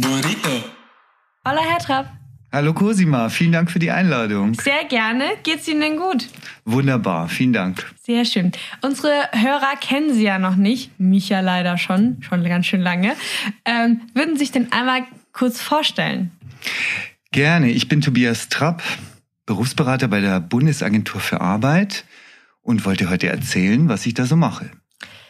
Burrito. 0.00 0.50
Hola, 1.46 1.60
Herr 1.60 1.78
Trapp. 1.78 2.12
Hallo 2.52 2.74
Cosima, 2.74 3.28
vielen 3.28 3.52
Dank 3.52 3.70
für 3.70 3.78
die 3.78 3.92
Einladung. 3.92 4.54
Sehr 4.54 4.84
gerne. 4.88 5.24
Geht's 5.44 5.68
Ihnen 5.68 5.82
denn 5.82 5.96
gut? 5.98 6.28
Wunderbar, 6.64 7.28
vielen 7.28 7.52
Dank. 7.52 7.94
Sehr 8.02 8.24
schön. 8.24 8.50
Unsere 8.82 9.12
Hörer 9.30 9.76
kennen 9.80 10.12
Sie 10.12 10.24
ja 10.24 10.40
noch 10.40 10.56
nicht, 10.56 10.98
mich 10.98 11.28
ja 11.28 11.38
leider 11.38 11.78
schon, 11.78 12.16
schon 12.22 12.42
ganz 12.42 12.66
schön 12.66 12.80
lange. 12.80 13.14
Ähm, 13.64 14.00
würden 14.14 14.34
Sie 14.34 14.40
sich 14.40 14.50
denn 14.50 14.72
einmal 14.72 15.04
kurz 15.32 15.60
vorstellen? 15.60 16.32
Gerne, 17.30 17.70
ich 17.70 17.86
bin 17.86 18.00
Tobias 18.00 18.48
Trapp, 18.48 18.82
Berufsberater 19.46 20.08
bei 20.08 20.20
der 20.20 20.40
Bundesagentur 20.40 21.20
für 21.20 21.40
Arbeit 21.40 22.04
und 22.62 22.84
wollte 22.84 23.10
heute 23.10 23.28
erzählen, 23.28 23.88
was 23.88 24.06
ich 24.06 24.14
da 24.14 24.26
so 24.26 24.34
mache. 24.34 24.72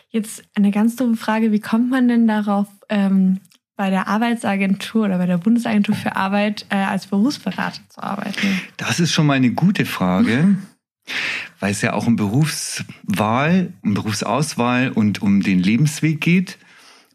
Jetzt 0.08 0.42
eine 0.54 0.70
ganz 0.70 0.96
dumme 0.96 1.16
Frage, 1.18 1.52
wie 1.52 1.60
kommt 1.60 1.90
man 1.90 2.08
denn 2.08 2.26
darauf, 2.26 2.68
ähm, 2.88 3.40
bei 3.76 3.90
der 3.90 4.06
Arbeitsagentur 4.08 5.06
oder 5.06 5.18
bei 5.18 5.26
der 5.26 5.38
Bundesagentur 5.38 5.94
für 5.94 6.16
Arbeit 6.16 6.66
äh, 6.70 6.76
als 6.76 7.06
Berufsberater 7.06 7.80
zu 7.88 8.02
arbeiten? 8.02 8.60
Das 8.76 9.00
ist 9.00 9.12
schon 9.12 9.26
mal 9.26 9.34
eine 9.34 9.50
gute 9.50 9.84
Frage, 9.84 10.56
weil 11.60 11.72
es 11.72 11.82
ja 11.82 11.92
auch 11.92 12.06
um 12.06 12.16
Berufswahl, 12.16 13.72
um 13.82 13.94
Berufsauswahl 13.94 14.90
und 14.90 15.22
um 15.22 15.42
den 15.42 15.58
Lebensweg 15.58 16.20
geht. 16.20 16.58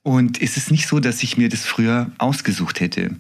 Und 0.04 0.42
es 0.42 0.58
ist 0.58 0.72
nicht 0.72 0.88
so, 0.88 1.00
dass 1.00 1.24
ich 1.24 1.38
mir 1.38 1.50
das 1.50 1.66
früher 1.66 2.12
ausgesucht 2.18 2.80
hätte. 2.80 3.16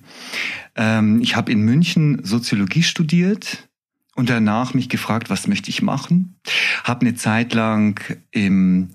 Ähm, 0.75 1.21
ich 1.21 1.35
habe 1.35 1.51
in 1.51 1.61
München 1.61 2.23
Soziologie 2.23 2.83
studiert 2.83 3.69
und 4.15 4.29
danach 4.29 4.73
mich 4.73 4.89
gefragt, 4.89 5.29
was 5.29 5.47
möchte 5.47 5.69
ich 5.69 5.81
machen. 5.81 6.39
Habe 6.83 7.01
eine 7.01 7.15
Zeit 7.15 7.53
lang 7.53 8.01
im 8.31 8.89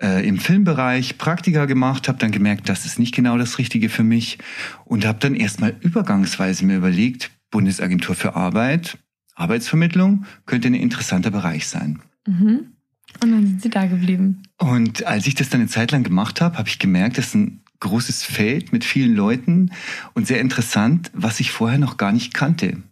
äh, 0.00 0.26
im 0.26 0.38
Filmbereich 0.38 1.18
Praktika 1.18 1.66
gemacht, 1.66 2.08
habe 2.08 2.18
dann 2.18 2.30
gemerkt, 2.30 2.68
das 2.68 2.86
ist 2.86 2.98
nicht 2.98 3.14
genau 3.14 3.38
das 3.38 3.58
Richtige 3.58 3.88
für 3.88 4.04
mich 4.04 4.38
und 4.84 5.06
habe 5.06 5.18
dann 5.18 5.34
erstmal 5.34 5.74
übergangsweise 5.80 6.64
mir 6.64 6.76
überlegt, 6.76 7.30
Bundesagentur 7.50 8.14
für 8.14 8.36
Arbeit, 8.36 8.98
Arbeitsvermittlung 9.34 10.24
könnte 10.46 10.68
ein 10.68 10.74
interessanter 10.74 11.30
Bereich 11.30 11.68
sein. 11.68 12.00
Mhm. 12.26 12.72
Und 13.22 13.32
dann 13.32 13.46
sind 13.46 13.62
Sie 13.62 13.70
da 13.70 13.86
geblieben. 13.86 14.42
Und 14.58 15.06
als 15.06 15.26
ich 15.26 15.34
das 15.34 15.48
dann 15.48 15.60
eine 15.60 15.70
Zeit 15.70 15.92
lang 15.92 16.02
gemacht 16.02 16.40
habe, 16.40 16.58
habe 16.58 16.68
ich 16.68 16.78
gemerkt, 16.78 17.18
das 17.18 17.28
ist 17.28 17.34
ein 17.34 17.62
großes 17.80 18.24
Feld 18.24 18.72
mit 18.72 18.84
vielen 18.84 19.14
Leuten 19.14 19.70
und 20.14 20.26
sehr 20.26 20.40
interessant, 20.40 21.10
was 21.14 21.40
ich 21.40 21.52
vorher 21.52 21.78
noch 21.78 21.96
gar 21.96 22.12
nicht 22.12 22.34
kannte. 22.34 22.82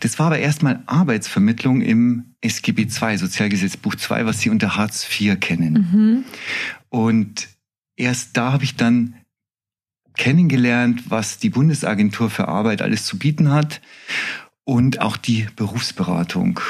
Das 0.00 0.18
war 0.18 0.26
aber 0.26 0.38
erstmal 0.38 0.82
Arbeitsvermittlung 0.86 1.80
im 1.80 2.34
SGB 2.40 2.82
II, 2.82 3.16
Sozialgesetzbuch 3.16 3.94
II, 3.94 4.26
was 4.26 4.40
Sie 4.40 4.50
unter 4.50 4.76
Hartz 4.76 5.06
IV 5.08 5.38
kennen. 5.40 5.72
Mhm. 5.92 6.24
Und 6.88 7.48
erst 7.96 8.36
da 8.36 8.52
habe 8.52 8.64
ich 8.64 8.76
dann 8.76 9.14
kennengelernt, 10.16 11.10
was 11.10 11.38
die 11.38 11.50
Bundesagentur 11.50 12.30
für 12.30 12.48
Arbeit 12.48 12.82
alles 12.82 13.06
zu 13.06 13.18
bieten 13.18 13.50
hat 13.50 13.80
und 14.64 15.00
auch 15.00 15.16
die 15.16 15.46
Berufsberatung. 15.56 16.60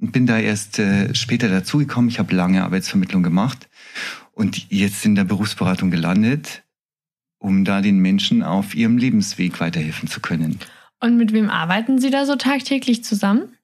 Und 0.00 0.12
bin 0.12 0.26
da 0.26 0.38
erst 0.38 0.78
äh, 0.78 1.12
später 1.14 1.48
dazugekommen. 1.48 2.08
Ich 2.08 2.20
habe 2.20 2.34
lange 2.34 2.62
Arbeitsvermittlung 2.62 3.22
gemacht 3.22 3.68
und 4.32 4.70
jetzt 4.70 5.04
in 5.04 5.16
der 5.16 5.24
Berufsberatung 5.24 5.90
gelandet, 5.90 6.62
um 7.38 7.64
da 7.64 7.80
den 7.80 7.98
Menschen 7.98 8.44
auf 8.44 8.76
ihrem 8.76 8.96
Lebensweg 8.96 9.58
weiterhelfen 9.60 10.08
zu 10.08 10.20
können. 10.20 10.60
Und 11.00 11.16
mit 11.16 11.32
wem 11.32 11.50
arbeiten 11.50 12.00
Sie 12.00 12.10
da 12.10 12.26
so 12.26 12.36
tagtäglich 12.36 13.04
zusammen? 13.04 13.56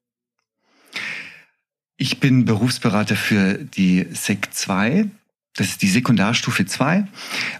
Ich 1.96 2.20
bin 2.20 2.44
Berufsberater 2.44 3.16
für 3.16 3.54
die 3.54 4.06
SEC 4.12 4.52
2. 4.52 5.08
Das 5.56 5.68
ist 5.68 5.82
die 5.82 5.88
Sekundarstufe 5.88 6.66
2. 6.66 7.06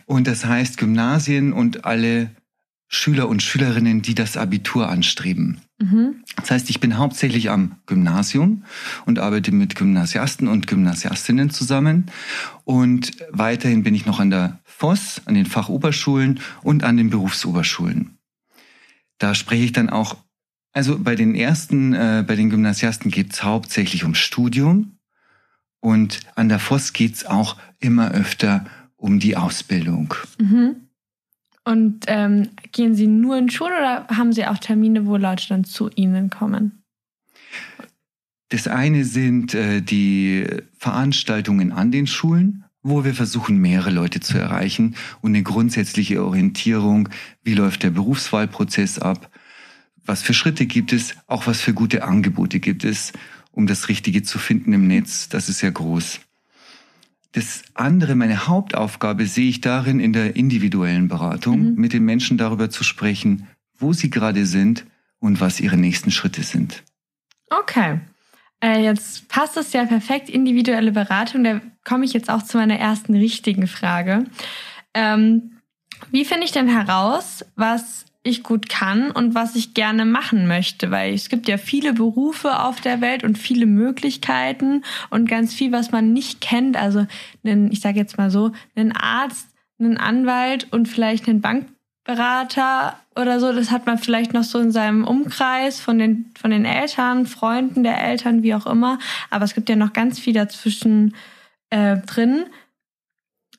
Und 0.06 0.27
das 0.27 0.45
heißt 0.45 0.78
Gymnasien 0.78 1.52
und 1.52 1.84
alle 1.84 2.30
Schüler 2.89 3.29
und 3.29 3.42
Schülerinnen, 3.42 4.02
die 4.02 4.14
das 4.14 4.36
Abitur 4.36 4.89
anstreben. 4.89 5.61
Mhm. 5.79 6.23
Das 6.36 6.51
heißt, 6.51 6.70
ich 6.70 6.80
bin 6.80 6.98
hauptsächlich 6.98 7.51
am 7.51 7.77
Gymnasium 7.86 8.64
und 9.06 9.18
arbeite 9.18 9.52
mit 9.52 9.74
Gymnasiasten 9.74 10.48
und 10.48 10.67
Gymnasiastinnen 10.67 11.51
zusammen. 11.51 12.06
Und 12.64 13.12
weiterhin 13.30 13.83
bin 13.83 13.95
ich 13.95 14.06
noch 14.06 14.20
an 14.20 14.30
der 14.30 14.61
FOS, 14.64 15.23
an 15.24 15.35
den 15.35 15.46
Fachoberschulen 15.46 16.41
und 16.62 16.85
an 16.85 16.96
den 16.96 17.11
Berufsoberschulen. 17.11 18.14
Da 19.19 19.35
spreche 19.35 19.64
ich 19.64 19.73
dann 19.73 19.91
auch, 19.91 20.17
also 20.73 20.98
bei 20.98 21.14
den 21.14 21.35
ersten, 21.35 21.92
äh, 21.95 22.25
bei 22.27 22.36
den 22.36 22.51
Gymnasiasten 22.51 23.11
geht 23.11 23.33
es 23.33 23.45
hauptsächlich 23.45 24.05
um 24.05 24.14
Studium 24.14 24.98
und 25.80 26.20
an 26.35 26.48
der 26.48 26.58
FOS 26.58 26.92
geht 26.92 27.14
es 27.14 27.27
auch 27.27 27.57
immer 27.79 28.11
öfter 28.11 28.64
um 28.97 29.20
die 29.20 29.36
Ausbildung. 29.36 30.14
Mhm. 30.39 30.77
Und 31.64 32.05
ähm, 32.08 32.51
gehen 32.73 32.95
Sie 32.95 33.07
nur 33.07 33.39
in 33.39 33.51
Schule 33.51 33.77
oder 33.79 34.07
haben 34.08 34.33
Sie 34.33 34.47
auch 34.47 34.58
Termine, 34.58 35.07
wo 35.07 35.17
Leute 35.17 35.48
dann 35.48 35.64
zu 35.64 35.91
Ihnen 35.95 36.29
kommen? 36.29 36.83
Das 38.51 38.69
eine 38.69 39.05
sind 39.05 39.55
äh, 39.55 39.80
die 39.80 40.47
Veranstaltungen 40.79 41.73
an 41.73 41.91
den 41.91 42.07
Schulen 42.07 42.64
wo 42.84 43.02
wir 43.02 43.14
versuchen, 43.14 43.56
mehrere 43.56 43.90
Leute 43.90 44.20
zu 44.20 44.39
erreichen 44.39 44.95
und 45.22 45.33
eine 45.33 45.42
grundsätzliche 45.42 46.22
Orientierung, 46.22 47.08
wie 47.42 47.55
läuft 47.55 47.83
der 47.83 47.90
Berufswahlprozess 47.90 49.00
ab, 49.00 49.30
was 50.05 50.22
für 50.22 50.34
Schritte 50.34 50.67
gibt 50.67 50.92
es, 50.92 51.17
auch 51.27 51.46
was 51.46 51.62
für 51.62 51.73
gute 51.73 52.05
Angebote 52.05 52.61
gibt 52.61 52.84
es, 52.84 53.12
um 53.50 53.67
das 53.67 53.89
Richtige 53.89 54.23
zu 54.23 54.39
finden 54.39 54.74
im 54.74 54.86
Netz. 54.86 55.30
Das 55.30 55.48
ist 55.48 55.62
ja 55.62 55.70
groß. 55.70 56.20
Das 57.33 57.62
andere, 57.73 58.14
meine 58.14 58.46
Hauptaufgabe 58.46 59.27
sehe 59.27 59.48
ich 59.48 59.62
darin, 59.62 59.98
in 59.98 60.12
der 60.12 60.36
individuellen 60.36 61.08
Beratung 61.08 61.73
mhm. 61.73 61.74
mit 61.77 61.94
den 61.94 62.05
Menschen 62.05 62.36
darüber 62.36 62.68
zu 62.68 62.84
sprechen, 62.84 63.48
wo 63.77 63.94
sie 63.94 64.11
gerade 64.11 64.44
sind 64.44 64.84
und 65.18 65.40
was 65.40 65.58
ihre 65.58 65.78
nächsten 65.78 66.11
Schritte 66.11 66.42
sind. 66.42 66.84
Okay. 67.48 67.98
Äh, 68.64 68.83
jetzt 68.83 69.29
passt 69.29 69.58
es 69.58 69.75
ja 69.75 69.85
perfekt, 69.85 70.30
individuelle 70.30 70.91
Beratung. 70.91 71.45
Da 71.45 71.61
komme 71.85 72.07
ich 72.07 72.14
jetzt 72.14 72.30
auch 72.30 72.42
zu 72.42 72.57
meiner 72.57 72.79
ersten 72.79 73.14
richtigen 73.14 73.67
Frage. 73.67 74.25
Ähm, 74.95 75.61
wie 76.11 76.25
finde 76.25 76.45
ich 76.45 76.52
denn 76.52 76.69
heraus, 76.69 77.45
was 77.57 78.07
ich 78.23 78.42
gut 78.42 78.70
kann 78.70 79.11
und 79.11 79.35
was 79.35 79.55
ich 79.55 79.74
gerne 79.74 80.07
machen 80.07 80.47
möchte, 80.47 80.91
weil 80.91 81.13
es 81.13 81.29
gibt 81.29 81.47
ja 81.47 81.58
viele 81.58 81.92
Berufe 81.92 82.58
auf 82.61 82.80
der 82.80 83.03
Welt 83.03 83.23
und 83.23 83.36
viele 83.36 83.67
Möglichkeiten 83.67 84.83
und 85.11 85.29
ganz 85.29 85.53
viel, 85.53 85.70
was 85.70 85.92
man 85.92 86.14
nicht 86.14 86.41
kennt. 86.41 86.79
Also 86.79 87.07
einen, 87.45 87.70
ich 87.70 87.80
sage 87.80 87.98
jetzt 87.98 88.17
mal 88.17 88.30
so, 88.30 88.53
einen 88.74 88.92
Arzt, 88.92 89.48
einen 89.79 89.98
Anwalt 89.98 90.69
und 90.73 90.89
vielleicht 90.89 91.29
einen 91.29 91.42
Bank 91.42 91.67
Berater 92.05 92.98
oder 93.17 93.41
so, 93.41 93.53
das 93.53 93.70
hat 93.70 93.87
man 93.87 93.98
vielleicht 93.98 94.35
noch 94.35 94.45
so 94.45 94.59
in 94.59 94.73
seinem 94.73 95.05
Umkreis 95.05 95.81
von 95.81 95.98
den, 95.98 96.31
von 96.39 96.51
den 96.51 96.67
Eltern, 96.67 97.27
Freunden 97.27 97.83
der 97.83 98.03
Eltern, 98.03 98.42
wie 98.42 98.55
auch 98.55 98.67
immer. 98.67 98.98
Aber 99.31 99.45
es 99.47 99.55
gibt 99.55 99.70
ja 99.70 99.77
noch 99.77 99.95
ganz 99.95 100.19
viel 100.19 100.35
dazwischen 100.35 101.15
äh, 101.70 101.97
drin. 101.98 102.45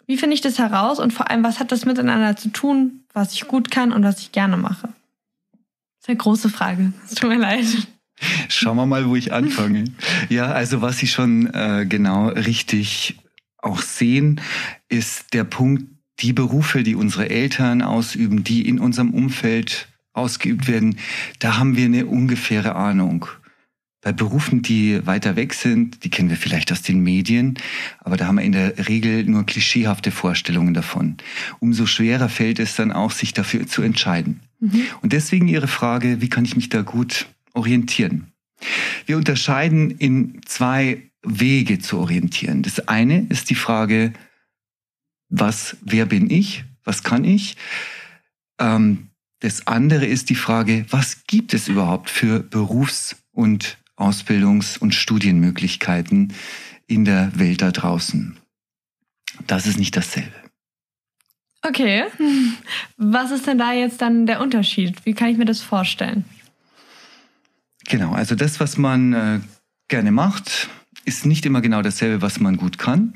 Wie 0.05 0.17
finde 0.17 0.35
ich 0.35 0.41
das 0.41 0.59
heraus 0.59 0.99
und 0.99 1.11
vor 1.11 1.31
allem, 1.31 1.43
was 1.43 1.59
hat 1.59 1.71
das 1.71 1.85
miteinander 1.85 2.35
zu 2.35 2.49
tun, 2.49 3.03
was 3.13 3.33
ich 3.33 3.47
gut 3.47 3.71
kann 3.71 3.91
und 3.91 4.03
was 4.03 4.19
ich 4.19 4.31
gerne 4.31 4.57
mache? 4.57 4.89
Das 4.89 6.03
ist 6.03 6.09
eine 6.09 6.17
große 6.17 6.49
Frage. 6.49 6.93
Es 7.05 7.15
tut 7.15 7.29
mir 7.29 7.39
leid. 7.39 7.65
Schauen 8.47 8.77
wir 8.77 8.85
mal, 8.85 9.09
wo 9.09 9.15
ich 9.15 9.33
anfange. 9.33 9.85
Ja, 10.29 10.51
also 10.51 10.81
was 10.81 10.99
Sie 10.99 11.07
schon 11.07 11.47
äh, 11.53 11.85
genau 11.89 12.27
richtig 12.27 13.17
auch 13.57 13.81
sehen, 13.81 14.39
ist 14.87 15.33
der 15.33 15.43
Punkt, 15.43 15.94
die 16.19 16.33
Berufe, 16.33 16.83
die 16.83 16.95
unsere 16.95 17.29
Eltern 17.29 17.81
ausüben, 17.81 18.43
die 18.43 18.67
in 18.67 18.79
unserem 18.79 19.11
Umfeld 19.11 19.89
ausgeübt 20.13 20.67
werden, 20.67 20.97
da 21.39 21.57
haben 21.57 21.75
wir 21.75 21.85
eine 21.85 22.05
ungefähre 22.05 22.75
Ahnung. 22.75 23.25
Bei 24.01 24.13
Berufen, 24.13 24.61
die 24.61 25.05
weiter 25.07 25.35
weg 25.35 25.53
sind, 25.55 26.03
die 26.03 26.11
kennen 26.11 26.29
wir 26.29 26.37
vielleicht 26.37 26.71
aus 26.71 26.83
den 26.83 27.01
Medien, 27.01 27.57
aber 27.99 28.17
da 28.17 28.27
haben 28.27 28.35
wir 28.35 28.43
in 28.43 28.51
der 28.51 28.87
Regel 28.87 29.23
nur 29.25 29.45
klischeehafte 29.45 30.11
Vorstellungen 30.11 30.75
davon. 30.75 31.17
Umso 31.59 31.87
schwerer 31.87 32.29
fällt 32.29 32.59
es 32.59 32.75
dann 32.75 32.91
auch, 32.91 33.09
sich 33.09 33.33
dafür 33.33 33.65
zu 33.65 33.81
entscheiden. 33.81 34.41
Mhm. 34.59 34.83
Und 35.01 35.11
deswegen 35.11 35.47
Ihre 35.47 35.67
Frage, 35.67 36.21
wie 36.21 36.29
kann 36.29 36.45
ich 36.45 36.55
mich 36.55 36.69
da 36.69 36.83
gut 36.83 37.25
orientieren? 37.53 38.27
Wir 39.07 39.17
unterscheiden 39.17 39.91
in 39.91 40.41
zwei 40.45 41.01
Wege 41.23 41.79
zu 41.79 41.97
orientieren. 41.97 42.61
Das 42.61 42.87
eine 42.87 43.25
ist 43.29 43.49
die 43.49 43.55
Frage, 43.55 44.13
was, 45.39 45.77
wer 45.81 46.05
bin 46.05 46.29
ich, 46.29 46.65
was 46.83 47.03
kann 47.03 47.23
ich. 47.23 47.57
Ähm, 48.59 49.09
das 49.39 49.67
andere 49.67 50.05
ist 50.05 50.29
die 50.29 50.35
Frage, 50.35 50.85
was 50.89 51.25
gibt 51.27 51.53
es 51.53 51.67
überhaupt 51.67 52.09
für 52.09 52.39
Berufs- 52.39 53.17
und 53.31 53.77
Ausbildungs- 53.97 54.77
und 54.77 54.93
Studienmöglichkeiten 54.93 56.33
in 56.87 57.05
der 57.05 57.37
Welt 57.37 57.61
da 57.61 57.71
draußen. 57.71 58.37
Das 59.47 59.67
ist 59.67 59.77
nicht 59.77 59.95
dasselbe. 59.95 60.33
Okay. 61.61 62.05
Was 62.97 63.31
ist 63.31 63.47
denn 63.47 63.57
da 63.57 63.73
jetzt 63.73 64.01
dann 64.01 64.25
der 64.25 64.39
Unterschied? 64.39 65.05
Wie 65.05 65.13
kann 65.13 65.29
ich 65.29 65.37
mir 65.37 65.45
das 65.45 65.61
vorstellen? 65.61 66.23
Genau, 67.87 68.13
also 68.13 68.35
das, 68.35 68.59
was 68.59 68.77
man 68.77 69.13
äh, 69.13 69.39
gerne 69.87 70.11
macht, 70.11 70.69
ist 71.05 71.25
nicht 71.25 71.45
immer 71.45 71.61
genau 71.61 71.81
dasselbe, 71.83 72.21
was 72.21 72.39
man 72.39 72.57
gut 72.57 72.77
kann. 72.79 73.13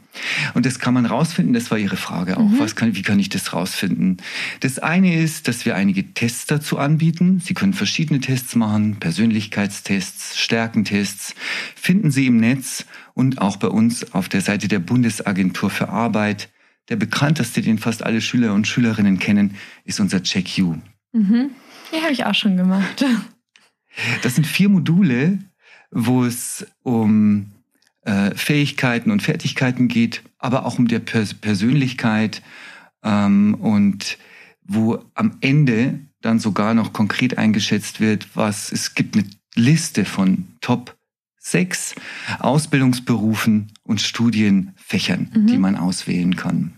Und 0.53 0.65
das 0.65 0.79
kann 0.79 0.93
man 0.93 1.07
rausfinden. 1.07 1.53
Das 1.53 1.71
war 1.71 1.77
Ihre 1.77 1.97
Frage 1.97 2.37
auch. 2.37 2.47
Mhm. 2.47 2.59
Was 2.59 2.75
kann, 2.75 2.95
wie 2.95 3.01
kann 3.01 3.19
ich 3.19 3.29
das 3.29 3.51
rausfinden? 3.51 4.17
Das 4.59 4.77
eine 4.77 5.19
ist, 5.21 5.47
dass 5.47 5.65
wir 5.65 5.75
einige 5.75 6.13
Tests 6.13 6.45
dazu 6.45 6.77
anbieten. 6.77 7.41
Sie 7.43 7.55
können 7.55 7.73
verschiedene 7.73 8.19
Tests 8.19 8.55
machen. 8.55 8.97
Persönlichkeitstests, 8.99 10.39
Stärkentests. 10.39 11.33
Finden 11.75 12.11
Sie 12.11 12.27
im 12.27 12.37
Netz 12.37 12.85
und 13.15 13.41
auch 13.41 13.57
bei 13.57 13.67
uns 13.67 14.13
auf 14.13 14.29
der 14.29 14.41
Seite 14.41 14.67
der 14.67 14.79
Bundesagentur 14.79 15.71
für 15.71 15.89
Arbeit. 15.89 16.49
Der 16.89 16.95
bekannteste, 16.95 17.61
den 17.61 17.79
fast 17.79 18.03
alle 18.03 18.21
Schüler 18.21 18.53
und 18.53 18.67
Schülerinnen 18.67 19.19
kennen, 19.19 19.55
ist 19.83 19.99
unser 19.99 20.21
Check 20.21 20.57
You. 20.57 20.75
Mhm. 21.11 21.49
Die 21.91 22.01
habe 22.01 22.13
ich 22.13 22.25
auch 22.25 22.35
schon 22.35 22.55
gemacht. 22.55 23.03
Das 24.21 24.35
sind 24.35 24.45
vier 24.45 24.69
Module, 24.69 25.39
wo 25.91 26.23
es 26.23 26.67
um 26.83 27.51
äh, 28.09 28.35
Fähigkeiten 28.35 29.11
und 29.11 29.21
Fertigkeiten 29.21 29.87
geht, 29.87 30.23
aber 30.39 30.65
auch 30.65 30.79
um 30.79 30.87
der 30.87 30.99
Pers 30.99 31.35
Persönlichkeit 31.35 32.41
ähm, 33.03 33.53
und 33.53 34.17
wo 34.63 35.03
am 35.13 35.37
Ende 35.41 35.99
dann 36.21 36.39
sogar 36.39 36.73
noch 36.73 36.91
konkret 36.91 37.37
eingeschätzt 37.37 37.99
wird, 37.99 38.27
was 38.35 38.71
es 38.71 38.95
gibt 38.95 39.15
eine 39.15 39.25
Liste 39.53 40.05
von 40.05 40.47
Top 40.59 40.97
sechs 41.37 41.93
Ausbildungsberufen 42.39 43.71
und 43.83 44.01
Studienfächern, 44.01 45.31
mhm. 45.33 45.47
die 45.47 45.57
man 45.57 45.75
auswählen 45.75 46.35
kann. 46.35 46.73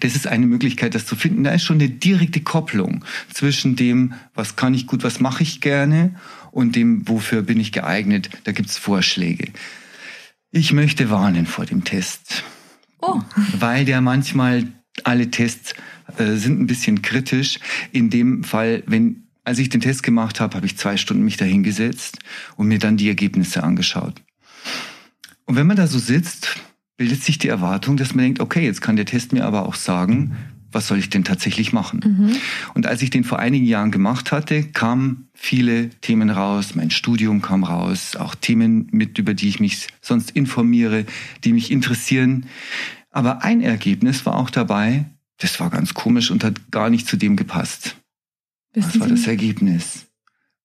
Das 0.00 0.16
ist 0.16 0.26
eine 0.26 0.46
Möglichkeit, 0.46 0.94
das 0.94 1.06
zu 1.06 1.16
finden. 1.16 1.44
Da 1.44 1.52
ist 1.52 1.64
schon 1.64 1.80
eine 1.80 1.88
direkte 1.90 2.40
Kopplung 2.40 3.04
zwischen 3.32 3.76
dem, 3.76 4.14
was 4.34 4.56
kann 4.56 4.74
ich 4.74 4.86
gut, 4.86 5.04
was 5.04 5.20
mache 5.20 5.42
ich 5.42 5.60
gerne 5.60 6.14
und 6.50 6.76
dem, 6.76 7.06
wofür 7.08 7.42
bin 7.42 7.60
ich 7.60 7.72
geeignet. 7.72 8.30
Da 8.44 8.52
gibt's 8.52 8.78
Vorschläge. 8.78 9.52
Ich 10.56 10.72
möchte 10.72 11.10
warnen 11.10 11.46
vor 11.46 11.66
dem 11.66 11.82
Test. 11.82 12.44
Oh. 13.00 13.20
Weil 13.58 13.84
der 13.84 14.00
manchmal, 14.00 14.68
alle 15.02 15.28
Tests 15.28 15.74
äh, 16.16 16.36
sind 16.36 16.60
ein 16.60 16.68
bisschen 16.68 17.02
kritisch. 17.02 17.58
In 17.90 18.08
dem 18.08 18.44
Fall, 18.44 18.84
wenn 18.86 19.24
als 19.42 19.58
ich 19.58 19.68
den 19.68 19.80
Test 19.80 20.04
gemacht 20.04 20.38
habe, 20.38 20.54
habe 20.54 20.64
ich 20.64 20.78
zwei 20.78 20.96
Stunden 20.96 21.24
mich 21.24 21.36
dahingesetzt 21.36 22.20
und 22.54 22.68
mir 22.68 22.78
dann 22.78 22.96
die 22.96 23.08
Ergebnisse 23.08 23.64
angeschaut. 23.64 24.22
Und 25.44 25.56
wenn 25.56 25.66
man 25.66 25.76
da 25.76 25.88
so 25.88 25.98
sitzt, 25.98 26.60
bildet 26.96 27.24
sich 27.24 27.38
die 27.38 27.48
Erwartung, 27.48 27.96
dass 27.96 28.14
man 28.14 28.26
denkt, 28.26 28.38
okay, 28.38 28.64
jetzt 28.64 28.80
kann 28.80 28.94
der 28.94 29.06
Test 29.06 29.32
mir 29.32 29.44
aber 29.46 29.66
auch 29.66 29.74
sagen, 29.74 30.36
was 30.74 30.86
soll 30.86 30.98
ich 30.98 31.10
denn 31.10 31.24
tatsächlich 31.24 31.72
machen? 31.72 32.00
Mhm. 32.04 32.36
Und 32.74 32.86
als 32.86 33.02
ich 33.02 33.10
den 33.10 33.24
vor 33.24 33.38
einigen 33.38 33.64
Jahren 33.64 33.90
gemacht 33.90 34.32
hatte, 34.32 34.62
kamen 34.64 35.28
viele 35.34 35.90
Themen 36.00 36.30
raus, 36.30 36.74
mein 36.74 36.90
Studium 36.90 37.42
kam 37.42 37.64
raus, 37.64 38.16
auch 38.16 38.34
Themen 38.34 38.88
mit, 38.90 39.18
über 39.18 39.34
die 39.34 39.48
ich 39.48 39.60
mich 39.60 39.88
sonst 40.00 40.30
informiere, 40.32 41.06
die 41.44 41.52
mich 41.52 41.70
interessieren. 41.70 42.46
Aber 43.10 43.42
ein 43.42 43.60
Ergebnis 43.60 44.26
war 44.26 44.36
auch 44.36 44.50
dabei, 44.50 45.06
das 45.38 45.60
war 45.60 45.70
ganz 45.70 45.94
komisch 45.94 46.30
und 46.30 46.44
hat 46.44 46.70
gar 46.70 46.90
nicht 46.90 47.06
zu 47.06 47.16
dem 47.16 47.36
gepasst. 47.36 47.96
Wissen 48.72 48.88
Was 48.94 49.00
war 49.00 49.08
Sie? 49.08 49.14
das 49.14 49.26
Ergebnis? 49.26 50.06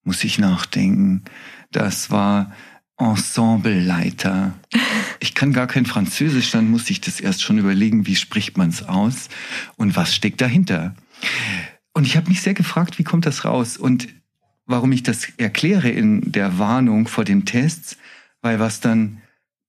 Muss 0.03 0.23
ich 0.23 0.39
nachdenken. 0.39 1.23
Das 1.71 2.09
war 2.09 2.51
Ensembleleiter. 2.99 4.53
Ich 5.19 5.33
kann 5.33 5.53
gar 5.53 5.67
kein 5.67 5.85
Französisch, 5.85 6.51
dann 6.51 6.69
muss 6.69 6.89
ich 6.89 7.01
das 7.01 7.19
erst 7.19 7.41
schon 7.41 7.57
überlegen, 7.57 8.05
wie 8.05 8.15
spricht 8.15 8.57
man 8.57 8.69
es 8.69 8.83
aus 8.83 9.29
und 9.77 9.95
was 9.95 10.13
steckt 10.13 10.41
dahinter. 10.41 10.95
Und 11.93 12.05
ich 12.05 12.15
habe 12.17 12.29
mich 12.29 12.41
sehr 12.41 12.53
gefragt, 12.53 12.99
wie 12.99 13.03
kommt 13.03 13.25
das 13.25 13.45
raus? 13.45 13.77
Und 13.77 14.09
warum 14.65 14.91
ich 14.91 15.03
das 15.03 15.29
erkläre 15.37 15.89
in 15.89 16.31
der 16.31 16.59
Warnung 16.59 17.07
vor 17.07 17.23
den 17.23 17.45
Tests, 17.45 17.97
weil 18.41 18.59
was 18.59 18.79
dann 18.79 19.21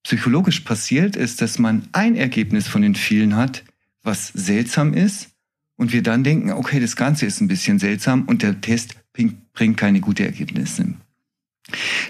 psychologisch 0.02 0.60
passiert, 0.60 1.16
ist, 1.16 1.40
dass 1.40 1.58
man 1.58 1.88
ein 1.92 2.16
Ergebnis 2.16 2.68
von 2.68 2.82
den 2.82 2.94
vielen 2.94 3.36
hat, 3.36 3.64
was 4.02 4.28
seltsam 4.28 4.94
ist 4.94 5.30
und 5.76 5.92
wir 5.92 6.02
dann 6.02 6.24
denken, 6.24 6.52
okay, 6.52 6.80
das 6.80 6.96
Ganze 6.96 7.26
ist 7.26 7.40
ein 7.40 7.48
bisschen 7.48 7.78
seltsam 7.78 8.24
und 8.24 8.42
der 8.42 8.60
Test 8.60 8.96
bringt 9.12 9.76
keine 9.76 10.00
guten 10.00 10.24
Ergebnisse. 10.24 10.94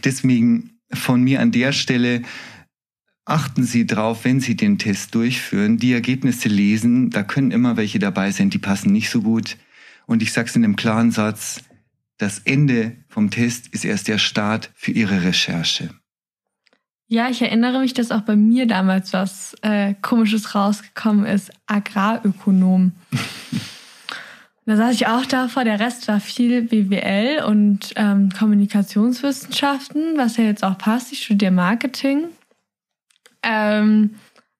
Deswegen 0.05 0.80
von 0.93 1.23
mir 1.23 1.41
an 1.41 1.53
der 1.53 1.73
Stelle 1.73 2.23
achten 3.25 3.65
Sie 3.65 3.87
drauf, 3.87 4.25
wenn 4.25 4.41
Sie 4.41 4.57
den 4.57 4.79
Test 4.79 5.15
durchführen, 5.15 5.79
die 5.79 5.93
Ergebnisse 5.93 6.49
lesen. 6.49 7.11
Da 7.11 7.23
können 7.23 7.51
immer 7.51 7.77
welche 7.77 7.99
dabei 7.99 8.31
sein, 8.33 8.51
die 8.51 8.59
passen 8.59 8.93
nicht 8.93 9.11
so 9.11 9.23
gut. 9.23 9.57
Und 10.07 10.23
ich 10.23 10.33
sage 10.33 10.49
es 10.49 10.57
in 10.57 10.65
einem 10.65 10.77
klaren 10.77 11.13
Satz, 11.13 11.63
das 12.19 12.41
Ende 12.41 12.97
vom 13.09 13.31
Test 13.31 13.69
ist 13.69 13.85
erst 13.85 14.09
der 14.09 14.19
Start 14.19 14.71
für 14.75 14.91
Ihre 14.91 15.23
Recherche. 15.23 15.91
Ja, 17.07 17.29
ich 17.29 17.43
erinnere 17.43 17.81
mich, 17.81 17.95
dass 17.95 18.13
auch 18.13 18.21
bei 18.21 18.37
mir 18.37 18.67
damals 18.67 19.13
was 19.13 19.57
äh, 19.63 19.95
Komisches 20.01 20.55
rausgekommen 20.55 21.27
ist. 21.27 21.51
Agrarökonom. 21.67 22.93
da 24.67 24.77
saß 24.77 24.95
ich 24.95 25.07
auch 25.07 25.27
davor. 25.27 25.65
Der 25.65 25.81
Rest 25.81 26.07
war 26.09 26.21
viel 26.21 26.63
BWL 26.63 27.43
und 27.45 27.93
ähm, 27.97 28.31
Kommunikationswissenschaften, 28.31 30.17
was 30.17 30.37
ja 30.37 30.45
jetzt 30.45 30.65
auch 30.65 30.79
passt. 30.79 31.13
Ich 31.13 31.25
studiere 31.25 31.51
Marketing. 31.51 32.29
Ähm, 33.43 34.17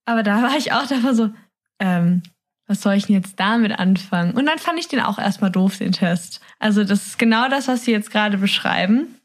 aber 0.07 0.23
da 0.23 0.43
war 0.43 0.57
ich 0.57 0.73
auch 0.73 0.87
davor 0.87 1.15
so, 1.15 1.31
ähm, 1.79 2.23
was 2.67 2.83
soll 2.83 2.95
ich 2.95 3.07
denn 3.07 3.17
jetzt 3.17 3.39
damit 3.39 3.79
anfangen? 3.79 4.33
Und 4.33 4.47
dann 4.47 4.59
fand 4.59 4.79
ich 4.79 4.89
den 4.89 5.01
auch 5.01 5.19
erstmal 5.19 5.51
doof, 5.51 5.79
den 5.79 5.93
Test. 5.93 6.41
Also 6.59 6.85
das 6.85 7.07
ist 7.07 7.19
genau 7.19 7.49
das, 7.49 7.69
was 7.69 7.85
Sie 7.85 7.91
jetzt 7.91 8.11
gerade 8.11 8.39
beschreiben. 8.39 9.17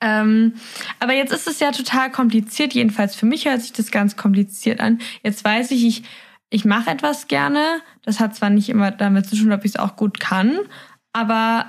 Ähm, 0.00 0.54
aber 0.98 1.14
jetzt 1.14 1.32
ist 1.32 1.46
es 1.46 1.60
ja 1.60 1.72
total 1.72 2.10
kompliziert, 2.10 2.74
jedenfalls 2.74 3.14
für 3.14 3.26
mich 3.26 3.46
hört 3.46 3.62
sich 3.62 3.72
das 3.72 3.90
ganz 3.90 4.16
kompliziert 4.16 4.80
an. 4.80 4.98
Jetzt 5.22 5.44
weiß 5.44 5.70
ich, 5.70 5.84
ich, 5.84 6.02
ich 6.54 6.64
mache 6.64 6.90
etwas 6.90 7.26
gerne. 7.26 7.82
Das 8.02 8.20
hat 8.20 8.36
zwar 8.36 8.48
nicht 8.48 8.68
immer 8.68 8.92
damit 8.92 9.26
zu 9.26 9.34
tun, 9.34 9.52
ob 9.52 9.64
ich 9.64 9.72
es 9.72 9.76
auch 9.76 9.96
gut 9.96 10.20
kann, 10.20 10.56
aber 11.12 11.66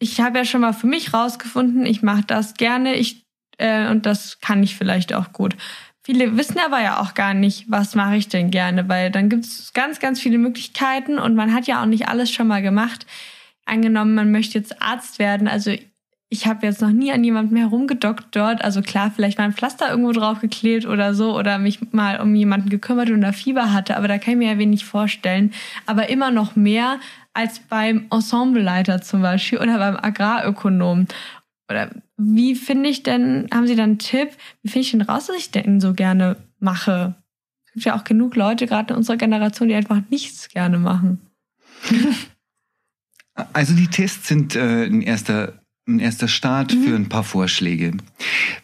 ich 0.00 0.20
habe 0.20 0.38
ja 0.38 0.44
schon 0.44 0.62
mal 0.62 0.72
für 0.72 0.88
mich 0.88 1.14
rausgefunden, 1.14 1.86
ich 1.86 2.02
mache 2.02 2.24
das 2.26 2.54
gerne 2.54 2.96
ich, 2.96 3.24
äh, 3.58 3.88
und 3.88 4.06
das 4.06 4.40
kann 4.40 4.62
ich 4.64 4.76
vielleicht 4.76 5.14
auch 5.14 5.32
gut. 5.32 5.56
Viele 6.02 6.36
wissen 6.36 6.58
aber 6.58 6.82
ja 6.82 7.00
auch 7.00 7.14
gar 7.14 7.32
nicht, 7.32 7.70
was 7.70 7.94
mache 7.94 8.16
ich 8.16 8.28
denn 8.28 8.50
gerne, 8.50 8.88
weil 8.88 9.12
dann 9.12 9.28
gibt 9.28 9.44
es 9.44 9.72
ganz, 9.72 10.00
ganz 10.00 10.20
viele 10.20 10.38
Möglichkeiten 10.38 11.20
und 11.20 11.36
man 11.36 11.54
hat 11.54 11.68
ja 11.68 11.80
auch 11.80 11.86
nicht 11.86 12.08
alles 12.08 12.30
schon 12.32 12.48
mal 12.48 12.60
gemacht. 12.60 13.06
Angenommen, 13.64 14.16
man 14.16 14.32
möchte 14.32 14.58
jetzt 14.58 14.82
Arzt 14.82 15.20
werden. 15.20 15.46
Also 15.46 15.76
ich 16.34 16.48
habe 16.48 16.66
jetzt 16.66 16.80
noch 16.80 16.90
nie 16.90 17.12
an 17.12 17.22
jemandem 17.22 17.56
herumgedockt 17.56 18.26
dort. 18.32 18.64
Also 18.64 18.82
klar, 18.82 19.12
vielleicht 19.14 19.38
mal 19.38 19.44
ein 19.44 19.52
Pflaster 19.52 19.88
irgendwo 19.88 20.10
draufgeklebt 20.10 20.84
oder 20.84 21.14
so 21.14 21.38
oder 21.38 21.60
mich 21.60 21.92
mal 21.92 22.20
um 22.20 22.34
jemanden 22.34 22.70
gekümmert 22.70 23.08
und 23.10 23.20
da 23.20 23.30
Fieber 23.30 23.72
hatte, 23.72 23.96
aber 23.96 24.08
da 24.08 24.18
kann 24.18 24.32
ich 24.32 24.38
mir 24.38 24.50
ja 24.50 24.58
wenig 24.58 24.84
vorstellen. 24.84 25.52
Aber 25.86 26.08
immer 26.08 26.32
noch 26.32 26.56
mehr 26.56 26.98
als 27.34 27.60
beim 27.60 28.08
Ensembleleiter 28.10 29.00
zum 29.00 29.22
Beispiel 29.22 29.58
oder 29.58 29.78
beim 29.78 29.96
Agrarökonom 29.96 31.06
oder 31.70 31.90
wie 32.16 32.56
finde 32.56 32.88
ich 32.88 33.04
denn, 33.04 33.46
haben 33.54 33.68
Sie 33.68 33.76
dann 33.76 33.90
einen 33.90 33.98
Tipp, 34.00 34.30
wie 34.62 34.68
finde 34.68 34.84
ich 34.84 34.90
denn 34.90 35.02
raus, 35.02 35.28
dass 35.28 35.36
ich 35.36 35.52
denn 35.52 35.80
so 35.80 35.94
gerne 35.94 36.36
mache? 36.58 37.14
Es 37.66 37.72
gibt 37.74 37.84
ja 37.86 37.96
auch 37.96 38.04
genug 38.04 38.34
Leute, 38.34 38.66
gerade 38.66 38.92
in 38.92 38.98
unserer 38.98 39.16
Generation, 39.16 39.68
die 39.68 39.74
einfach 39.76 40.02
nichts 40.10 40.48
gerne 40.48 40.78
machen. 40.78 41.20
Also 43.52 43.74
die 43.74 43.88
Tests 43.88 44.28
sind 44.28 44.54
äh, 44.54 44.84
ein 44.84 45.02
erster 45.02 45.63
ein 45.86 45.98
erster 45.98 46.28
Start 46.28 46.74
mhm. 46.74 46.82
für 46.82 46.96
ein 46.96 47.08
paar 47.08 47.24
Vorschläge. 47.24 47.92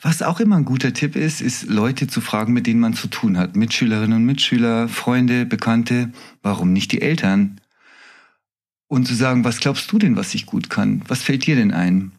Was 0.00 0.22
auch 0.22 0.40
immer 0.40 0.56
ein 0.56 0.64
guter 0.64 0.92
Tipp 0.92 1.16
ist, 1.16 1.40
ist 1.40 1.68
Leute 1.68 2.06
zu 2.06 2.20
fragen, 2.20 2.52
mit 2.52 2.66
denen 2.66 2.80
man 2.80 2.94
zu 2.94 3.08
tun 3.08 3.36
hat. 3.36 3.56
Mitschülerinnen 3.56 4.18
und 4.18 4.24
Mitschüler, 4.24 4.88
Freunde, 4.88 5.44
Bekannte, 5.44 6.12
warum 6.42 6.72
nicht 6.72 6.92
die 6.92 7.02
Eltern? 7.02 7.60
Und 8.88 9.06
zu 9.06 9.14
sagen, 9.14 9.44
was 9.44 9.60
glaubst 9.60 9.92
du 9.92 9.98
denn, 9.98 10.16
was 10.16 10.34
ich 10.34 10.46
gut 10.46 10.70
kann? 10.70 11.02
Was 11.06 11.22
fällt 11.22 11.46
dir 11.46 11.56
denn 11.56 11.72
ein? 11.72 12.12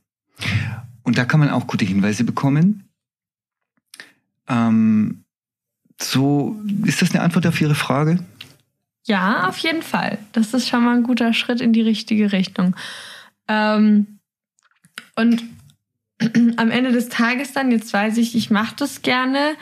Und 1.04 1.18
da 1.18 1.26
kann 1.26 1.40
man 1.40 1.50
auch 1.50 1.68
gute 1.68 1.84
Hinweise 1.84 2.24
bekommen. 2.24 2.86
Ähm, 4.48 5.24
so, 6.00 6.62
ist 6.86 7.02
das 7.02 7.12
eine 7.12 7.22
Antwort 7.22 7.48
auf 7.48 7.60
Ihre 7.60 7.76
Frage? 7.76 8.24
Ja, 9.06 9.48
auf 9.48 9.58
jeden 9.58 9.82
Fall. 9.82 10.20
Das 10.32 10.54
ist 10.54 10.70
schon 10.70 10.84
mal 10.84 10.96
ein 10.96 11.04
guter 11.04 11.34
Schritt 11.34 11.60
in 11.60 11.74
die 11.74 11.82
richtige 11.82 12.32
Richtung. 12.32 12.76
Ähm, 13.48 14.20
und 15.16 15.44
am 16.58 16.72
Ende 16.72 16.92
des 16.92 17.10
Tages 17.10 17.54
dann, 17.54 17.72
jetzt 17.72 17.94
weiß 17.94 18.18
ich, 18.18 18.36
ich 18.36 18.50
mache 18.50 18.76
das 18.78 19.02
gerne. 19.02 19.56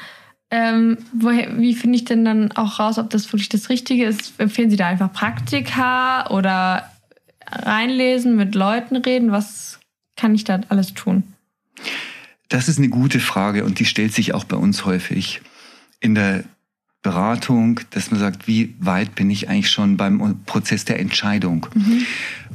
Ähm, 0.51 0.97
woher, 1.13 1.59
wie 1.59 1.75
finde 1.75 1.97
ich 1.97 2.05
denn 2.05 2.25
dann 2.25 2.51
auch 2.53 2.79
raus, 2.79 2.97
ob 2.97 3.09
das 3.11 3.31
wirklich 3.31 3.49
das 3.49 3.69
Richtige 3.69 4.05
ist? 4.05 4.33
Empfehlen 4.39 4.69
Sie 4.69 4.77
da 4.77 4.87
einfach 4.87 5.13
Praktika 5.13 6.29
oder 6.31 6.89
reinlesen, 7.45 8.35
mit 8.35 8.55
Leuten 8.55 8.95
reden? 8.95 9.31
Was 9.31 9.79
kann 10.15 10.33
ich 10.33 10.43
da 10.43 10.59
alles 10.69 10.93
tun? 10.93 11.23
Das 12.49 12.67
ist 12.67 12.79
eine 12.79 12.89
gute 12.89 13.19
Frage 13.19 13.63
und 13.63 13.79
die 13.79 13.85
stellt 13.85 14.13
sich 14.13 14.33
auch 14.33 14.43
bei 14.43 14.57
uns 14.57 14.85
häufig 14.85 15.41
in 15.99 16.15
der 16.15 16.43
Beratung, 17.01 17.79
dass 17.91 18.11
man 18.11 18.19
sagt, 18.19 18.47
wie 18.47 18.75
weit 18.79 19.15
bin 19.15 19.29
ich 19.29 19.47
eigentlich 19.47 19.71
schon 19.71 19.95
beim 19.95 20.43
Prozess 20.45 20.83
der 20.83 20.99
Entscheidung? 20.99 21.67
Mhm. 21.73 22.05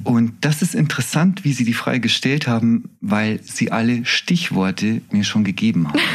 Und 0.03 0.45
das 0.45 0.61
ist 0.61 0.75
interessant, 0.75 1.45
wie 1.45 1.55
Sie 1.55 1.65
die 1.65 1.73
Frage 1.73 2.01
gestellt 2.01 2.47
haben, 2.47 2.91
weil 3.01 3.41
Sie 3.43 3.73
alle 3.73 4.05
Stichworte 4.05 5.01
mir 5.11 5.25
schon 5.25 5.45
gegeben 5.45 5.89
haben. 5.89 6.01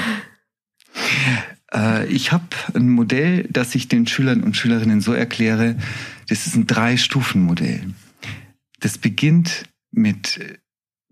Äh, 1.71 2.07
ich 2.07 2.31
habe 2.31 2.47
ein 2.73 2.89
Modell, 2.89 3.47
das 3.47 3.75
ich 3.75 3.87
den 3.87 4.07
Schülern 4.07 4.41
und 4.41 4.57
Schülerinnen 4.57 5.01
so 5.01 5.13
erkläre, 5.13 5.75
das 6.27 6.47
ist 6.47 6.55
ein 6.55 6.65
Drei-Stufen-Modell. 6.65 7.93
Das 8.79 8.97
beginnt 8.97 9.65
mit 9.91 10.37
äh, 10.37 10.57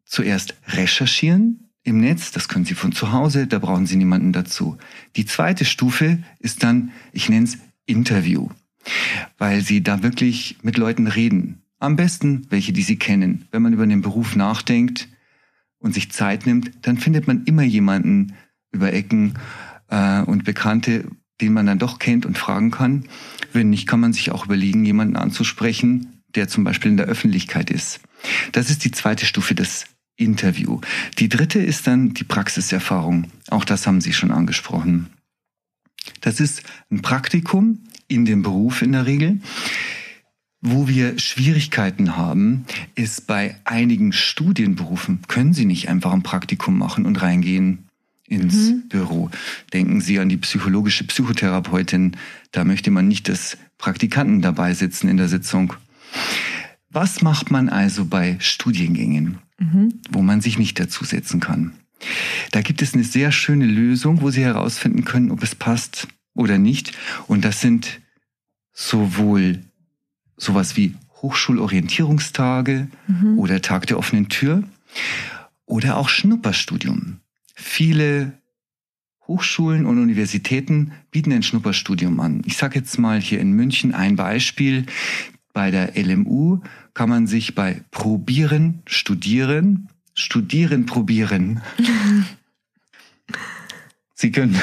zuerst 0.04 0.56
recherchieren 0.68 1.67
im 1.88 2.02
Netz, 2.02 2.32
das 2.32 2.50
können 2.50 2.66
Sie 2.66 2.76
von 2.76 2.92
zu 2.92 3.14
Hause, 3.14 3.48
da 3.48 3.60
brauchen 3.60 3.86
Sie 3.86 3.96
niemanden 3.96 4.34
dazu. 4.34 4.78
Die 5.16 5.26
zweite 5.26 5.64
Stufe 5.64 6.22
ist 6.40 6.62
dann, 6.62 6.92
ich 7.14 7.30
nenne 7.30 7.46
es 7.46 7.58
Interview, 7.86 8.50
weil 9.38 9.62
Sie 9.62 9.82
da 9.82 10.04
wirklich 10.04 10.58
mit 10.62 10.78
Leuten 10.78 11.08
reden. 11.08 11.62
Am 11.80 11.96
besten 11.96 12.46
welche, 12.50 12.74
die 12.74 12.82
Sie 12.82 13.00
kennen. 13.00 13.48
Wenn 13.52 13.62
man 13.62 13.72
über 13.72 13.88
den 13.88 14.02
Beruf 14.02 14.36
nachdenkt 14.36 15.08
und 15.80 15.94
sich 15.94 16.12
Zeit 16.12 16.46
nimmt, 16.46 16.72
dann 16.82 16.98
findet 16.98 17.26
man 17.26 17.46
immer 17.46 17.64
jemanden 17.64 18.34
über 18.72 18.92
Ecken 18.92 19.36
äh, 19.88 20.22
und 20.24 20.44
Bekannte, 20.44 21.06
den 21.40 21.54
man 21.54 21.68
dann 21.68 21.80
doch 21.80 22.00
kennt 22.00 22.26
und 22.26 22.38
fragen 22.38 22.70
kann. 22.70 23.06
Wenn 23.54 23.70
nicht, 23.70 23.88
kann 23.88 24.02
man 24.02 24.12
sich 24.12 24.32
auch 24.32 24.46
überlegen, 24.46 24.84
jemanden 24.84 25.16
anzusprechen, 25.16 26.22
der 26.36 26.50
zum 26.50 26.66
Beispiel 26.66 26.92
in 26.92 26.98
der 26.98 27.06
Öffentlichkeit 27.06 27.70
ist. 27.70 28.02
Das 28.52 28.70
ist 28.70 28.84
die 28.84 28.92
zweite 28.92 29.26
Stufe 29.26 29.56
des 29.56 29.86
Interview. 30.18 30.82
Die 31.20 31.30
dritte 31.30 31.60
ist 31.60 31.88
dann 31.88 32.14
die 32.14 32.24
Praxiserfahrung. 32.24 33.32
Auch 33.50 33.64
das 33.64 33.88
haben 33.88 34.02
Sie 34.02 34.14
schon 34.14 34.32
angesprochen. 34.32 35.08
Das 36.22 36.40
ist 36.40 36.64
ein 36.92 37.02
Praktikum 37.02 37.80
in 38.08 38.26
dem 38.26 38.42
Beruf 38.42 38.82
in 38.82 38.92
der 38.92 39.06
Regel. 39.06 39.40
Wo 40.60 40.88
wir 40.88 41.20
Schwierigkeiten 41.20 42.18
haben, 42.18 42.66
ist 42.96 43.28
bei 43.28 43.56
einigen 43.64 44.12
Studienberufen 44.12 45.22
können 45.28 45.54
Sie 45.54 45.66
nicht 45.66 45.88
einfach 45.88 46.14
ein 46.14 46.24
Praktikum 46.24 46.78
machen 46.78 47.06
und 47.06 47.22
reingehen 47.22 47.88
ins 48.28 48.72
mhm. 48.72 48.88
Büro. 48.90 49.30
Denken 49.72 50.02
Sie 50.02 50.20
an 50.20 50.30
die 50.30 50.38
psychologische 50.38 51.06
Psychotherapeutin. 51.06 52.18
Da 52.52 52.64
möchte 52.64 52.92
man 52.92 53.08
nicht, 53.08 53.30
dass 53.30 53.58
Praktikanten 53.78 54.42
dabei 54.42 54.74
sitzen 54.74 55.08
in 55.08 55.18
der 55.18 55.30
Sitzung. 55.30 55.74
Was 56.90 57.22
macht 57.22 57.52
man 57.52 57.70
also 57.70 58.06
bei 58.06 58.38
Studiengängen, 58.40 59.40
mhm. 59.60 60.02
wo 60.10 60.22
man 60.22 60.42
sich 60.42 60.58
nicht 60.58 60.80
dazusetzen 60.80 61.40
kann? 61.40 61.74
Da 62.52 62.62
gibt 62.62 62.82
es 62.82 62.94
eine 62.94 63.04
sehr 63.04 63.32
schöne 63.32 63.66
Lösung, 63.66 64.22
wo 64.22 64.30
Sie 64.30 64.44
herausfinden 64.44 65.04
können, 65.04 65.32
ob 65.32 65.42
es 65.44 65.56
passt 65.56 66.08
oder 66.36 66.58
nicht. 66.58 66.96
Und 67.28 67.44
das 67.44 67.62
sind 67.62 68.00
sowohl 68.74 69.64
sowas 70.38 70.78
wie 70.78 70.96
Hochschulorientierungstage 71.22 72.88
mhm. 73.08 73.40
oder 73.40 73.62
Tag 73.62 73.88
der 73.88 73.98
offenen 73.98 74.30
Tür 74.30 74.64
oder 75.66 75.98
auch 75.98 76.10
Schnupperstudium. 76.10 77.20
Viele 77.56 78.34
Hochschulen 79.28 79.86
und 79.86 79.98
Universitäten 80.00 80.94
bieten 81.12 81.34
ein 81.34 81.44
Schnupperstudium 81.44 82.20
an. 82.20 82.44
Ich 82.46 82.56
sage 82.56 82.80
jetzt 82.80 82.98
mal 82.98 83.20
hier 83.20 83.40
in 83.40 83.52
München 83.52 83.94
ein 83.94 84.16
Beispiel. 84.16 84.86
Bei 85.58 85.72
der 85.72 85.94
LMU 85.96 86.60
kann 86.94 87.10
man 87.10 87.26
sich 87.26 87.56
bei 87.56 87.82
Probieren, 87.90 88.84
Studieren, 88.86 89.90
Studieren, 90.14 90.86
Probieren. 90.86 91.64
Sie 94.14 94.32
können, 94.32 94.56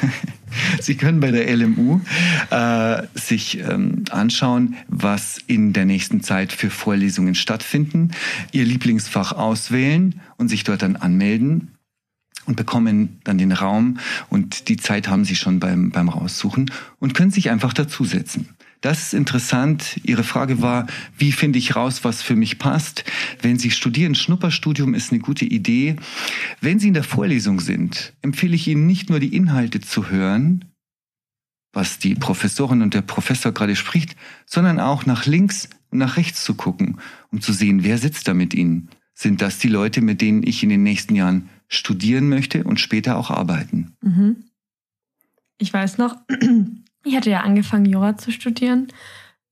Sie 0.82 0.96
können 0.96 1.20
bei 1.20 1.30
der 1.30 1.56
LMU 1.56 2.02
äh, 2.50 3.04
sich 3.14 3.60
ähm, 3.60 4.04
anschauen, 4.10 4.76
was 4.86 5.38
in 5.46 5.72
der 5.72 5.86
nächsten 5.86 6.22
Zeit 6.22 6.52
für 6.52 6.68
Vorlesungen 6.68 7.34
stattfinden, 7.34 8.10
Ihr 8.52 8.66
Lieblingsfach 8.66 9.32
auswählen 9.32 10.20
und 10.36 10.48
sich 10.48 10.62
dort 10.62 10.82
dann 10.82 10.96
anmelden 10.96 11.70
und 12.44 12.58
bekommen 12.58 13.18
dann 13.24 13.38
den 13.38 13.52
Raum 13.52 13.96
und 14.28 14.68
die 14.68 14.76
Zeit 14.76 15.08
haben 15.08 15.24
Sie 15.24 15.36
schon 15.36 15.58
beim, 15.58 15.90
beim 15.90 16.10
Raussuchen 16.10 16.70
und 16.98 17.14
können 17.14 17.30
sich 17.30 17.48
einfach 17.48 17.72
dazusetzen. 17.72 18.50
Das 18.82 19.00
ist 19.00 19.14
interessant. 19.14 20.00
Ihre 20.02 20.24
Frage 20.24 20.60
war, 20.60 20.88
wie 21.16 21.30
finde 21.30 21.58
ich 21.58 21.76
raus, 21.76 22.02
was 22.02 22.20
für 22.20 22.34
mich 22.34 22.58
passt? 22.58 23.04
Wenn 23.40 23.56
Sie 23.56 23.70
studieren, 23.70 24.16
Schnupperstudium 24.16 24.92
ist 24.92 25.12
eine 25.12 25.20
gute 25.20 25.44
Idee. 25.44 25.96
Wenn 26.60 26.80
Sie 26.80 26.88
in 26.88 26.94
der 26.94 27.04
Vorlesung 27.04 27.60
sind, 27.60 28.12
empfehle 28.22 28.56
ich 28.56 28.66
Ihnen 28.66 28.86
nicht 28.86 29.08
nur 29.08 29.20
die 29.20 29.34
Inhalte 29.34 29.80
zu 29.80 30.10
hören, 30.10 30.64
was 31.72 32.00
die 32.00 32.16
Professorin 32.16 32.82
und 32.82 32.92
der 32.94 33.02
Professor 33.02 33.52
gerade 33.52 33.76
spricht, 33.76 34.16
sondern 34.46 34.80
auch 34.80 35.06
nach 35.06 35.26
links 35.26 35.70
und 35.90 35.98
nach 35.98 36.16
rechts 36.16 36.44
zu 36.44 36.54
gucken, 36.54 36.98
um 37.30 37.40
zu 37.40 37.52
sehen, 37.52 37.84
wer 37.84 37.98
sitzt 37.98 38.26
da 38.26 38.34
mit 38.34 38.52
Ihnen. 38.52 38.90
Sind 39.14 39.42
das 39.42 39.58
die 39.58 39.68
Leute, 39.68 40.00
mit 40.00 40.20
denen 40.20 40.42
ich 40.42 40.64
in 40.64 40.70
den 40.70 40.82
nächsten 40.82 41.14
Jahren 41.14 41.48
studieren 41.68 42.28
möchte 42.28 42.64
und 42.64 42.80
später 42.80 43.16
auch 43.16 43.30
arbeiten? 43.30 43.92
Mhm. 44.02 44.44
Ich 45.58 45.72
weiß 45.72 45.98
noch, 45.98 46.16
ich 47.04 47.16
hatte 47.16 47.30
ja 47.30 47.40
angefangen, 47.40 47.86
Jura 47.86 48.16
zu 48.16 48.30
studieren. 48.30 48.88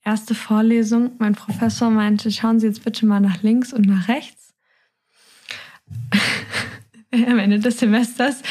Erste 0.04 0.34
Vorlesung, 0.34 1.12
mein 1.18 1.34
Professor 1.34 1.90
meinte, 1.90 2.30
schauen 2.30 2.58
Sie 2.58 2.66
jetzt 2.66 2.84
bitte 2.84 3.04
mal 3.06 3.20
nach 3.20 3.42
links 3.42 3.72
und 3.72 3.86
nach 3.86 4.08
rechts. 4.08 4.54
Am 7.12 7.38
Ende 7.38 7.58
des 7.58 7.78
Semesters 7.78 8.42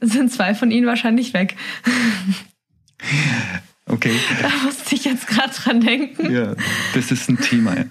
sind 0.00 0.32
zwei 0.32 0.54
von 0.54 0.70
Ihnen 0.70 0.86
wahrscheinlich 0.86 1.34
weg. 1.34 1.56
Okay. 3.90 4.14
Da 4.42 4.50
musste 4.64 4.94
ich 4.94 5.04
jetzt 5.06 5.26
gerade 5.26 5.50
dran 5.50 5.80
denken. 5.80 6.30
Ja, 6.30 6.54
das 6.92 7.10
ist 7.10 7.28
ein 7.30 7.40
Thema. 7.40 7.86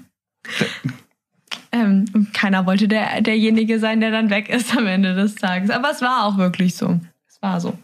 Ähm, 1.71 2.27
keiner 2.33 2.65
wollte 2.65 2.87
der, 2.87 3.21
derjenige 3.21 3.79
sein, 3.79 3.99
der 3.99 4.11
dann 4.11 4.29
weg 4.29 4.49
ist 4.49 4.77
am 4.77 4.85
Ende 4.85 5.15
des 5.15 5.35
Tages. 5.35 5.69
Aber 5.69 5.89
es 5.89 6.01
war 6.01 6.25
auch 6.25 6.37
wirklich 6.37 6.75
so. 6.75 6.99
Es 7.37 7.41
war 7.43 7.61
so. 7.61 7.77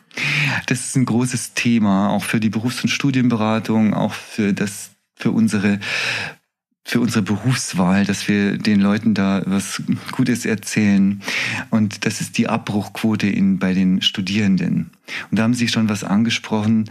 Das 0.66 0.80
ist 0.80 0.96
ein 0.96 1.06
großes 1.06 1.54
Thema, 1.54 2.10
auch 2.10 2.24
für 2.24 2.40
die 2.40 2.50
Berufs- 2.50 2.82
und 2.82 2.90
Studienberatung, 2.90 3.94
auch 3.94 4.14
für 4.14 4.52
das, 4.54 4.92
für 5.16 5.32
unsere 5.32 5.80
für 6.86 7.00
unsere 7.00 7.22
Berufswahl, 7.22 8.04
dass 8.04 8.28
wir 8.28 8.58
den 8.58 8.82
Leuten 8.82 9.14
da 9.14 9.42
was 9.46 9.82
Gutes 10.12 10.46
erzählen. 10.46 11.22
Und 11.70 12.06
das 12.06 12.20
ist 12.20 12.38
die 12.38 12.50
Abbruchquote 12.50 13.28
in, 13.28 13.58
bei 13.58 13.74
den 13.74 14.02
Studierenden. 14.02 14.92
Und 15.32 15.40
da 15.40 15.44
haben 15.44 15.54
Sie 15.54 15.70
schon 15.70 15.88
was 15.88 16.04
angesprochen. 16.04 16.90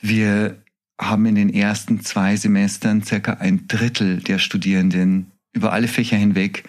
Wir 0.00 0.62
haben 0.98 1.26
in 1.26 1.34
den 1.34 1.52
ersten 1.52 2.00
zwei 2.00 2.36
Semestern 2.36 3.02
circa 3.02 3.34
ein 3.34 3.68
Drittel 3.68 4.20
der 4.20 4.38
Studierenden 4.38 5.30
über 5.52 5.72
alle 5.72 5.88
Fächer 5.88 6.16
hinweg, 6.16 6.64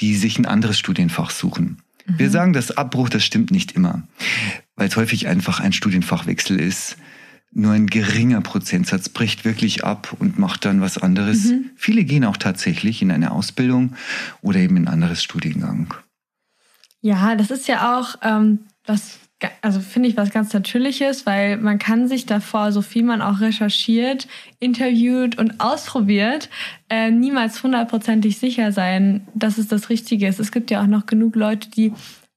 die 0.00 0.16
sich 0.16 0.36
ein 0.38 0.46
anderes 0.46 0.80
Studienfach 0.80 1.30
suchen. 1.30 1.78
Mhm. 2.06 2.18
Wir 2.18 2.30
sagen, 2.30 2.52
das 2.52 2.76
Abbruch, 2.76 3.08
das 3.08 3.24
stimmt 3.24 3.52
nicht 3.52 3.72
immer, 3.72 4.02
weil 4.76 4.88
es 4.88 4.96
häufig 4.96 5.26
einfach 5.26 5.60
ein 5.60 5.72
Studienfachwechsel 5.72 6.60
ist. 6.60 6.96
Nur 7.52 7.72
ein 7.72 7.86
geringer 7.86 8.42
Prozentsatz 8.42 9.08
bricht 9.08 9.44
wirklich 9.44 9.84
ab 9.84 10.14
und 10.18 10.38
macht 10.38 10.64
dann 10.66 10.80
was 10.80 10.98
anderes. 10.98 11.46
Mhm. 11.46 11.70
Viele 11.76 12.04
gehen 12.04 12.24
auch 12.24 12.36
tatsächlich 12.36 13.00
in 13.00 13.10
eine 13.10 13.30
Ausbildung 13.30 13.96
oder 14.42 14.58
eben 14.58 14.76
in 14.76 14.86
ein 14.86 14.92
anderes 14.92 15.22
Studiengang. 15.22 15.94
Ja, 17.00 17.34
das 17.34 17.50
ist 17.50 17.66
ja 17.68 17.98
auch 17.98 18.16
ähm, 18.22 18.60
was, 18.84 19.18
also 19.62 19.80
finde 19.80 20.08
ich 20.08 20.16
was 20.16 20.30
ganz 20.30 20.52
Natürliches, 20.52 21.24
weil 21.24 21.56
man 21.56 21.78
kann 21.78 22.08
sich 22.08 22.26
davor, 22.26 22.72
so 22.72 22.82
viel 22.82 23.04
man 23.04 23.22
auch 23.22 23.40
recherchiert, 23.40 24.28
interviewt 24.58 25.38
und 25.38 25.60
ausprobiert, 25.60 26.48
äh, 26.88 27.10
niemals 27.10 27.62
hundertprozentig 27.62 28.38
sicher 28.38 28.72
sein, 28.72 29.26
dass 29.34 29.56
es 29.56 29.68
das 29.68 29.88
Richtige 29.88 30.26
ist. 30.26 30.40
Es 30.40 30.52
gibt 30.52 30.70
ja 30.70 30.82
auch 30.82 30.86
noch 30.86 31.06
genug 31.06 31.36
Leute, 31.36 31.70
die 31.70 31.92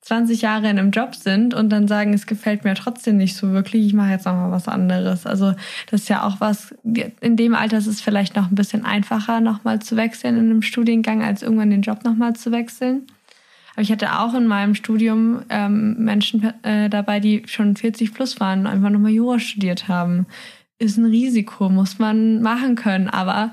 20 0.09 0.41
Jahre 0.41 0.67
in 0.67 0.79
einem 0.79 0.89
Job 0.89 1.13
sind 1.13 1.53
und 1.53 1.69
dann 1.69 1.87
sagen, 1.87 2.15
es 2.15 2.25
gefällt 2.25 2.63
mir 2.63 2.73
trotzdem 2.73 3.17
nicht 3.17 3.35
so 3.35 3.51
wirklich, 3.51 3.85
ich 3.85 3.93
mache 3.93 4.09
jetzt 4.09 4.25
noch 4.25 4.33
mal 4.33 4.49
was 4.49 4.67
anderes. 4.67 5.27
Also 5.27 5.53
das 5.91 6.01
ist 6.01 6.09
ja 6.09 6.23
auch 6.23 6.41
was, 6.41 6.73
in 7.21 7.37
dem 7.37 7.53
Alter 7.53 7.77
ist 7.77 7.85
es 7.85 8.01
vielleicht 8.01 8.35
noch 8.35 8.49
ein 8.49 8.55
bisschen 8.55 8.85
einfacher, 8.85 9.39
nochmal 9.39 9.83
zu 9.83 9.97
wechseln 9.97 10.35
in 10.35 10.49
einem 10.49 10.61
Studiengang, 10.63 11.21
als 11.21 11.43
irgendwann 11.43 11.69
den 11.69 11.83
Job 11.83 12.03
nochmal 12.05 12.35
zu 12.35 12.51
wechseln. 12.51 13.03
Aber 13.73 13.83
ich 13.83 13.91
hatte 13.91 14.17
auch 14.17 14.33
in 14.33 14.47
meinem 14.47 14.73
Studium 14.73 15.43
ähm, 15.49 16.03
Menschen 16.03 16.53
äh, 16.63 16.89
dabei, 16.89 17.19
die 17.19 17.43
schon 17.45 17.75
40 17.75 18.11
plus 18.11 18.39
waren 18.39 18.61
und 18.61 18.67
einfach 18.67 18.89
nochmal 18.89 19.11
Jura 19.11 19.37
studiert 19.37 19.87
haben. 19.87 20.25
Ist 20.79 20.97
ein 20.97 21.05
Risiko, 21.05 21.69
muss 21.69 21.99
man 21.99 22.41
machen 22.41 22.73
können, 22.73 23.09
aber, 23.09 23.51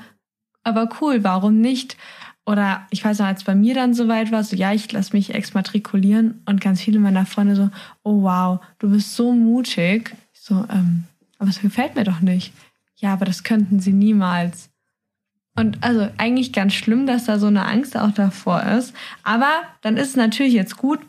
aber 0.64 0.88
cool, 1.02 1.22
warum 1.22 1.60
nicht? 1.60 1.98
Oder 2.46 2.86
ich 2.90 3.04
weiß 3.04 3.18
noch, 3.18 3.26
als 3.26 3.42
bei 3.42 3.56
mir 3.56 3.74
dann 3.74 3.92
soweit 3.92 4.30
war, 4.30 4.44
so 4.44 4.54
ja, 4.54 4.72
ich 4.72 4.90
lasse 4.92 5.14
mich 5.14 5.34
exmatrikulieren 5.34 6.42
und 6.46 6.60
ganz 6.60 6.80
viele 6.80 7.00
meiner 7.00 7.26
Freunde 7.26 7.56
so, 7.56 7.70
oh 8.04 8.22
wow, 8.22 8.60
du 8.78 8.88
bist 8.90 9.16
so 9.16 9.32
mutig. 9.32 10.14
Ich 10.32 10.40
so, 10.40 10.64
ähm, 10.70 11.04
aber 11.38 11.50
es 11.50 11.60
gefällt 11.60 11.96
mir 11.96 12.04
doch 12.04 12.20
nicht. 12.20 12.52
Ja, 12.96 13.12
aber 13.12 13.24
das 13.24 13.42
könnten 13.42 13.80
sie 13.80 13.92
niemals. 13.92 14.70
Und 15.56 15.82
also 15.82 16.08
eigentlich 16.18 16.52
ganz 16.52 16.74
schlimm, 16.74 17.06
dass 17.06 17.24
da 17.24 17.38
so 17.38 17.48
eine 17.48 17.66
Angst 17.66 17.96
auch 17.96 18.12
davor 18.12 18.62
ist. 18.62 18.94
Aber 19.24 19.62
dann 19.80 19.96
ist 19.96 20.10
es 20.10 20.16
natürlich 20.16 20.52
jetzt 20.52 20.76
gut, 20.76 21.00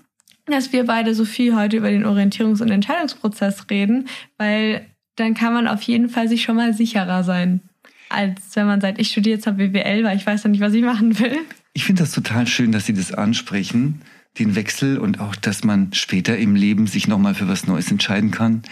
dass 0.48 0.72
wir 0.74 0.86
beide 0.86 1.14
so 1.14 1.24
viel 1.24 1.56
heute 1.56 1.78
über 1.78 1.92
den 1.92 2.06
Orientierungs- 2.06 2.62
und 2.62 2.72
Entscheidungsprozess 2.72 3.70
reden, 3.70 4.08
weil 4.38 4.86
dann 5.18 5.34
kann 5.34 5.54
man 5.54 5.68
auf 5.68 5.82
jeden 5.84 6.10
Fall 6.10 6.28
sich 6.30 6.42
schon 6.42 6.56
mal 6.56 6.74
sicherer 6.74 7.24
sein 7.24 7.62
als 8.10 8.56
wenn 8.56 8.68
man 8.68 8.82
sagt, 8.82 9.00
ich 9.00 9.10
studiere 9.10 9.36
jetzt 9.36 9.46
BWL, 9.46 10.04
weil 10.04 10.18
ich 10.18 10.26
weiß 10.26 10.44
ja 10.44 10.50
nicht, 10.50 10.62
was 10.62 10.74
ich 10.74 10.84
machen 10.84 11.20
will. 11.20 11.40
Ich 11.74 11.84
finde 11.84 12.04
das 12.04 12.12
total 12.12 12.48
schön, 12.48 12.72
dass 12.72 12.86
Sie 12.86 12.94
das 12.94 13.14
ansprechen, 13.14 14.02
den 14.40 14.56
Wechsel 14.56 14.98
und 14.98 15.20
auch, 15.20 15.36
dass 15.36 15.64
man 15.64 15.94
später 15.94 16.38
im 16.38 16.56
Leben 16.56 16.88
sich 16.88 17.08
nochmal 17.08 17.36
für 17.36 17.48
was 17.48 17.68
Neues 17.68 17.92
entscheiden 17.92 18.32
kann. 18.32 18.64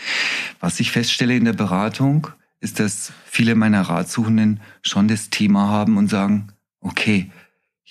Was 0.60 0.80
ich 0.80 0.92
feststelle 0.92 1.36
in 1.36 1.46
der 1.46 1.54
Beratung, 1.54 2.28
ist, 2.62 2.80
dass 2.80 3.14
viele 3.26 3.56
meiner 3.56 3.82
Ratsuchenden 3.82 4.60
schon 4.82 5.08
das 5.08 5.30
Thema 5.30 5.70
haben 5.70 5.98
und 5.98 6.10
sagen, 6.10 6.48
okay, 6.82 7.30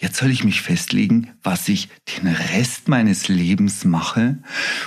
jetzt 0.05 0.19
soll 0.19 0.31
ich 0.31 0.45
mich 0.45 0.61
festlegen, 0.61 1.31
was 1.43 1.67
ich 1.67 1.89
den 2.19 2.29
Rest 2.29 2.89
meines 2.89 3.29
Lebens 3.29 3.87
mache. 3.87 4.37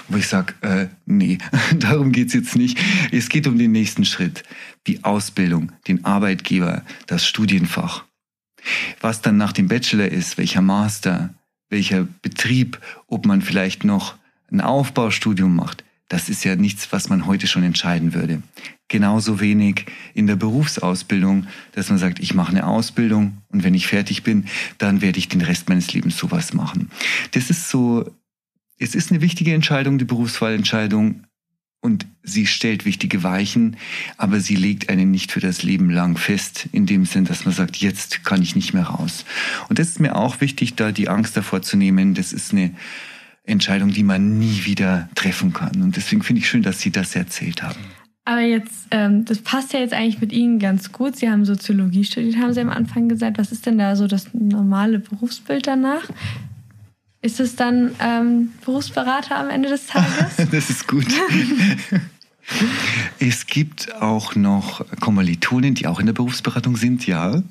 Wo 0.08 0.18
ich 0.18 0.28
sage, 0.28 0.54
äh, 0.62 0.88
nee, 1.08 1.40
darum 1.76 2.12
geht's 2.12 2.36
jetzt 2.36 2.56
nicht. 2.56 2.80
Es 3.12 3.28
geht 3.28 3.48
um 3.48 3.58
den 3.58 3.72
nächsten 3.72 4.06
Schritt. 4.06 4.44
Die 4.86 5.04
Ausbildung, 5.04 5.72
den 5.88 6.06
Arbeitgeber, 6.06 6.84
das 7.08 7.26
Studienfach. 7.26 8.06
Was 9.02 9.22
dann 9.22 9.38
nach 9.38 9.54
dem 9.54 9.68
Bachelor 9.68 10.08
ist, 10.08 10.38
welcher 10.38 10.62
Master, 10.62 11.34
welcher 11.70 12.08
Betrieb, 12.22 12.80
ob 13.08 13.26
man 13.26 13.42
vielleicht 13.42 13.84
noch 13.84 14.16
ein 14.52 14.62
Aufbaustudium 14.62 15.56
macht, 15.56 15.84
das 16.10 16.30
ist 16.30 16.44
ja 16.44 16.56
nichts, 16.56 16.92
was 16.92 17.10
man 17.10 17.26
heute 17.26 17.48
schon 17.48 17.64
entscheiden 17.64 18.14
würde. 18.14 18.42
Genauso 18.88 19.40
wenig 19.40 19.86
in 20.14 20.28
der 20.28 20.38
Berufsausbildung, 20.38 21.48
dass 21.74 21.90
man 21.90 21.98
sagt, 21.98 22.20
ich 22.20 22.34
mache 22.34 22.52
eine 22.52 22.66
Ausbildung 22.66 23.38
und 23.50 23.64
wenn 23.64 23.74
ich 23.74 23.88
fertig 23.88 24.24
bin, 24.24 24.46
dann 24.78 25.02
werde 25.02 25.20
ich 25.20 25.28
den 25.28 25.42
Rest 25.42 25.68
meines 25.68 25.94
Lebens 25.94 26.18
sowas 26.18 26.54
machen. 26.54 26.90
Das 27.32 27.50
ist 27.50 27.70
so, 27.70 28.10
es 28.78 28.96
ist 28.96 29.12
eine 29.12 29.22
wichtige 29.22 29.54
Entscheidung, 29.54 29.98
die 29.98 30.06
Berufswahlentscheidung, 30.06 31.24
und 31.82 32.06
sie 32.24 32.48
stellt 32.48 32.86
wichtige 32.86 33.24
Weichen, 33.24 33.78
aber 34.18 34.40
sie 34.40 34.56
legt 34.56 34.90
einen 34.90 35.12
nicht 35.12 35.32
für 35.32 35.40
das 35.40 35.64
Leben 35.64 35.90
lang 35.90 36.18
fest, 36.18 36.68
in 36.72 36.86
dem 36.86 37.06
Sinn, 37.06 37.26
dass 37.26 37.46
man 37.46 37.54
sagt, 37.54 37.78
jetzt 37.78 38.24
kann 38.26 38.42
ich 38.42 38.56
nicht 38.56 38.74
mehr 38.74 38.84
raus. 38.84 39.26
Und 39.70 39.80
das 39.80 39.90
ist 39.90 40.00
mir 40.00 40.16
auch 40.16 40.42
wichtig, 40.42 40.76
da 40.76 40.92
die 40.92 41.08
Angst 41.08 41.38
davor 41.38 41.62
zu 41.62 41.78
nehmen. 41.78 42.14
Das 42.14 42.34
ist 42.34 42.52
eine 42.52 42.74
Entscheidung, 43.48 43.92
die 43.92 44.04
man 44.04 44.38
nie 44.38 44.66
wieder 44.66 45.10
treffen 45.16 45.54
kann. 45.54 45.82
Und 45.82 45.96
deswegen 45.96 46.22
finde 46.22 46.42
ich 46.42 46.50
schön, 46.50 46.62
dass 46.62 46.80
Sie 46.80 46.92
das 46.92 47.16
erzählt 47.16 47.64
haben. 47.64 47.80
Aber 48.26 48.42
jetzt, 48.42 48.88
ähm, 48.92 49.24
das 49.24 49.40
passt 49.40 49.72
ja 49.72 49.80
jetzt 49.80 49.94
eigentlich 49.94 50.20
mit 50.20 50.34
Ihnen 50.34 50.60
ganz 50.60 50.92
gut. 50.92 51.16
Sie 51.16 51.30
haben 51.30 51.46
Soziologie 51.46 52.04
studiert, 52.04 52.36
haben 52.38 52.54
Sie 52.54 52.60
am 52.60 52.70
Anfang 52.70 53.08
gesagt. 53.08 53.38
Was 53.38 53.54
ist 53.54 53.66
denn 53.66 53.78
da 53.78 53.96
so 53.96 54.06
das 54.06 54.34
normale 54.34 55.00
Berufsbild 55.00 55.66
danach? 55.66 56.04
Ist 57.22 57.40
es 57.40 57.56
dann 57.56 57.92
ähm, 58.00 58.52
Berufsberater 58.66 59.38
am 59.38 59.50
Ende 59.50 59.70
des 59.70 59.88
Tages? 59.88 60.36
das 60.52 60.70
ist 60.70 60.88
gut. 60.88 61.08
Es 63.20 63.46
gibt 63.46 63.94
auch 63.96 64.36
noch 64.36 64.86
Kommilitonen, 65.02 65.76
die 65.76 65.86
auch 65.86 66.00
in 66.00 66.06
der 66.06 66.14
Berufsberatung 66.14 66.78
sind, 66.78 67.06
ja. 67.06 67.44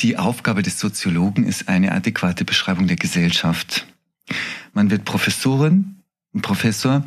Die 0.00 0.18
Aufgabe 0.18 0.62
des 0.62 0.78
Soziologen 0.78 1.46
ist 1.46 1.68
eine 1.68 1.92
adäquate 1.92 2.44
Beschreibung 2.44 2.88
der 2.88 2.96
Gesellschaft. 2.96 3.86
Man 4.72 4.90
wird 4.90 5.04
Professorin, 5.04 5.96
Professor 6.40 7.04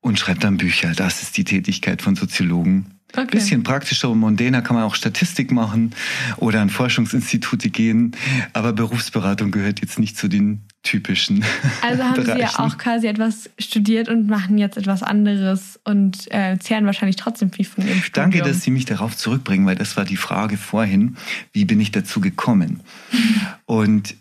und 0.00 0.18
schreibt 0.18 0.44
dann 0.44 0.56
Bücher. 0.56 0.92
Das 0.92 1.22
ist 1.22 1.36
die 1.36 1.44
Tätigkeit 1.44 2.02
von 2.02 2.16
Soziologen. 2.16 2.96
Okay. 3.12 3.26
Bisschen 3.30 3.62
praktischer 3.62 4.10
und 4.10 4.18
mondäner 4.18 4.62
kann 4.62 4.76
man 4.76 4.84
auch 4.84 4.94
Statistik 4.94 5.50
machen 5.52 5.94
oder 6.36 6.60
an 6.60 6.70
Forschungsinstitute 6.70 7.70
gehen. 7.70 8.12
Aber 8.52 8.72
Berufsberatung 8.72 9.52
gehört 9.52 9.80
jetzt 9.80 9.98
nicht 9.98 10.18
zu 10.18 10.28
den 10.28 10.62
typischen. 10.82 11.44
Also 11.82 12.02
haben 12.02 12.14
Bereichen. 12.14 12.36
Sie 12.36 12.42
ja 12.42 12.58
auch 12.58 12.78
quasi 12.78 13.06
etwas 13.06 13.48
studiert 13.58 14.08
und 14.08 14.26
machen 14.26 14.58
jetzt 14.58 14.76
etwas 14.76 15.02
anderes 15.02 15.78
und 15.84 16.30
äh, 16.32 16.58
zehren 16.58 16.84
wahrscheinlich 16.86 17.16
trotzdem 17.16 17.52
viel 17.52 17.64
von 17.64 17.86
Ihrem 17.86 18.02
Studium. 18.02 18.32
Danke, 18.32 18.42
dass 18.42 18.62
Sie 18.62 18.70
mich 18.70 18.86
darauf 18.86 19.16
zurückbringen, 19.16 19.66
weil 19.66 19.76
das 19.76 19.96
war 19.96 20.04
die 20.04 20.16
Frage 20.16 20.56
vorhin. 20.56 21.16
Wie 21.52 21.64
bin 21.64 21.80
ich 21.80 21.92
dazu 21.92 22.20
gekommen? 22.20 22.80
und 23.66 24.16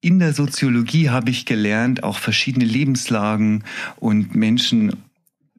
in 0.00 0.18
der 0.18 0.32
Soziologie 0.32 1.10
habe 1.10 1.30
ich 1.30 1.46
gelernt, 1.46 2.02
auch 2.04 2.18
verschiedene 2.18 2.64
Lebenslagen 2.64 3.64
und 3.96 4.34
Menschen, 4.34 4.92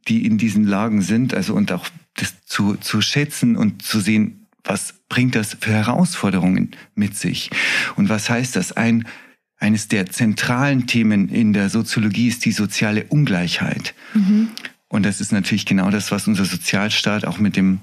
die 0.07 0.25
in 0.25 0.37
diesen 0.37 0.63
Lagen 0.63 1.01
sind, 1.01 1.33
also 1.33 1.53
und 1.53 1.71
auch 1.71 1.87
das 2.15 2.45
zu, 2.45 2.75
zu 2.75 3.01
schätzen 3.01 3.55
und 3.55 3.81
zu 3.81 3.99
sehen, 3.99 4.47
was 4.63 4.93
bringt 5.09 5.35
das 5.35 5.57
für 5.59 5.71
Herausforderungen 5.71 6.71
mit 6.95 7.15
sich? 7.15 7.49
Und 7.95 8.09
was 8.09 8.29
heißt 8.29 8.55
das? 8.55 8.73
Ein, 8.73 9.07
eines 9.57 9.87
der 9.87 10.07
zentralen 10.07 10.87
Themen 10.87 11.29
in 11.29 11.53
der 11.53 11.69
Soziologie 11.69 12.27
ist 12.27 12.45
die 12.45 12.51
soziale 12.51 13.05
Ungleichheit. 13.05 13.93
Mhm. 14.13 14.49
Und 14.89 15.05
das 15.05 15.21
ist 15.21 15.31
natürlich 15.31 15.65
genau 15.65 15.89
das, 15.89 16.11
was 16.11 16.27
unser 16.27 16.45
Sozialstaat 16.45 17.25
auch 17.25 17.39
mit 17.39 17.55
dem 17.55 17.79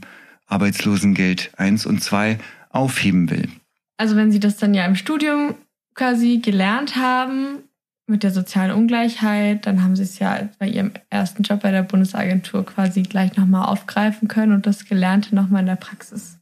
Arbeitslosengeld 0.47 1.53
1 1.57 1.87
und 1.87 2.03
2 2.03 2.39
aufheben 2.71 3.31
will. 3.31 3.49
Also 3.97 4.17
wenn 4.17 4.33
Sie 4.33 4.41
das 4.41 4.57
dann 4.57 4.75
ja 4.75 4.85
im 4.85 4.97
Studium 4.97 5.55
quasi 5.95 6.39
gelernt 6.39 6.97
haben 6.97 7.65
mit 8.07 8.23
der 8.23 8.31
sozialen 8.31 8.73
Ungleichheit, 8.73 9.67
dann 9.67 9.83
haben 9.83 9.97
sie 9.97 10.03
es 10.03 10.19
ja 10.19 10.49
bei 10.59 10.69
ihrem 10.69 10.93
ersten 11.09 11.43
Job 11.43 11.61
bei 11.63 11.71
der 11.71 11.83
Bundesagentur 11.83 12.67
quasi 12.67 13.03
gleich 13.03 13.37
nochmal 13.37 13.67
aufgreifen 13.67 14.29
können 14.29 14.53
und 14.53 14.67
das 14.67 14.85
Gelernte 14.85 15.35
nochmal 15.35 15.61
in 15.61 15.67
der 15.67 15.77
Praxis 15.77 16.39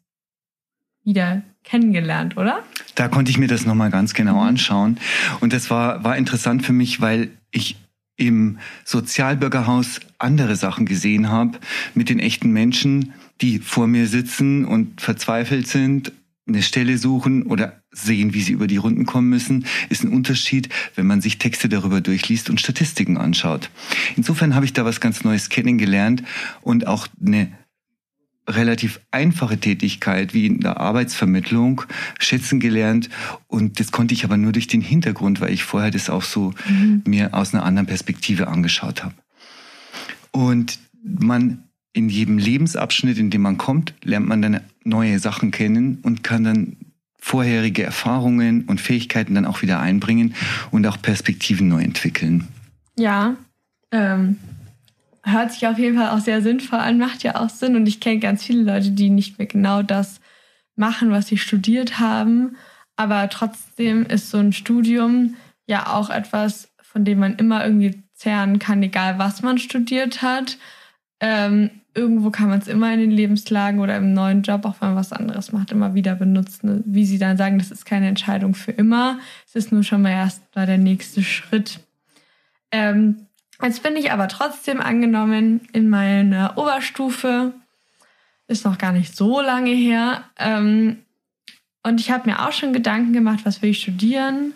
wieder 1.04 1.42
kennengelernt, 1.64 2.36
oder? 2.36 2.62
Da 2.94 3.08
konnte 3.08 3.30
ich 3.30 3.38
mir 3.38 3.48
das 3.48 3.64
nochmal 3.64 3.90
ganz 3.90 4.14
genau 4.14 4.34
mhm. 4.34 4.48
anschauen. 4.48 4.98
Und 5.40 5.52
das 5.52 5.70
war, 5.70 6.02
war 6.02 6.16
interessant 6.16 6.64
für 6.64 6.72
mich, 6.72 7.00
weil 7.00 7.30
ich 7.50 7.76
im 8.16 8.58
Sozialbürgerhaus 8.84 10.00
andere 10.18 10.56
Sachen 10.56 10.86
gesehen 10.86 11.30
habe 11.30 11.58
mit 11.94 12.08
den 12.08 12.18
echten 12.18 12.50
Menschen, 12.50 13.14
die 13.40 13.58
vor 13.58 13.86
mir 13.86 14.06
sitzen 14.06 14.64
und 14.64 15.00
verzweifelt 15.00 15.66
sind 15.66 16.12
eine 16.46 16.62
Stelle 16.62 16.98
suchen 16.98 17.44
oder 17.44 17.81
sehen, 17.92 18.34
wie 18.34 18.40
sie 18.40 18.52
über 18.52 18.66
die 18.66 18.78
Runden 18.78 19.06
kommen 19.06 19.28
müssen, 19.28 19.66
ist 19.90 20.02
ein 20.02 20.12
Unterschied, 20.12 20.68
wenn 20.94 21.06
man 21.06 21.20
sich 21.20 21.38
Texte 21.38 21.68
darüber 21.68 22.00
durchliest 22.00 22.50
und 22.50 22.60
Statistiken 22.60 23.16
anschaut. 23.16 23.70
Insofern 24.16 24.54
habe 24.54 24.64
ich 24.64 24.72
da 24.72 24.84
was 24.84 25.00
ganz 25.00 25.24
Neues 25.24 25.50
kennengelernt 25.50 26.22
und 26.62 26.86
auch 26.86 27.06
eine 27.24 27.52
relativ 28.48 29.00
einfache 29.10 29.58
Tätigkeit 29.58 30.34
wie 30.34 30.46
in 30.46 30.60
der 30.60 30.78
Arbeitsvermittlung 30.78 31.82
schätzen 32.18 32.58
gelernt 32.58 33.08
und 33.46 33.78
das 33.78 33.92
konnte 33.92 34.14
ich 34.14 34.24
aber 34.24 34.36
nur 34.36 34.50
durch 34.50 34.66
den 34.66 34.80
Hintergrund, 34.80 35.40
weil 35.40 35.52
ich 35.52 35.62
vorher 35.62 35.92
das 35.92 36.10
auch 36.10 36.24
so 36.24 36.52
mhm. 36.68 37.02
mir 37.06 37.34
aus 37.34 37.54
einer 37.54 37.64
anderen 37.64 37.86
Perspektive 37.86 38.48
angeschaut 38.48 39.04
habe. 39.04 39.14
Und 40.32 40.80
man 41.02 41.64
in 41.92 42.08
jedem 42.08 42.38
Lebensabschnitt, 42.38 43.18
in 43.18 43.30
dem 43.30 43.42
man 43.42 43.58
kommt, 43.58 43.94
lernt 44.02 44.26
man 44.26 44.42
dann 44.42 44.60
neue 44.82 45.18
Sachen 45.18 45.50
kennen 45.50 45.98
und 46.02 46.24
kann 46.24 46.44
dann 46.44 46.76
vorherige 47.24 47.84
Erfahrungen 47.84 48.64
und 48.64 48.80
Fähigkeiten 48.80 49.36
dann 49.36 49.46
auch 49.46 49.62
wieder 49.62 49.78
einbringen 49.78 50.34
und 50.72 50.84
auch 50.88 51.00
Perspektiven 51.00 51.68
neu 51.68 51.80
entwickeln. 51.80 52.48
Ja, 52.98 53.36
ähm, 53.92 54.38
hört 55.22 55.52
sich 55.52 55.68
auf 55.68 55.78
jeden 55.78 55.96
Fall 55.96 56.10
auch 56.10 56.18
sehr 56.18 56.42
sinnvoll 56.42 56.80
an, 56.80 56.98
macht 56.98 57.22
ja 57.22 57.36
auch 57.36 57.48
Sinn. 57.48 57.76
Und 57.76 57.86
ich 57.86 58.00
kenne 58.00 58.18
ganz 58.18 58.42
viele 58.42 58.64
Leute, 58.64 58.90
die 58.90 59.08
nicht 59.08 59.38
mehr 59.38 59.46
genau 59.46 59.82
das 59.82 60.20
machen, 60.74 61.12
was 61.12 61.28
sie 61.28 61.38
studiert 61.38 62.00
haben. 62.00 62.56
Aber 62.96 63.28
trotzdem 63.28 64.04
ist 64.04 64.30
so 64.30 64.38
ein 64.38 64.52
Studium 64.52 65.36
ja 65.66 65.94
auch 65.94 66.10
etwas, 66.10 66.72
von 66.82 67.04
dem 67.04 67.20
man 67.20 67.36
immer 67.36 67.64
irgendwie 67.64 68.02
zehren 68.14 68.58
kann, 68.58 68.82
egal 68.82 69.20
was 69.20 69.42
man 69.42 69.58
studiert 69.58 70.22
hat. 70.22 70.58
Ähm, 71.20 71.70
irgendwo 71.94 72.30
kann 72.30 72.48
man 72.48 72.58
es 72.58 72.68
immer 72.68 72.92
in 72.92 73.00
den 73.00 73.10
Lebenslagen 73.10 73.80
oder 73.80 73.96
im 73.96 74.12
neuen 74.14 74.42
Job, 74.42 74.64
auch 74.64 74.76
wenn 74.80 74.88
man 74.88 74.96
was 74.96 75.12
anderes 75.12 75.52
macht, 75.52 75.72
immer 75.72 75.94
wieder 75.94 76.14
benutzen. 76.14 76.82
Wie 76.86 77.04
Sie 77.04 77.18
dann 77.18 77.36
sagen, 77.36 77.58
das 77.58 77.70
ist 77.70 77.84
keine 77.84 78.08
Entscheidung 78.08 78.54
für 78.54 78.72
immer. 78.72 79.18
Es 79.46 79.54
ist 79.54 79.72
nur 79.72 79.82
schon 79.82 80.02
mal 80.02 80.10
erst 80.10 80.42
mal 80.54 80.66
der 80.66 80.78
nächste 80.78 81.22
Schritt. 81.22 81.80
Ähm, 82.70 83.26
jetzt 83.62 83.82
bin 83.82 83.96
ich 83.96 84.10
aber 84.10 84.28
trotzdem 84.28 84.80
angenommen 84.80 85.60
in 85.72 85.90
meiner 85.90 86.56
Oberstufe. 86.56 87.52
Ist 88.48 88.64
noch 88.64 88.78
gar 88.78 88.92
nicht 88.92 89.16
so 89.16 89.40
lange 89.40 89.70
her. 89.70 90.24
Ähm, 90.38 90.98
und 91.82 92.00
ich 92.00 92.10
habe 92.10 92.30
mir 92.30 92.46
auch 92.46 92.52
schon 92.52 92.72
Gedanken 92.72 93.12
gemacht, 93.12 93.40
was 93.44 93.60
will 93.60 93.70
ich 93.70 93.82
studieren? 93.82 94.54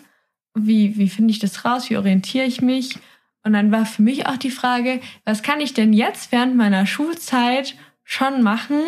Wie, 0.55 0.97
wie 0.97 1.09
finde 1.09 1.31
ich 1.31 1.39
das 1.39 1.65
raus? 1.65 1.89
Wie 1.89 1.97
orientiere 1.97 2.45
ich 2.45 2.61
mich? 2.61 2.97
Und 3.47 3.53
dann 3.53 3.71
war 3.71 3.85
für 3.85 4.01
mich 4.01 4.27
auch 4.27 4.35
die 4.35 4.51
Frage, 4.51 4.99
was 5.23 5.41
kann 5.41 5.61
ich 5.61 5.73
denn 5.73 5.93
jetzt 5.93 6.33
während 6.33 6.57
meiner 6.57 6.85
Schulzeit 6.85 7.75
schon 8.03 8.43
machen, 8.43 8.81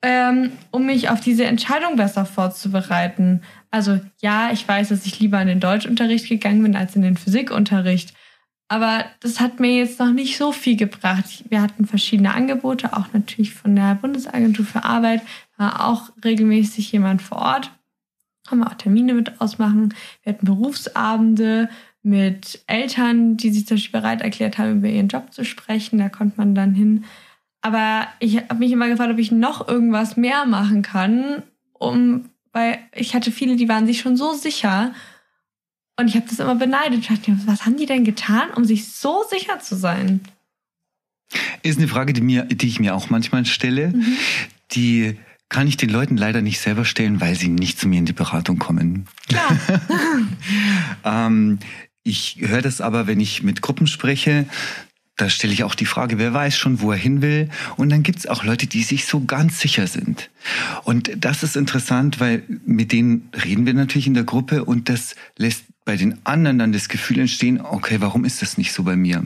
ähm, 0.00 0.52
um 0.70 0.86
mich 0.86 1.10
auf 1.10 1.20
diese 1.20 1.44
Entscheidung 1.44 1.96
besser 1.96 2.24
vorzubereiten? 2.24 3.42
Also 3.70 4.00
ja, 4.22 4.50
ich 4.50 4.66
weiß, 4.66 4.88
dass 4.88 5.04
ich 5.04 5.20
lieber 5.20 5.38
in 5.42 5.48
den 5.48 5.60
Deutschunterricht 5.60 6.26
gegangen 6.26 6.62
bin 6.62 6.74
als 6.74 6.96
in 6.96 7.02
den 7.02 7.18
Physikunterricht. 7.18 8.14
Aber 8.68 9.04
das 9.20 9.40
hat 9.40 9.60
mir 9.60 9.76
jetzt 9.76 10.00
noch 10.00 10.10
nicht 10.10 10.38
so 10.38 10.52
viel 10.52 10.78
gebracht. 10.78 11.44
Wir 11.50 11.60
hatten 11.60 11.84
verschiedene 11.84 12.32
Angebote, 12.32 12.96
auch 12.96 13.12
natürlich 13.12 13.52
von 13.52 13.76
der 13.76 13.96
Bundesagentur 13.96 14.64
für 14.64 14.84
Arbeit, 14.84 15.20
war 15.58 15.86
auch 15.86 16.08
regelmäßig 16.24 16.92
jemand 16.92 17.20
vor 17.20 17.42
Ort. 17.42 17.70
Haben 18.48 18.60
wir 18.60 18.68
auch 18.68 18.74
Termine 18.74 19.12
mit 19.12 19.38
ausmachen. 19.38 19.92
Wir 20.22 20.32
hatten 20.32 20.46
Berufsabende, 20.46 21.68
mit 22.06 22.62
Eltern, 22.68 23.36
die 23.36 23.50
sich 23.50 23.66
zum 23.66 23.76
Beispiel 23.76 24.00
bereit 24.00 24.22
erklärt 24.22 24.58
haben, 24.58 24.78
über 24.78 24.88
ihren 24.88 25.08
Job 25.08 25.32
zu 25.32 25.44
sprechen. 25.44 25.98
Da 25.98 26.08
konnte 26.08 26.36
man 26.36 26.54
dann 26.54 26.72
hin. 26.72 27.04
Aber 27.62 28.06
ich 28.20 28.36
habe 28.36 28.60
mich 28.60 28.70
immer 28.70 28.88
gefragt, 28.88 29.12
ob 29.12 29.18
ich 29.18 29.32
noch 29.32 29.66
irgendwas 29.66 30.16
mehr 30.16 30.46
machen 30.46 30.82
kann, 30.82 31.42
um, 31.72 32.26
weil 32.52 32.78
ich 32.94 33.14
hatte 33.14 33.32
viele, 33.32 33.56
die 33.56 33.68
waren 33.68 33.86
sich 33.86 33.98
schon 33.98 34.16
so 34.16 34.34
sicher. 34.34 34.94
Und 35.98 36.06
ich 36.06 36.14
habe 36.14 36.26
das 36.28 36.38
immer 36.38 36.54
beneidet. 36.54 37.00
Ich 37.00 37.08
dachte, 37.08 37.36
was 37.44 37.66
haben 37.66 37.76
die 37.76 37.86
denn 37.86 38.04
getan, 38.04 38.50
um 38.54 38.64
sich 38.64 38.88
so 38.88 39.24
sicher 39.28 39.58
zu 39.58 39.74
sein? 39.74 40.20
Ist 41.64 41.78
eine 41.78 41.88
Frage, 41.88 42.12
die, 42.12 42.20
mir, 42.20 42.44
die 42.44 42.68
ich 42.68 42.78
mir 42.78 42.94
auch 42.94 43.10
manchmal 43.10 43.44
stelle. 43.46 43.88
Mhm. 43.88 44.16
Die 44.72 45.16
kann 45.48 45.66
ich 45.66 45.76
den 45.76 45.90
Leuten 45.90 46.16
leider 46.16 46.42
nicht 46.42 46.60
selber 46.60 46.84
stellen, 46.84 47.20
weil 47.20 47.34
sie 47.34 47.48
nicht 47.48 47.78
zu 47.78 47.88
mir 47.88 47.98
in 47.98 48.06
die 48.06 48.12
Beratung 48.12 48.58
kommen. 48.58 49.06
Klar. 49.28 49.58
ähm, 51.04 51.58
ich 52.06 52.38
höre 52.40 52.62
das 52.62 52.80
aber, 52.80 53.06
wenn 53.06 53.20
ich 53.20 53.42
mit 53.42 53.62
Gruppen 53.62 53.86
spreche, 53.86 54.46
da 55.16 55.30
stelle 55.30 55.52
ich 55.52 55.64
auch 55.64 55.74
die 55.74 55.86
Frage, 55.86 56.18
wer 56.18 56.34
weiß 56.34 56.56
schon, 56.56 56.80
wo 56.80 56.92
er 56.92 56.98
hin 56.98 57.22
will. 57.22 57.48
Und 57.76 57.88
dann 57.88 58.02
gibt 58.02 58.18
es 58.18 58.26
auch 58.26 58.44
Leute, 58.44 58.66
die 58.66 58.82
sich 58.82 59.06
so 59.06 59.24
ganz 59.24 59.60
sicher 59.60 59.86
sind. 59.86 60.28
Und 60.84 61.10
das 61.16 61.42
ist 61.42 61.56
interessant, 61.56 62.20
weil 62.20 62.42
mit 62.66 62.92
denen 62.92 63.30
reden 63.44 63.64
wir 63.64 63.72
natürlich 63.72 64.06
in 64.06 64.14
der 64.14 64.24
Gruppe 64.24 64.64
und 64.64 64.90
das 64.90 65.16
lässt 65.38 65.64
bei 65.86 65.96
den 65.96 66.18
anderen 66.24 66.58
dann 66.58 66.72
das 66.72 66.88
Gefühl 66.88 67.20
entstehen, 67.20 67.60
okay, 67.60 67.96
warum 68.00 68.24
ist 68.24 68.42
das 68.42 68.58
nicht 68.58 68.72
so 68.72 68.82
bei 68.82 68.96
mir? 68.96 69.24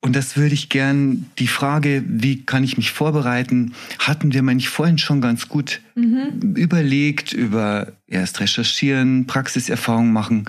Und 0.00 0.14
das 0.14 0.36
würde 0.36 0.54
ich 0.54 0.68
gern, 0.68 1.26
die 1.38 1.48
Frage, 1.48 2.04
wie 2.06 2.44
kann 2.44 2.62
ich 2.62 2.76
mich 2.76 2.92
vorbereiten, 2.92 3.74
hatten 3.98 4.32
wir, 4.32 4.42
meine 4.42 4.60
ich, 4.60 4.68
vorhin 4.68 4.98
schon 4.98 5.20
ganz 5.20 5.48
gut 5.48 5.80
mhm. 5.96 6.54
überlegt, 6.56 7.32
über 7.32 7.92
erst 8.06 8.38
recherchieren, 8.38 9.26
Praxiserfahrung 9.26 10.12
machen 10.12 10.44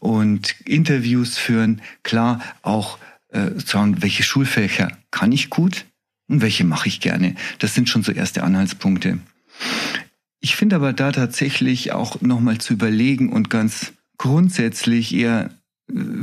und 0.00 0.54
Interviews 0.64 1.36
führen. 1.36 1.82
Klar, 2.04 2.40
auch 2.62 2.98
äh, 3.28 3.50
sagen, 3.64 4.02
welche 4.02 4.22
Schulfächer 4.22 4.96
kann 5.10 5.30
ich 5.30 5.50
gut 5.50 5.84
und 6.26 6.40
welche 6.40 6.64
mache 6.64 6.88
ich 6.88 7.00
gerne. 7.00 7.34
Das 7.58 7.74
sind 7.74 7.90
schon 7.90 8.02
so 8.02 8.12
erste 8.12 8.44
Anhaltspunkte. 8.44 9.18
Ich 10.40 10.56
finde 10.56 10.76
aber 10.76 10.94
da 10.94 11.12
tatsächlich 11.12 11.92
auch 11.92 12.20
nochmal 12.22 12.58
zu 12.58 12.72
überlegen 12.72 13.30
und 13.30 13.50
ganz 13.50 13.92
grundsätzlich 14.16 15.14
eher 15.14 15.50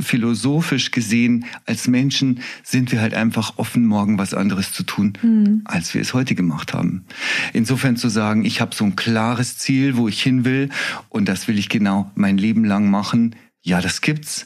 philosophisch 0.01 0.91
gesehen, 0.91 1.45
als 1.65 1.87
Menschen 1.87 2.41
sind 2.63 2.91
wir 2.91 2.99
halt 2.99 3.13
einfach 3.13 3.57
offen, 3.57 3.85
morgen 3.85 4.17
was 4.17 4.33
anderes 4.33 4.73
zu 4.73 4.83
tun, 4.83 5.13
mhm. 5.21 5.61
als 5.63 5.93
wir 5.93 6.01
es 6.01 6.13
heute 6.13 6.35
gemacht 6.35 6.73
haben. 6.73 7.05
Insofern 7.53 7.95
zu 7.95 8.09
sagen, 8.09 8.43
ich 8.43 8.59
habe 8.59 8.75
so 8.75 8.83
ein 8.83 8.95
klares 8.95 9.57
Ziel, 9.57 9.95
wo 9.95 10.07
ich 10.07 10.21
hin 10.21 10.43
will 10.43 10.69
und 11.09 11.29
das 11.29 11.47
will 11.47 11.57
ich 11.57 11.69
genau 11.69 12.11
mein 12.15 12.37
Leben 12.37 12.65
lang 12.65 12.89
machen, 12.89 13.35
ja, 13.61 13.79
das 13.79 14.01
gibt's. 14.01 14.45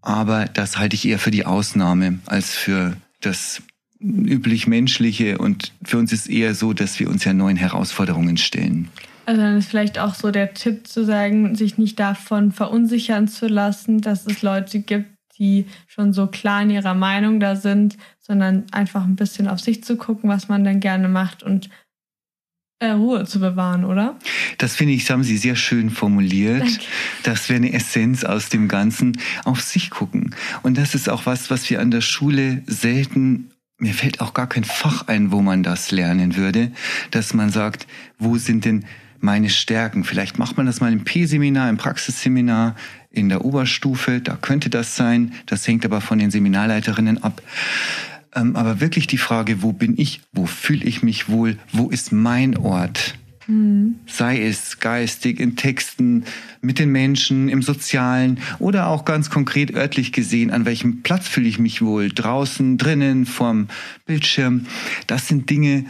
Aber 0.00 0.46
das 0.46 0.78
halte 0.78 0.96
ich 0.96 1.06
eher 1.06 1.18
für 1.18 1.30
die 1.30 1.44
Ausnahme 1.44 2.18
als 2.26 2.50
für 2.50 2.96
das 3.20 3.62
üblich 4.00 4.66
Menschliche. 4.66 5.38
Und 5.38 5.72
für 5.84 5.98
uns 5.98 6.12
ist 6.12 6.28
eher 6.28 6.54
so, 6.54 6.72
dass 6.72 6.98
wir 6.98 7.08
uns 7.08 7.24
ja 7.24 7.32
neuen 7.32 7.56
Herausforderungen 7.56 8.36
stellen. 8.36 8.88
Also 9.26 9.40
dann 9.40 9.58
ist 9.58 9.68
vielleicht 9.68 9.98
auch 9.98 10.14
so 10.14 10.30
der 10.30 10.54
Tipp 10.54 10.86
zu 10.86 11.04
sagen, 11.04 11.54
sich 11.54 11.78
nicht 11.78 11.98
davon 12.00 12.52
verunsichern 12.52 13.28
zu 13.28 13.46
lassen, 13.46 14.00
dass 14.00 14.26
es 14.26 14.42
Leute 14.42 14.80
gibt, 14.80 15.10
die 15.38 15.66
schon 15.86 16.12
so 16.12 16.26
klar 16.26 16.62
in 16.62 16.70
ihrer 16.70 16.94
Meinung 16.94 17.40
da 17.40 17.56
sind, 17.56 17.96
sondern 18.20 18.64
einfach 18.72 19.04
ein 19.04 19.16
bisschen 19.16 19.48
auf 19.48 19.60
sich 19.60 19.82
zu 19.84 19.96
gucken, 19.96 20.28
was 20.28 20.48
man 20.48 20.64
dann 20.64 20.80
gerne 20.80 21.08
macht 21.08 21.42
und 21.42 21.70
äh, 22.80 22.90
Ruhe 22.90 23.24
zu 23.26 23.38
bewahren, 23.38 23.84
oder? 23.84 24.18
Das 24.58 24.74
finde 24.74 24.94
ich, 24.94 25.02
das 25.02 25.10
haben 25.10 25.22
Sie 25.22 25.36
sehr 25.36 25.54
schön 25.54 25.88
formuliert. 25.90 26.62
Danke. 26.62 26.84
Das 27.22 27.48
wäre 27.48 27.58
eine 27.58 27.72
Essenz 27.72 28.24
aus 28.24 28.48
dem 28.48 28.66
Ganzen. 28.66 29.18
Auf 29.44 29.60
sich 29.60 29.90
gucken. 29.90 30.34
Und 30.62 30.78
das 30.78 30.96
ist 30.96 31.08
auch 31.08 31.24
was, 31.24 31.48
was 31.48 31.70
wir 31.70 31.80
an 31.80 31.92
der 31.92 32.00
Schule 32.00 32.62
selten 32.66 33.52
mir 33.78 33.94
fällt 33.94 34.20
auch 34.20 34.32
gar 34.32 34.48
kein 34.48 34.62
Fach 34.62 35.08
ein, 35.08 35.32
wo 35.32 35.42
man 35.42 35.64
das 35.64 35.90
lernen 35.90 36.36
würde, 36.36 36.70
dass 37.10 37.34
man 37.34 37.50
sagt, 37.50 37.88
wo 38.16 38.38
sind 38.38 38.64
denn 38.64 38.84
meine 39.22 39.50
Stärken? 39.50 40.04
Vielleicht 40.04 40.38
macht 40.38 40.56
man 40.56 40.66
das 40.66 40.80
mal 40.80 40.92
im 40.92 41.04
P-Seminar, 41.04 41.68
im 41.68 41.76
Praxisseminar, 41.76 42.76
in 43.10 43.28
der 43.28 43.44
Oberstufe, 43.44 44.20
da 44.20 44.36
könnte 44.36 44.70
das 44.70 44.96
sein. 44.96 45.32
Das 45.46 45.66
hängt 45.66 45.84
aber 45.84 46.00
von 46.00 46.18
den 46.18 46.30
Seminarleiterinnen 46.30 47.22
ab. 47.22 47.42
Ähm, 48.34 48.56
aber 48.56 48.80
wirklich 48.80 49.06
die 49.06 49.18
Frage, 49.18 49.62
wo 49.62 49.72
bin 49.72 49.94
ich, 49.98 50.20
wo 50.32 50.46
fühle 50.46 50.84
ich 50.84 51.02
mich 51.02 51.28
wohl, 51.28 51.58
wo 51.72 51.90
ist 51.90 52.12
mein 52.12 52.56
Ort? 52.56 53.14
Mhm. 53.46 53.96
Sei 54.06 54.42
es 54.42 54.78
geistig, 54.78 55.40
in 55.40 55.56
Texten, 55.56 56.24
mit 56.60 56.78
den 56.78 56.90
Menschen, 56.90 57.48
im 57.48 57.60
Sozialen 57.60 58.38
oder 58.58 58.86
auch 58.86 59.04
ganz 59.04 59.30
konkret 59.30 59.74
örtlich 59.74 60.12
gesehen, 60.12 60.50
an 60.50 60.64
welchem 60.64 61.02
Platz 61.02 61.28
fühle 61.28 61.48
ich 61.48 61.58
mich 61.58 61.82
wohl, 61.82 62.08
draußen, 62.08 62.78
drinnen, 62.78 63.26
vorm 63.26 63.68
Bildschirm. 64.06 64.66
Das 65.06 65.28
sind 65.28 65.50
Dinge, 65.50 65.84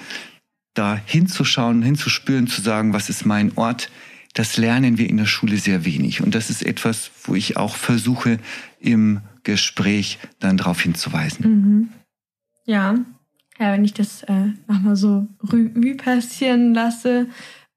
da 0.74 1.00
hinzuschauen, 1.04 1.82
hinzuspüren, 1.82 2.46
zu 2.46 2.60
sagen, 2.60 2.92
was 2.92 3.08
ist 3.08 3.26
mein 3.26 3.52
Ort, 3.56 3.90
das 4.34 4.56
lernen 4.56 4.96
wir 4.98 5.08
in 5.08 5.18
der 5.18 5.26
Schule 5.26 5.58
sehr 5.58 5.84
wenig. 5.84 6.22
Und 6.22 6.34
das 6.34 6.48
ist 6.48 6.64
etwas, 6.64 7.10
wo 7.24 7.34
ich 7.34 7.56
auch 7.56 7.76
versuche, 7.76 8.38
im 8.80 9.20
Gespräch 9.42 10.18
dann 10.38 10.56
darauf 10.56 10.80
hinzuweisen. 10.80 11.50
Mhm. 11.50 11.88
Ja. 12.64 12.94
ja, 13.58 13.72
wenn 13.72 13.84
ich 13.84 13.92
das 13.92 14.22
äh, 14.22 14.52
nochmal 14.68 14.96
so 14.96 15.26
Revue 15.42 15.96
passieren 15.96 16.74
lasse, 16.74 17.26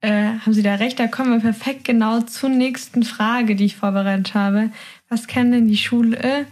äh, 0.01 0.37
haben 0.39 0.53
Sie 0.53 0.61
da 0.61 0.75
recht, 0.75 0.99
da 0.99 1.07
kommen 1.07 1.31
wir 1.31 1.39
perfekt 1.39 1.83
genau 1.83 2.21
zur 2.21 2.49
nächsten 2.49 3.03
Frage, 3.03 3.55
die 3.55 3.65
ich 3.65 3.75
vorbereitet 3.75 4.35
habe. 4.35 4.71
Was 5.09 5.27
kann 5.27 5.51
denn 5.51 5.67
die 5.67 5.77
Schule 5.77 6.45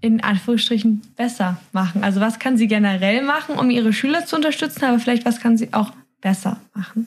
in 0.00 0.20
Anführungsstrichen 0.22 1.02
besser 1.16 1.60
machen? 1.72 2.04
Also 2.04 2.20
was 2.20 2.38
kann 2.38 2.56
sie 2.56 2.68
generell 2.68 3.24
machen, 3.24 3.56
um 3.56 3.70
ihre 3.70 3.92
Schüler 3.92 4.26
zu 4.26 4.36
unterstützen, 4.36 4.84
aber 4.84 4.98
vielleicht 4.98 5.24
was 5.24 5.40
kann 5.40 5.56
sie 5.56 5.72
auch 5.72 5.92
besser 6.20 6.60
machen? 6.74 7.06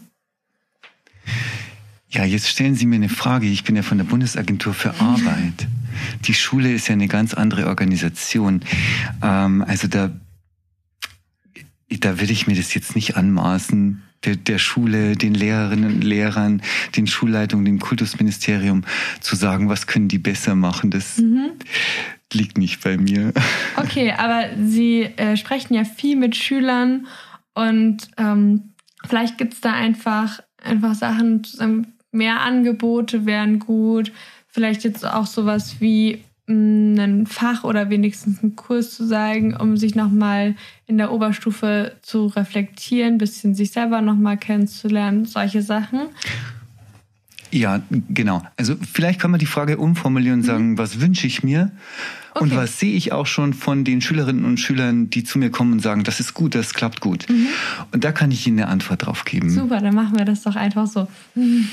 Ja, 2.10 2.26
jetzt 2.26 2.50
stellen 2.50 2.76
Sie 2.76 2.86
mir 2.86 2.98
eine 2.98 3.08
Frage. 3.08 3.48
Ich 3.48 3.64
bin 3.64 3.78
ja 3.78 3.84
von 3.84 3.98
der 3.98 4.04
Bundesagentur 4.04 4.74
für 4.74 5.00
Arbeit. 5.00 5.68
Die 6.26 6.34
Schule 6.34 6.74
ist 6.74 6.90
ja 6.90 6.94
eine 6.94 7.08
ganz 7.08 7.34
andere 7.34 7.68
Organisation. 7.68 8.62
Ähm, 9.24 9.64
also 9.66 9.88
da, 9.88 10.12
da 11.90 12.20
will 12.20 12.30
ich 12.30 12.48
mir 12.48 12.56
das 12.56 12.74
jetzt 12.74 12.96
nicht 12.96 13.16
anmaßen, 13.16 14.04
der, 14.26 14.36
der 14.36 14.58
Schule, 14.58 15.16
den 15.16 15.34
Lehrerinnen 15.34 15.96
und 15.96 16.04
Lehrern, 16.04 16.62
den 16.96 17.08
Schulleitungen, 17.08 17.66
dem 17.66 17.80
Kultusministerium 17.80 18.84
zu 19.22 19.36
sagen, 19.36 19.70
was 19.70 19.88
können 19.88 20.10
die 20.10 20.20
besser 20.20 20.56
machen. 20.56 20.92
Das 20.92 21.18
mhm. 21.18 21.52
Liegt 22.34 22.58
nicht 22.58 22.84
bei 22.84 22.98
mir. 22.98 23.34
Okay, 23.78 24.14
aber 24.16 24.50
Sie 24.58 25.02
äh, 25.02 25.36
sprechen 25.38 25.74
ja 25.74 25.84
viel 25.84 26.16
mit 26.16 26.36
Schülern 26.36 27.08
und 27.54 28.10
ähm, 28.18 28.74
vielleicht 29.06 29.38
gibt 29.38 29.54
es 29.54 29.62
da 29.62 29.74
einfach, 29.74 30.40
einfach 30.62 30.94
Sachen, 30.94 31.42
mehr 32.12 32.42
Angebote 32.42 33.26
wären 33.26 33.60
gut. 33.60 34.12
Vielleicht 34.48 34.84
jetzt 34.84 35.06
auch 35.06 35.26
sowas 35.26 35.78
wie 35.80 36.24
mm, 36.48 37.00
ein 37.00 37.28
Fach 37.28 37.64
oder 37.64 37.90
wenigstens 37.90 38.44
einen 38.44 38.56
Kurs 38.56 38.94
zu 38.94 39.06
sagen, 39.06 39.56
um 39.56 39.78
sich 39.78 39.96
nochmal 39.96 40.56
in 40.86 40.98
der 40.98 41.12
Oberstufe 41.12 41.96
zu 42.02 42.28
reflektieren, 42.28 43.18
bisschen 43.18 43.56
sich 43.56 43.72
selber 43.72 44.02
nochmal 44.02 44.38
kennenzulernen, 44.38 45.26
solche 45.26 45.62
Sachen. 45.62 46.10
Ja, 47.52 47.82
genau. 48.10 48.44
Also 48.58 48.76
vielleicht 48.76 49.20
kann 49.20 49.32
man 49.32 49.40
die 49.40 49.46
Frage 49.46 49.78
umformulieren 49.78 50.40
und 50.40 50.46
sagen, 50.46 50.72
mhm. 50.72 50.78
was 50.78 51.02
wünsche 51.02 51.28
ich 51.28 51.44
mir? 51.44 51.72
Okay. 52.34 52.44
Und 52.44 52.56
was 52.56 52.80
sehe 52.80 52.94
ich 52.94 53.12
auch 53.12 53.26
schon 53.26 53.54
von 53.54 53.84
den 53.84 54.02
Schülerinnen 54.02 54.46
und 54.46 54.60
Schülern, 54.60 55.10
die 55.10 55.24
zu 55.24 55.38
mir 55.38 55.50
kommen 55.50 55.74
und 55.74 55.82
sagen, 55.82 56.04
das 56.04 56.20
ist 56.20 56.34
gut, 56.34 56.56
das 56.56 56.74
klappt 56.74 57.02
gut. 57.02 57.28
Mhm. 57.30 57.48
Und 57.92 58.04
da 58.04 58.12
kann 58.12 58.32
ich 58.32 58.48
Ihnen 58.48 58.60
eine 58.60 58.70
Antwort 58.70 59.06
drauf 59.06 59.26
geben. 59.26 59.50
Super, 59.50 59.80
dann 59.80 59.96
machen 59.96 60.18
wir 60.18 60.26
das 60.26 60.44
doch 60.44 60.56
einfach 60.56 60.88
so. 60.88 61.08
Mhm. 61.36 61.68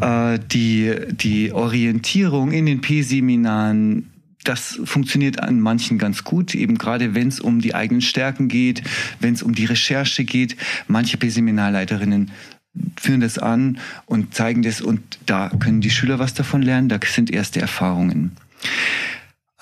Äh, 0.00 0.38
die, 0.52 0.94
die 1.10 1.52
Orientierung 1.52 2.52
in 2.52 2.66
den 2.66 2.80
P-Seminaren 2.80 4.08
das 4.44 4.80
funktioniert 4.84 5.40
an 5.40 5.60
manchen 5.60 5.98
ganz 5.98 6.24
gut, 6.24 6.56
eben 6.56 6.76
gerade 6.76 7.14
wenn 7.14 7.28
es 7.28 7.38
um 7.38 7.60
die 7.60 7.76
eigenen 7.76 8.00
Stärken 8.00 8.48
geht, 8.48 8.82
wenn 9.20 9.34
es 9.34 9.42
um 9.44 9.54
die 9.54 9.66
Recherche 9.66 10.24
geht. 10.24 10.56
Manche 10.88 11.16
P-Seminarleiterinnen 11.16 12.32
führen 12.96 13.20
das 13.20 13.38
an 13.38 13.78
und 14.06 14.34
zeigen 14.34 14.62
das 14.62 14.80
und 14.80 15.00
da 15.26 15.48
können 15.48 15.80
die 15.80 15.90
Schüler 15.90 16.18
was 16.18 16.34
davon 16.34 16.62
lernen. 16.62 16.88
Da 16.88 16.98
sind 17.04 17.30
erste 17.30 17.60
Erfahrungen. 17.60 18.32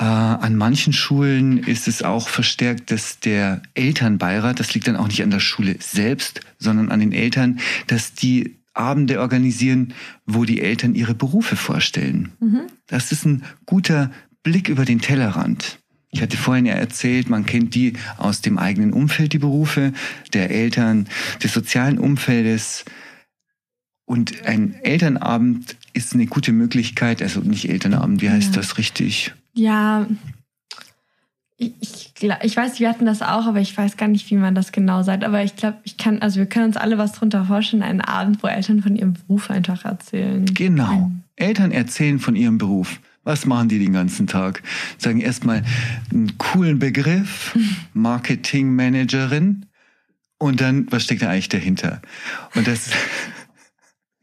Äh, 0.00 0.04
an 0.04 0.56
manchen 0.56 0.94
Schulen 0.94 1.58
ist 1.58 1.86
es 1.86 2.02
auch 2.02 2.30
verstärkt, 2.30 2.90
dass 2.90 3.20
der 3.20 3.60
Elternbeirat, 3.74 4.58
das 4.58 4.72
liegt 4.72 4.88
dann 4.88 4.96
auch 4.96 5.08
nicht 5.08 5.22
an 5.22 5.30
der 5.30 5.40
Schule 5.40 5.76
selbst, 5.78 6.40
sondern 6.58 6.90
an 6.90 7.00
den 7.00 7.12
Eltern, 7.12 7.60
dass 7.86 8.14
die 8.14 8.56
Abende 8.72 9.20
organisieren, 9.20 9.92
wo 10.24 10.46
die 10.46 10.62
Eltern 10.62 10.94
ihre 10.94 11.14
Berufe 11.14 11.54
vorstellen. 11.54 12.32
Mhm. 12.40 12.62
Das 12.86 13.12
ist 13.12 13.26
ein 13.26 13.42
guter 13.66 14.10
Blick 14.42 14.70
über 14.70 14.86
den 14.86 15.02
Tellerrand. 15.02 15.80
Ich 16.12 16.22
hatte 16.22 16.38
vorhin 16.38 16.64
ja 16.64 16.74
erzählt, 16.74 17.28
man 17.28 17.44
kennt 17.44 17.74
die 17.74 17.92
aus 18.16 18.40
dem 18.40 18.56
eigenen 18.56 18.94
Umfeld, 18.94 19.34
die 19.34 19.38
Berufe 19.38 19.92
der 20.32 20.50
Eltern, 20.50 21.08
des 21.42 21.52
sozialen 21.52 21.98
Umfeldes. 21.98 22.86
Und 24.06 24.46
ein 24.46 24.76
Elternabend 24.82 25.76
ist 25.92 26.14
eine 26.14 26.26
gute 26.26 26.52
Möglichkeit, 26.52 27.20
also 27.20 27.40
nicht 27.40 27.68
Elternabend, 27.68 28.22
wie 28.22 28.30
heißt 28.30 28.54
ja. 28.54 28.62
das 28.62 28.78
richtig? 28.78 29.34
Ja, 29.61 30.07
ich, 31.59 31.75
ich, 31.81 32.31
ich 32.42 32.57
weiß, 32.57 32.81
wir 32.81 32.88
hatten 32.88 33.05
das 33.05 33.20
auch, 33.20 33.46
aber 33.46 33.61
ich 33.61 33.77
weiß 33.77 33.99
gar 33.99 34.09
nicht, 34.09 34.31
wie 34.31 34.37
man 34.37 34.55
das 34.55 34.73
genau 34.73 35.03
sagt. 35.03 35.23
Aber 35.23 35.44
ich 35.44 35.57
glaube, 35.57 35.77
ich 35.85 35.99
kann, 35.99 36.23
also 36.23 36.38
wir 36.38 36.46
können 36.46 36.66
uns 36.66 36.79
alle 36.79 36.96
was 36.96 37.12
drunter 37.12 37.44
vorstellen, 37.44 37.83
einen 37.83 38.01
Abend, 38.01 38.42
wo 38.42 38.46
Eltern 38.46 38.83
von 38.83 38.96
ihrem 38.96 39.12
Beruf 39.12 39.51
einfach 39.51 39.85
erzählen. 39.85 40.46
Genau. 40.46 41.11
Eltern 41.37 41.73
erzählen 41.73 42.18
von 42.18 42.35
ihrem 42.35 42.57
Beruf. 42.57 43.01
Was 43.23 43.44
machen 43.44 43.68
die 43.68 43.79
den 43.79 43.92
ganzen 43.92 44.27
Tag? 44.27 44.62
Sagen 44.96 45.20
erstmal 45.20 45.62
einen 46.11 46.38
coolen 46.38 46.79
Begriff, 46.79 47.55
Marketingmanagerin. 47.92 49.66
Und 50.38 50.62
dann, 50.62 50.87
was 50.90 51.05
steckt 51.05 51.20
da 51.20 51.29
eigentlich 51.29 51.51
dahinter? 51.51 52.01
Und 52.55 52.66
das 52.66 52.90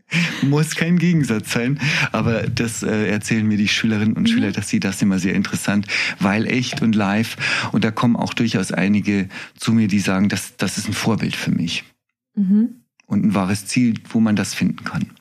muss 0.41 0.75
kein 0.75 0.97
Gegensatz 0.97 1.51
sein, 1.51 1.79
aber 2.11 2.43
das 2.43 2.83
äh, 2.83 3.09
erzählen 3.09 3.45
mir 3.45 3.57
die 3.57 3.67
Schülerinnen 3.67 4.15
und 4.15 4.23
mhm. 4.23 4.27
Schüler, 4.27 4.51
dass 4.51 4.69
sie 4.69 4.79
das 4.79 5.01
immer 5.01 5.19
sehr 5.19 5.33
interessant, 5.33 5.87
weil 6.19 6.45
echt 6.47 6.81
und 6.81 6.95
live. 6.95 7.37
Und 7.71 7.83
da 7.83 7.91
kommen 7.91 8.15
auch 8.15 8.33
durchaus 8.33 8.71
einige 8.71 9.29
zu 9.57 9.73
mir, 9.73 9.87
die 9.87 9.99
sagen, 9.99 10.29
das, 10.29 10.55
das 10.57 10.77
ist 10.77 10.87
ein 10.87 10.93
Vorbild 10.93 11.35
für 11.35 11.51
mich. 11.51 11.83
Mhm. 12.35 12.81
Und 13.05 13.25
ein 13.25 13.35
wahres 13.35 13.65
Ziel, 13.65 13.95
wo 14.09 14.19
man 14.19 14.35
das 14.35 14.53
finden 14.53 14.83
kann. 14.83 15.11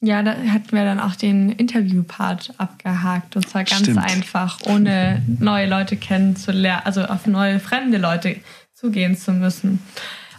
Ja, 0.00 0.22
da 0.22 0.36
hatten 0.36 0.72
wir 0.72 0.84
dann 0.84 1.00
auch 1.00 1.16
den 1.16 1.50
Interview-Part 1.50 2.54
abgehakt. 2.58 3.34
Und 3.34 3.48
zwar 3.48 3.64
ganz 3.64 3.82
Stimmt. 3.82 3.98
einfach, 3.98 4.60
ohne 4.66 5.22
neue 5.40 5.68
Leute 5.68 5.96
kennenzulernen, 5.96 6.82
also 6.84 7.04
auf 7.04 7.26
neue 7.26 7.60
fremde 7.60 7.98
Leute 7.98 8.36
zugehen 8.74 9.16
zu 9.16 9.32
müssen. 9.32 9.80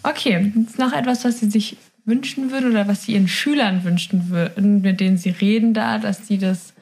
Okay, 0.04 0.54
ist 0.67 0.78
noch 0.78 0.93
etwas, 0.93 1.26
was 1.26 1.39
Sie 1.39 1.50
sich 1.50 1.78
wünschen 2.08 2.52
würden 2.52 2.72
oder 2.72 2.88
was 2.88 3.04
Sie 3.04 3.13
Ihren 3.13 3.28
Schülern 3.28 3.84
wünschen 3.84 4.30
würden, 4.30 4.82
mit 4.82 5.00
denen 5.00 5.17
Sie 5.17 5.30
reden 5.30 5.74
da, 5.74 6.00
dass 6.00 6.28
Sie 6.28 6.38
das 6.38 6.74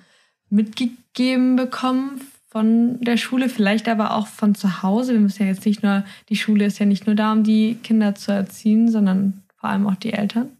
mitgegeben 0.49 1.55
bekommen 1.55 2.21
von 2.47 3.01
der 3.01 3.17
Schule, 3.17 3.49
vielleicht 3.49 3.89
aber 3.89 4.15
auch 4.15 4.27
von 4.27 4.55
zu 4.55 4.81
Hause. 4.81 5.13
Wir 5.13 5.19
müssen 5.19 5.43
ja 5.43 5.49
jetzt 5.49 5.65
nicht 5.65 5.83
nur, 5.83 6.05
die 6.29 6.37
Schule 6.37 6.65
ist 6.65 6.79
ja 6.79 6.85
nicht 6.85 7.05
nur 7.07 7.15
da, 7.15 7.33
um 7.33 7.43
die 7.43 7.77
Kinder 7.83 8.15
zu 8.15 8.31
erziehen, 8.31 8.89
sondern 8.89 9.41
vor 9.57 9.69
allem 9.69 9.87
auch 9.87 9.95
die 9.95 10.13
Eltern 10.13 10.51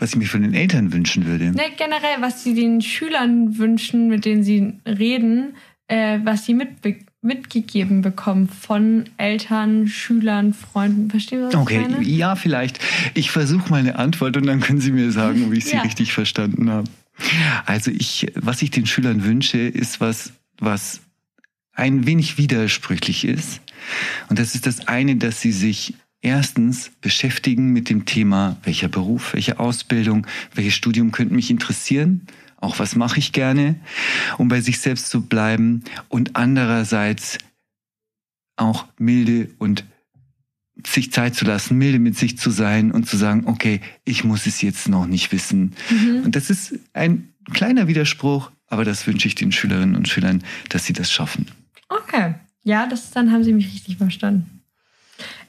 was 0.00 0.10
ich 0.10 0.16
mir 0.16 0.26
von 0.26 0.42
den 0.42 0.54
Eltern 0.54 0.92
wünschen 0.92 1.26
würde. 1.26 1.52
Ne, 1.52 1.62
generell, 1.76 2.20
was 2.20 2.42
sie 2.42 2.54
den 2.54 2.80
Schülern 2.80 3.58
wünschen, 3.58 4.08
mit 4.08 4.24
denen 4.24 4.42
sie 4.42 4.80
reden, 4.86 5.54
äh, 5.88 6.20
was 6.24 6.46
sie 6.46 6.54
mitbe 6.54 6.96
mitgegeben 7.22 8.00
bekommen 8.00 8.48
von 8.48 9.04
Eltern, 9.18 9.88
Schülern, 9.88 10.54
Freunden. 10.54 11.10
Verstehen 11.10 11.40
Sie, 11.40 11.46
was 11.46 11.54
okay. 11.54 11.82
ich 11.82 11.88
meine? 11.90 12.04
Ja, 12.04 12.34
vielleicht. 12.34 12.80
Ich 13.14 13.30
versuche 13.30 13.68
mal 13.70 13.80
eine 13.80 13.96
Antwort 13.96 14.36
und 14.36 14.46
dann 14.46 14.60
können 14.60 14.80
Sie 14.80 14.92
mir 14.92 15.12
sagen, 15.12 15.52
wie 15.52 15.58
ich 15.58 15.66
sie 15.66 15.76
ja. 15.76 15.82
richtig 15.82 16.12
verstanden 16.12 16.70
habe. 16.70 16.88
Also 17.66 17.90
ich, 17.90 18.32
was 18.34 18.62
ich 18.62 18.70
den 18.70 18.86
Schülern 18.86 19.24
wünsche, 19.24 19.58
ist 19.58 20.00
was, 20.00 20.32
was 20.58 21.00
ein 21.72 22.06
wenig 22.06 22.38
widersprüchlich 22.38 23.24
ist. 23.24 23.60
Und 24.28 24.38
das 24.38 24.54
ist 24.54 24.66
das 24.66 24.88
eine, 24.88 25.16
dass 25.16 25.40
sie 25.40 25.52
sich 25.52 25.94
erstens 26.22 26.90
beschäftigen 27.00 27.72
mit 27.72 27.88
dem 27.88 28.04
Thema, 28.04 28.56
welcher 28.64 28.88
Beruf, 28.88 29.32
welche 29.34 29.58
Ausbildung, 29.58 30.26
welches 30.54 30.74
Studium 30.74 31.12
könnte 31.12 31.34
mich 31.34 31.50
interessieren, 31.50 32.26
auch 32.60 32.78
was 32.78 32.94
mache 32.96 33.18
ich 33.18 33.32
gerne, 33.32 33.76
um 34.38 34.48
bei 34.48 34.60
sich 34.60 34.80
selbst 34.80 35.10
zu 35.10 35.22
bleiben 35.22 35.84
und 36.08 36.36
andererseits 36.36 37.38
auch 38.56 38.86
milde 38.98 39.48
und 39.58 39.84
sich 40.86 41.12
Zeit 41.12 41.34
zu 41.34 41.44
lassen, 41.44 41.76
milde 41.76 41.98
mit 41.98 42.16
sich 42.16 42.38
zu 42.38 42.50
sein 42.50 42.90
und 42.90 43.06
zu 43.06 43.16
sagen, 43.16 43.44
okay, 43.46 43.80
ich 44.04 44.24
muss 44.24 44.46
es 44.46 44.62
jetzt 44.62 44.88
noch 44.88 45.06
nicht 45.06 45.32
wissen. 45.32 45.74
Mhm. 45.90 46.22
Und 46.24 46.36
das 46.36 46.50
ist 46.50 46.78
ein 46.92 47.32
kleiner 47.52 47.88
Widerspruch, 47.88 48.50
aber 48.66 48.84
das 48.84 49.06
wünsche 49.06 49.28
ich 49.28 49.34
den 49.34 49.52
Schülerinnen 49.52 49.96
und 49.96 50.08
Schülern, 50.08 50.42
dass 50.68 50.84
sie 50.84 50.92
das 50.92 51.10
schaffen. 51.10 51.46
Okay, 51.88 52.34
ja, 52.62 52.86
das 52.86 53.10
dann 53.10 53.32
haben 53.32 53.42
Sie 53.42 53.52
mich 53.52 53.66
richtig 53.72 53.96
verstanden. 53.96 54.62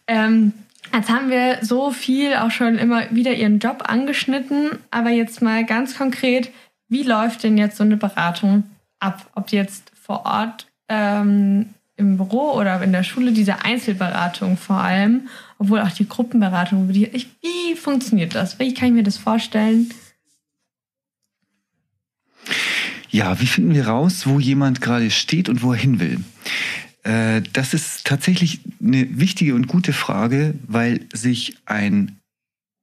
Ähm, 0.08 0.54
jetzt 0.94 1.10
haben 1.10 1.30
wir 1.30 1.60
so 1.62 1.92
viel 1.92 2.36
auch 2.36 2.52
schon 2.52 2.78
immer 2.78 3.12
wieder 3.12 3.34
Ihren 3.34 3.60
Job 3.60 3.84
angeschnitten, 3.86 4.72
aber 4.90 5.12
jetzt 5.12 5.42
mal 5.42 5.66
ganz 5.66 5.98
konkret, 5.98 6.52
wie 6.92 7.04
läuft 7.04 7.44
denn 7.44 7.58
jetzt 7.58 7.78
so 7.78 7.84
eine 7.84 7.96
Beratung 7.96 8.66
ab? 9.00 9.32
Ob 9.34 9.52
jetzt 9.52 9.92
vor 10.00 10.26
Ort 10.26 10.68
ähm, 10.90 11.68
im 11.96 12.18
Büro 12.18 12.52
oder 12.52 12.84
in 12.84 12.92
der 12.92 13.04
Schule, 13.04 13.32
diese 13.32 13.64
Einzelberatung 13.64 14.58
vor 14.58 14.76
allem, 14.76 15.30
obwohl 15.58 15.80
auch 15.80 15.92
die 15.92 16.08
Gruppenberatung, 16.08 16.90
wie, 16.90 17.76
funktioniert 17.76 18.36
das? 18.36 18.60
Wie 18.60 18.74
kann 18.74 18.90
ich 18.90 18.94
mir 18.94 19.04
das 19.04 19.18
vorstellen? 19.18 19.94
Ja, 23.10 23.40
wie 23.40 23.48
finden 23.48 23.74
wir 23.74 23.88
raus, 23.88 24.28
wo 24.28 24.40
jemand 24.40 24.82
gerade 24.82 25.12
steht 25.12 25.48
und 25.48 25.64
wo 25.64 25.72
er 25.72 25.80
hin 25.80 26.02
will? 26.02 26.20
Äh, 27.04 27.42
das 27.54 27.74
ist 27.74 28.06
tatsächlich 28.06 28.60
eine 28.84 29.18
wichtige 29.18 29.56
und 29.56 29.68
gute 29.68 29.94
Frage, 29.94 30.56
weil 30.68 31.06
sich 31.14 31.58
ein 31.66 32.18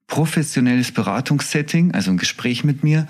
professionelles 0.06 0.92
Beratungssetting, 0.92 1.92
also 1.92 2.10
ein 2.10 2.16
Gespräch 2.16 2.64
mit 2.64 2.82
mir, 2.82 3.06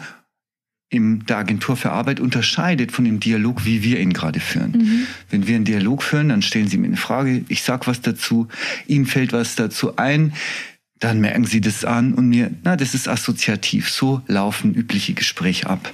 in 0.90 1.26
der 1.26 1.36
Agentur 1.36 1.76
für 1.76 1.92
Arbeit 1.92 2.18
unterscheidet 2.18 2.92
von 2.92 3.04
dem 3.04 3.20
Dialog, 3.20 3.64
wie 3.66 3.82
wir 3.82 4.00
ihn 4.00 4.12
gerade 4.12 4.40
führen. 4.40 4.72
Mhm. 4.72 5.06
Wenn 5.30 5.46
wir 5.46 5.56
einen 5.56 5.64
Dialog 5.64 6.02
führen, 6.02 6.30
dann 6.30 6.42
stellen 6.42 6.68
Sie 6.68 6.78
mir 6.78 6.86
eine 6.86 6.96
Frage, 6.96 7.44
ich 7.48 7.62
sag 7.62 7.86
was 7.86 8.00
dazu, 8.00 8.48
Ihnen 8.86 9.06
fällt 9.06 9.32
was 9.32 9.54
dazu 9.54 9.96
ein, 9.96 10.32
dann 10.98 11.20
merken 11.20 11.44
Sie 11.44 11.60
das 11.60 11.84
an 11.84 12.14
und 12.14 12.28
mir, 12.28 12.50
na, 12.64 12.76
das 12.76 12.94
ist 12.94 13.06
assoziativ. 13.06 13.90
So 13.90 14.22
laufen 14.26 14.74
übliche 14.74 15.12
Gespräche 15.12 15.68
ab. 15.68 15.92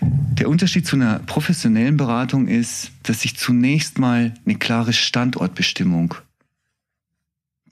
Der 0.00 0.48
Unterschied 0.48 0.86
zu 0.86 0.96
einer 0.96 1.20
professionellen 1.20 1.96
Beratung 1.96 2.48
ist, 2.48 2.90
dass 3.04 3.24
ich 3.24 3.36
zunächst 3.36 3.98
mal 3.98 4.34
eine 4.44 4.56
klare 4.56 4.92
Standortbestimmung 4.92 6.14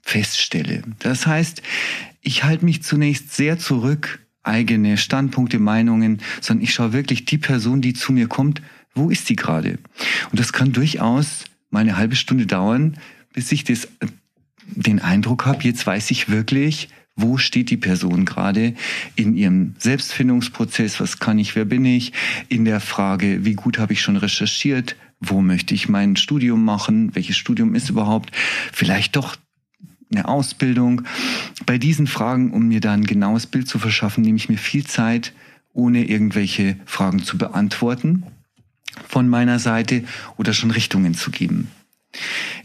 feststelle. 0.01 0.81
Das 0.99 1.27
heißt, 1.27 1.61
ich 2.21 2.43
halte 2.43 2.65
mich 2.65 2.83
zunächst 2.83 3.35
sehr 3.35 3.59
zurück, 3.59 4.24
eigene 4.45 4.97
Standpunkte, 4.97 5.59
Meinungen, 5.59 6.21
sondern 6.41 6.63
ich 6.63 6.73
schaue 6.73 6.93
wirklich 6.93 7.25
die 7.25 7.37
Person, 7.37 7.81
die 7.81 7.93
zu 7.93 8.11
mir 8.13 8.27
kommt, 8.27 8.61
wo 8.93 9.09
ist 9.09 9.29
die 9.29 9.35
gerade? 9.35 9.79
Und 10.31 10.39
das 10.39 10.53
kann 10.53 10.71
durchaus 10.71 11.45
mal 11.69 11.81
eine 11.81 11.97
halbe 11.97 12.15
Stunde 12.15 12.45
dauern, 12.45 12.97
bis 13.33 13.51
ich 13.51 13.63
das, 13.65 13.87
den 14.67 14.99
Eindruck 14.99 15.45
habe, 15.45 15.63
jetzt 15.63 15.85
weiß 15.85 16.11
ich 16.11 16.29
wirklich, 16.29 16.89
wo 17.17 17.37
steht 17.37 17.69
die 17.69 17.77
Person 17.77 18.25
gerade 18.25 18.73
in 19.15 19.35
ihrem 19.35 19.75
Selbstfindungsprozess? 19.79 20.99
Was 20.99 21.19
kann 21.19 21.39
ich? 21.39 21.55
Wer 21.55 21.65
bin 21.65 21.85
ich? 21.85 22.11
In 22.49 22.65
der 22.65 22.81
Frage, 22.81 23.45
wie 23.45 23.53
gut 23.53 23.79
habe 23.79 23.93
ich 23.93 24.01
schon 24.01 24.17
recherchiert? 24.17 24.95
Wo 25.21 25.41
möchte 25.41 25.73
ich 25.73 25.87
mein 25.87 26.17
Studium 26.17 26.65
machen? 26.65 27.15
Welches 27.15 27.37
Studium 27.37 27.73
ist 27.73 27.89
überhaupt? 27.89 28.31
Vielleicht 28.73 29.15
doch 29.15 29.37
eine 30.11 30.27
Ausbildung. 30.27 31.01
Bei 31.65 31.77
diesen 31.77 32.07
Fragen, 32.07 32.51
um 32.51 32.67
mir 32.67 32.81
da 32.81 32.93
ein 32.93 33.05
genaues 33.05 33.47
Bild 33.47 33.67
zu 33.67 33.79
verschaffen, 33.79 34.23
nehme 34.23 34.37
ich 34.37 34.49
mir 34.49 34.57
viel 34.57 34.85
Zeit, 34.85 35.33
ohne 35.73 36.05
irgendwelche 36.05 36.77
Fragen 36.85 37.23
zu 37.23 37.37
beantworten 37.37 38.23
von 39.07 39.27
meiner 39.27 39.59
Seite 39.59 40.03
oder 40.37 40.53
schon 40.53 40.71
Richtungen 40.71 41.13
zu 41.13 41.31
geben. 41.31 41.69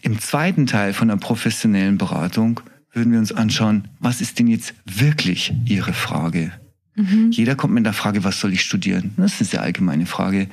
Im 0.03 0.20
zweiten 0.20 0.66
Teil 0.66 0.92
von 0.92 1.09
der 1.09 1.16
professionellen 1.16 1.98
Beratung 1.98 2.61
würden 2.92 3.12
wir 3.12 3.18
uns 3.18 3.33
anschauen, 3.33 3.88
was 3.98 4.20
ist 4.20 4.38
denn 4.38 4.46
jetzt 4.46 4.74
wirklich 4.85 5.53
Ihre 5.64 5.92
Frage? 5.92 6.53
Mhm. 6.96 7.31
Jeder 7.31 7.55
kommt 7.55 7.74
mit 7.74 7.87
der 7.87 7.92
Frage, 7.92 8.24
was 8.24 8.40
soll 8.40 8.53
ich 8.53 8.62
studieren? 8.62 9.12
Das 9.16 9.35
ist 9.35 9.40
eine 9.40 9.48
sehr 9.48 9.62
allgemeine 9.62 10.07
Frage. 10.07 10.48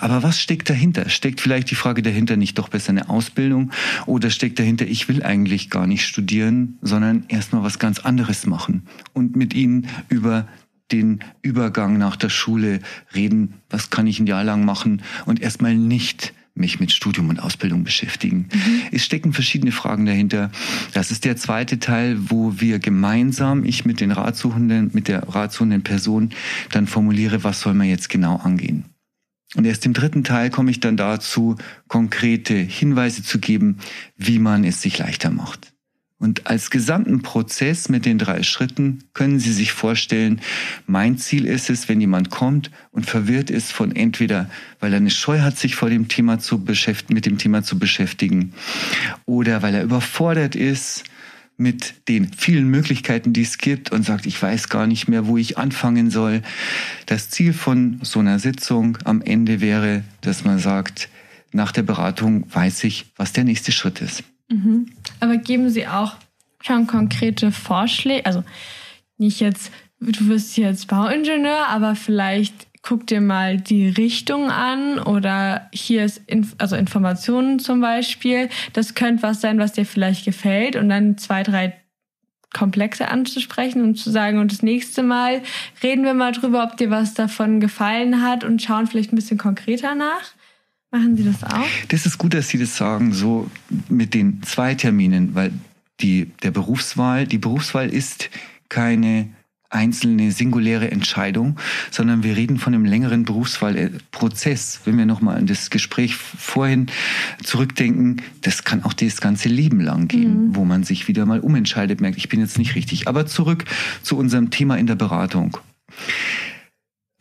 Aber 0.00 0.22
was 0.22 0.40
steckt 0.40 0.70
dahinter? 0.70 1.08
Steckt 1.08 1.40
vielleicht 1.40 1.70
die 1.70 1.74
Frage 1.74 2.02
dahinter 2.02 2.36
nicht 2.36 2.58
doch 2.58 2.68
besser 2.68 2.90
eine 2.90 3.08
Ausbildung? 3.08 3.70
Oder 4.06 4.30
steckt 4.30 4.58
dahinter, 4.58 4.86
ich 4.86 5.08
will 5.08 5.22
eigentlich 5.22 5.70
gar 5.70 5.86
nicht 5.86 6.06
studieren, 6.06 6.78
sondern 6.80 7.24
erstmal 7.28 7.62
was 7.62 7.78
ganz 7.78 8.00
anderes 8.00 8.46
machen 8.46 8.82
und 9.12 9.36
mit 9.36 9.54
Ihnen 9.54 9.88
über 10.08 10.46
den 10.92 11.20
Übergang 11.40 11.96
nach 11.98 12.16
der 12.16 12.28
Schule 12.28 12.80
reden, 13.14 13.54
was 13.70 13.90
kann 13.90 14.06
ich 14.06 14.20
ein 14.20 14.26
Jahr 14.26 14.44
lang 14.44 14.64
machen 14.64 15.02
und 15.24 15.40
erstmal 15.40 15.74
nicht 15.74 16.34
mich 16.54 16.80
mit 16.80 16.92
Studium 16.92 17.28
und 17.28 17.40
Ausbildung 17.40 17.84
beschäftigen. 17.84 18.48
Mhm. 18.52 18.82
Es 18.92 19.04
stecken 19.04 19.32
verschiedene 19.32 19.72
Fragen 19.72 20.06
dahinter. 20.06 20.50
Das 20.92 21.10
ist 21.10 21.24
der 21.24 21.36
zweite 21.36 21.78
Teil, 21.78 22.16
wo 22.30 22.60
wir 22.60 22.78
gemeinsam, 22.78 23.64
ich 23.64 23.84
mit 23.84 24.00
den 24.00 24.12
Ratsuchenden, 24.12 24.90
mit 24.92 25.08
der 25.08 25.28
ratsuchenden 25.28 25.82
Person, 25.82 26.30
dann 26.70 26.86
formuliere, 26.86 27.44
was 27.44 27.60
soll 27.60 27.74
man 27.74 27.88
jetzt 27.88 28.08
genau 28.08 28.36
angehen. 28.36 28.84
Und 29.54 29.66
erst 29.66 29.84
im 29.84 29.92
dritten 29.92 30.24
Teil 30.24 30.50
komme 30.50 30.70
ich 30.70 30.80
dann 30.80 30.96
dazu, 30.96 31.56
konkrete 31.88 32.54
Hinweise 32.54 33.22
zu 33.22 33.38
geben, 33.38 33.78
wie 34.16 34.38
man 34.38 34.64
es 34.64 34.80
sich 34.80 34.98
leichter 34.98 35.30
macht. 35.30 35.71
Und 36.22 36.46
als 36.46 36.70
gesamten 36.70 37.22
Prozess 37.22 37.88
mit 37.88 38.06
den 38.06 38.16
drei 38.16 38.44
Schritten 38.44 39.00
können 39.12 39.40
Sie 39.40 39.52
sich 39.52 39.72
vorstellen, 39.72 40.40
mein 40.86 41.18
Ziel 41.18 41.46
ist 41.46 41.68
es, 41.68 41.88
wenn 41.88 42.00
jemand 42.00 42.30
kommt 42.30 42.70
und 42.92 43.06
verwirrt 43.06 43.50
ist 43.50 43.72
von 43.72 43.96
entweder, 43.96 44.48
weil 44.78 44.92
er 44.92 44.98
eine 44.98 45.10
Scheu 45.10 45.40
hat, 45.40 45.58
sich 45.58 45.74
vor 45.74 45.90
dem 45.90 46.06
Thema 46.06 46.38
zu 46.38 46.64
beschäftigen, 46.64 47.14
mit 47.14 47.26
dem 47.26 47.38
Thema 47.38 47.64
zu 47.64 47.76
beschäftigen, 47.76 48.52
oder 49.26 49.62
weil 49.62 49.74
er 49.74 49.82
überfordert 49.82 50.54
ist 50.54 51.02
mit 51.56 52.06
den 52.06 52.32
vielen 52.32 52.68
Möglichkeiten, 52.68 53.32
die 53.32 53.42
es 53.42 53.58
gibt 53.58 53.90
und 53.90 54.04
sagt, 54.04 54.24
ich 54.24 54.40
weiß 54.40 54.68
gar 54.68 54.86
nicht 54.86 55.08
mehr, 55.08 55.26
wo 55.26 55.38
ich 55.38 55.58
anfangen 55.58 56.08
soll. 56.12 56.42
Das 57.06 57.30
Ziel 57.30 57.52
von 57.52 57.98
so 58.02 58.20
einer 58.20 58.38
Sitzung 58.38 58.96
am 59.02 59.22
Ende 59.22 59.60
wäre, 59.60 60.04
dass 60.20 60.44
man 60.44 60.60
sagt, 60.60 61.08
nach 61.50 61.72
der 61.72 61.82
Beratung 61.82 62.46
weiß 62.54 62.84
ich, 62.84 63.06
was 63.16 63.32
der 63.32 63.42
nächste 63.42 63.72
Schritt 63.72 64.00
ist. 64.00 64.22
Mhm. 64.52 64.86
Aber 65.20 65.36
geben 65.36 65.70
Sie 65.70 65.86
auch 65.86 66.16
schon 66.60 66.86
konkrete 66.86 67.50
Vorschläge, 67.50 68.26
also 68.26 68.44
nicht 69.18 69.40
jetzt 69.40 69.72
du 70.10 70.28
wirst 70.28 70.56
jetzt 70.56 70.88
Bauingenieur, 70.88 71.68
aber 71.68 71.94
vielleicht 71.94 72.66
guck 72.82 73.06
dir 73.06 73.20
mal 73.20 73.58
die 73.58 73.88
Richtung 73.88 74.50
an 74.50 74.98
oder 74.98 75.68
hier 75.72 76.04
ist 76.04 76.20
Inf 76.26 76.54
also 76.58 76.74
Informationen 76.74 77.60
zum 77.60 77.80
Beispiel. 77.80 78.48
Das 78.72 78.94
könnte 78.94 79.22
was 79.22 79.40
sein, 79.40 79.58
was 79.58 79.72
dir 79.72 79.86
vielleicht 79.86 80.24
gefällt 80.24 80.74
und 80.74 80.88
dann 80.88 81.16
zwei, 81.16 81.44
drei 81.44 81.76
Komplexe 82.52 83.08
anzusprechen 83.08 83.82
und 83.82 83.94
zu 83.94 84.10
sagen, 84.10 84.38
und 84.38 84.52
das 84.52 84.62
nächste 84.62 85.02
Mal 85.02 85.42
reden 85.82 86.04
wir 86.04 86.12
mal 86.12 86.32
drüber, 86.32 86.64
ob 86.64 86.76
dir 86.76 86.90
was 86.90 87.14
davon 87.14 87.60
gefallen 87.60 88.20
hat 88.20 88.44
und 88.44 88.60
schauen 88.60 88.86
vielleicht 88.86 89.12
ein 89.12 89.16
bisschen 89.16 89.38
konkreter 89.38 89.94
nach. 89.94 90.32
Machen 90.92 91.16
Sie 91.16 91.24
das 91.24 91.42
auch? 91.42 91.66
Das 91.88 92.04
ist 92.04 92.18
gut, 92.18 92.34
dass 92.34 92.48
Sie 92.48 92.58
das 92.58 92.76
sagen, 92.76 93.12
so 93.12 93.50
mit 93.88 94.12
den 94.12 94.42
zwei 94.42 94.74
Terminen, 94.74 95.34
weil 95.34 95.52
die, 96.00 96.30
der 96.42 96.50
Berufswahl, 96.50 97.26
die 97.26 97.38
Berufswahl 97.38 97.88
ist 97.88 98.28
keine 98.68 99.30
einzelne 99.70 100.32
singuläre 100.32 100.90
Entscheidung, 100.90 101.58
sondern 101.90 102.22
wir 102.22 102.36
reden 102.36 102.58
von 102.58 102.74
einem 102.74 102.84
längeren 102.84 103.24
Berufswahlprozess. 103.24 104.82
Wenn 104.84 104.98
wir 104.98 105.06
nochmal 105.06 105.38
an 105.38 105.46
das 105.46 105.70
Gespräch 105.70 106.14
vorhin 106.14 106.88
zurückdenken, 107.42 108.20
das 108.42 108.64
kann 108.64 108.84
auch 108.84 108.92
das 108.92 109.22
ganze 109.22 109.48
Leben 109.48 109.80
lang 109.80 110.08
gehen, 110.08 110.48
mhm. 110.48 110.56
wo 110.56 110.66
man 110.66 110.84
sich 110.84 111.08
wieder 111.08 111.24
mal 111.24 111.40
umentscheidet, 111.40 112.02
merkt, 112.02 112.18
ich 112.18 112.28
bin 112.28 112.40
jetzt 112.40 112.58
nicht 112.58 112.74
richtig. 112.74 113.08
Aber 113.08 113.24
zurück 113.24 113.64
zu 114.02 114.18
unserem 114.18 114.50
Thema 114.50 114.76
in 114.76 114.86
der 114.86 114.96
Beratung. 114.96 115.56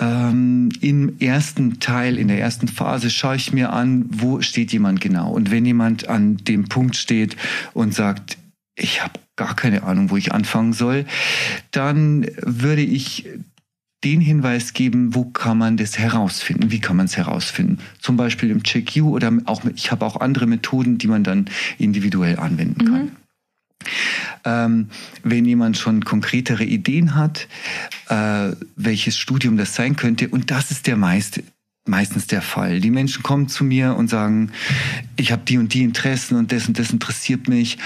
Ähm, 0.02 0.70
Im 0.82 1.20
ersten 1.20 1.80
Teil, 1.80 2.18
in 2.18 2.28
der 2.28 2.40
ersten 2.40 2.68
Phase 2.68 3.12
schaue 3.12 3.36
ich 3.36 3.54
mir 3.54 3.72
an, 3.72 4.06
wo 4.10 4.42
steht 4.42 4.74
jemand 4.74 5.00
genau. 5.00 5.32
Und 5.32 5.52
wenn 5.52 5.66
jemand 5.66 6.10
an 6.10 6.38
dem 6.38 6.68
Punkt 6.68 6.98
steht 6.98 7.38
und 7.74 7.94
sagt, 7.94 8.38
ich 8.76 9.04
habe 9.04 9.20
gar 9.36 9.56
keine 9.56 9.84
Ahnung, 9.84 10.10
wo 10.10 10.18
ich 10.18 10.34
anfangen 10.34 10.74
soll, 10.74 11.06
dann 11.70 12.26
würde 12.42 12.82
ich 12.82 13.28
den 14.04 14.22
Hinweis 14.22 14.74
geben, 14.74 15.14
wo 15.14 15.26
kann 15.26 15.60
man 15.60 15.78
das 15.78 16.00
herausfinden, 16.00 16.72
wie 16.72 16.80
kann 16.80 16.98
man 16.98 17.06
es 17.06 17.18
herausfinden. 17.18 17.78
Zum 18.00 18.18
Beispiel 18.18 18.50
im 18.50 18.64
Check-You 18.64 19.08
oder 19.10 19.32
auch, 19.46 19.62
ich 19.76 19.92
habe 19.92 20.06
auch 20.06 20.20
andere 20.20 20.48
Methoden, 20.48 20.98
die 20.98 21.08
man 21.08 21.24
dann 21.24 21.46
individuell 21.78 22.40
anwenden 22.40 22.86
kann. 22.86 23.04
Mhm. 23.04 23.12
Ähm, 24.44 24.90
wenn 25.24 25.46
jemand 25.46 25.78
schon 25.78 26.04
konkretere 26.04 26.64
Ideen 26.64 27.16
hat, 27.16 27.48
äh, 28.10 28.52
welches 28.76 29.18
Studium 29.18 29.58
das 29.58 29.76
sein 29.76 29.96
könnte, 29.96 30.30
und 30.30 30.52
das 30.52 30.72
ist 30.72 30.88
der 30.88 30.98
meiste, 30.98 31.44
meistens 31.86 32.28
der 32.28 32.42
Fall. 32.42 32.80
Die 32.80 32.92
Menschen 32.92 33.24
kommen 33.24 33.48
zu 33.48 33.64
mir 33.64 33.96
und 33.96 34.08
sagen, 34.08 34.52
ich 35.18 35.32
habe 35.32 35.44
die 35.46 35.58
und 35.58 35.74
die 35.74 35.82
Interessen 35.82 36.38
und 36.38 36.52
das 36.52 36.68
und 36.68 36.78
das 36.78 36.92
interessiert 36.92 37.48
mich 37.48 37.78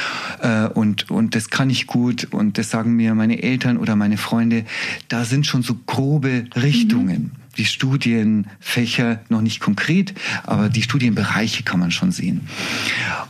äh, 0.42 0.68
und, 0.68 1.10
und 1.10 1.36
das 1.36 1.50
kann 1.50 1.70
ich 1.70 1.88
gut 1.88 2.28
und 2.32 2.58
das 2.58 2.70
sagen 2.70 2.96
mir 2.96 3.16
meine 3.16 3.42
Eltern 3.42 3.78
oder 3.78 3.96
meine 3.96 4.18
Freunde. 4.18 4.66
Da 5.08 5.24
sind 5.24 5.48
schon 5.48 5.64
so 5.64 5.76
grobe 5.86 6.46
Richtungen. 6.56 7.32
Mhm. 7.36 7.45
Die 7.58 7.66
Studienfächer 7.66 9.22
noch 9.30 9.42
nicht 9.42 9.60
konkret, 9.60 10.14
aber 10.44 10.70
die 10.70 10.82
Studienbereiche 10.82 11.64
kann 11.64 11.80
man 11.80 11.92
schon 11.92 12.12
sehen. 12.12 12.48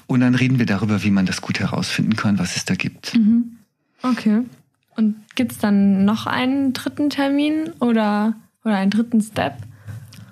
Und 0.08 0.22
dann 0.22 0.36
reden 0.36 0.60
wir 0.60 0.66
darüber, 0.66 1.04
wie 1.04 1.12
man 1.12 1.26
das 1.26 1.42
gut 1.42 1.60
herausfinden 1.60 2.16
kann, 2.16 2.40
was 2.40 2.56
es 2.56 2.66
da 2.66 2.76
gibt. 2.76 3.16
Mhm. 3.16 3.58
Okay. 4.02 4.42
Und 4.96 5.16
gibt's 5.36 5.58
dann 5.58 6.06
noch 6.06 6.26
einen 6.26 6.74
dritten 6.74 7.10
Termin 7.10 7.72
oder, 7.80 8.36
oder 8.64 8.76
einen 8.76 8.92
dritten 8.92 9.22
Step? 9.22 9.58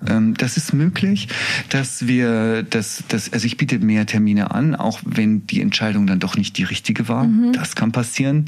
Ähm, 0.06 0.34
das 0.34 0.56
ist 0.56 0.72
möglich, 0.72 1.28
dass 1.70 2.06
wir 2.06 2.62
das, 2.62 3.04
das, 3.08 3.32
also 3.32 3.46
ich 3.46 3.56
biete 3.56 3.78
mehr 3.78 4.06
Termine 4.06 4.50
an, 4.50 4.74
auch 4.74 5.00
wenn 5.04 5.46
die 5.46 5.60
Entscheidung 5.60 6.06
dann 6.06 6.20
doch 6.20 6.36
nicht 6.36 6.56
die 6.58 6.64
richtige 6.64 7.08
war. 7.08 7.24
Mhm. 7.24 7.52
Das 7.52 7.74
kann 7.74 7.92
passieren. 7.92 8.46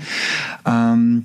Ähm, 0.65 1.25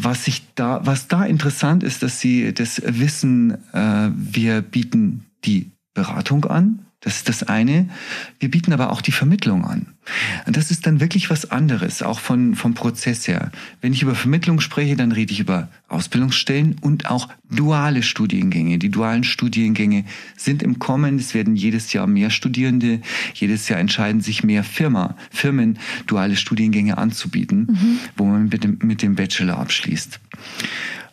was 0.00 0.28
ich 0.28 0.42
da, 0.54 0.80
was 0.84 1.08
da 1.08 1.24
interessant 1.24 1.82
ist, 1.82 2.02
dass 2.02 2.20
Sie 2.20 2.52
das 2.52 2.82
wissen, 2.84 3.58
äh, 3.72 4.10
wir 4.14 4.62
bieten 4.62 5.26
die 5.44 5.70
Beratung 5.94 6.44
an. 6.44 6.85
Das 7.06 7.18
ist 7.18 7.28
das 7.28 7.44
eine. 7.44 7.88
Wir 8.40 8.50
bieten 8.50 8.72
aber 8.72 8.90
auch 8.90 9.00
die 9.00 9.12
Vermittlung 9.12 9.64
an. 9.64 9.94
Und 10.44 10.56
das 10.56 10.72
ist 10.72 10.88
dann 10.88 10.98
wirklich 10.98 11.30
was 11.30 11.52
anderes, 11.52 12.02
auch 12.02 12.18
von, 12.18 12.56
vom 12.56 12.74
Prozess 12.74 13.28
her. 13.28 13.52
Wenn 13.80 13.92
ich 13.92 14.02
über 14.02 14.16
Vermittlung 14.16 14.58
spreche, 14.58 14.96
dann 14.96 15.12
rede 15.12 15.32
ich 15.32 15.38
über 15.38 15.68
Ausbildungsstellen 15.86 16.74
und 16.80 17.08
auch 17.08 17.28
duale 17.48 18.02
Studiengänge. 18.02 18.78
Die 18.78 18.88
dualen 18.88 19.22
Studiengänge 19.22 20.04
sind 20.36 20.64
im 20.64 20.80
Kommen. 20.80 21.20
Es 21.20 21.32
werden 21.32 21.54
jedes 21.54 21.92
Jahr 21.92 22.08
mehr 22.08 22.30
Studierende. 22.30 23.00
Jedes 23.34 23.68
Jahr 23.68 23.78
entscheiden 23.78 24.20
sich 24.20 24.42
mehr 24.42 24.64
Firma, 24.64 25.16
Firmen, 25.30 25.78
duale 26.08 26.34
Studiengänge 26.34 26.98
anzubieten, 26.98 27.68
mhm. 27.70 27.98
wo 28.16 28.24
man 28.24 28.48
mit 28.48 28.64
dem, 28.64 28.78
mit 28.82 29.02
dem 29.02 29.14
Bachelor 29.14 29.58
abschließt. 29.58 30.18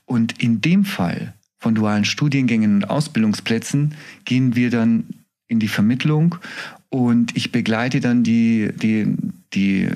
Und 0.05 0.41
in 0.41 0.59
dem 0.59 0.85
Fall 0.85 1.35
von 1.59 1.75
dualen 1.75 2.03
Studiengängen 2.03 2.77
und 2.77 2.89
Ausbildungsplätzen 2.89 3.93
gehen 4.25 4.55
wir 4.55 4.71
dann 4.71 5.05
in 5.47 5.59
die 5.59 5.67
Vermittlung 5.67 6.35
und 6.93 7.35
ich 7.35 7.51
begleite 7.51 7.99
dann 8.01 8.23
die, 8.23 8.71
die, 8.75 9.15
die 9.53 9.89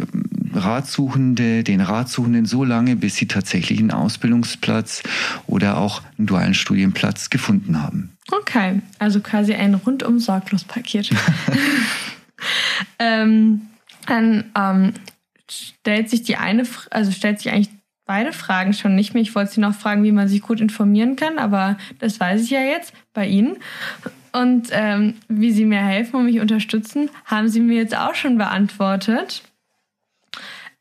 Ratsuchende, 0.53 1.63
den 1.63 1.81
Ratsuchenden 1.81 2.45
so 2.45 2.63
lange, 2.63 2.95
bis 2.95 3.15
sie 3.15 3.27
tatsächlich 3.27 3.79
einen 3.79 3.91
Ausbildungsplatz 3.91 5.03
oder 5.45 5.77
auch 5.77 6.01
einen 6.17 6.25
dualen 6.25 6.53
Studienplatz 6.55 7.29
gefunden 7.29 7.83
haben. 7.83 8.17
Okay, 8.31 8.81
also 8.97 9.19
quasi 9.19 9.53
ein 9.53 9.75
rundum 9.75 10.19
sorglos 10.19 10.63
Paket. 10.63 11.11
ähm, 12.99 13.61
dann 14.07 14.45
ähm, 14.55 14.93
stellt 15.49 16.09
sich 16.09 16.23
die 16.23 16.37
eine, 16.37 16.63
also 16.89 17.11
stellt 17.11 17.39
sich 17.39 17.51
eigentlich 17.51 17.69
beide 18.07 18.33
Fragen 18.33 18.73
schon 18.73 18.95
nicht 18.95 19.13
mehr. 19.13 19.21
Ich 19.21 19.35
wollte 19.35 19.51
Sie 19.51 19.61
noch 19.61 19.75
fragen, 19.75 20.03
wie 20.03 20.11
man 20.11 20.27
sich 20.27 20.41
gut 20.41 20.61
informieren 20.61 21.15
kann, 21.15 21.37
aber 21.37 21.77
das 21.99 22.19
weiß 22.19 22.41
ich 22.41 22.49
ja 22.49 22.61
jetzt 22.61 22.93
bei 23.13 23.27
Ihnen. 23.27 23.57
Und 24.31 24.69
ähm, 24.71 25.15
wie 25.27 25.51
Sie 25.51 25.65
mir 25.65 25.79
helfen 25.79 26.17
und 26.17 26.25
mich 26.25 26.39
unterstützen, 26.39 27.09
haben 27.25 27.47
Sie 27.47 27.59
mir 27.59 27.75
jetzt 27.75 27.97
auch 27.97 28.15
schon 28.15 28.37
beantwortet. 28.37 29.43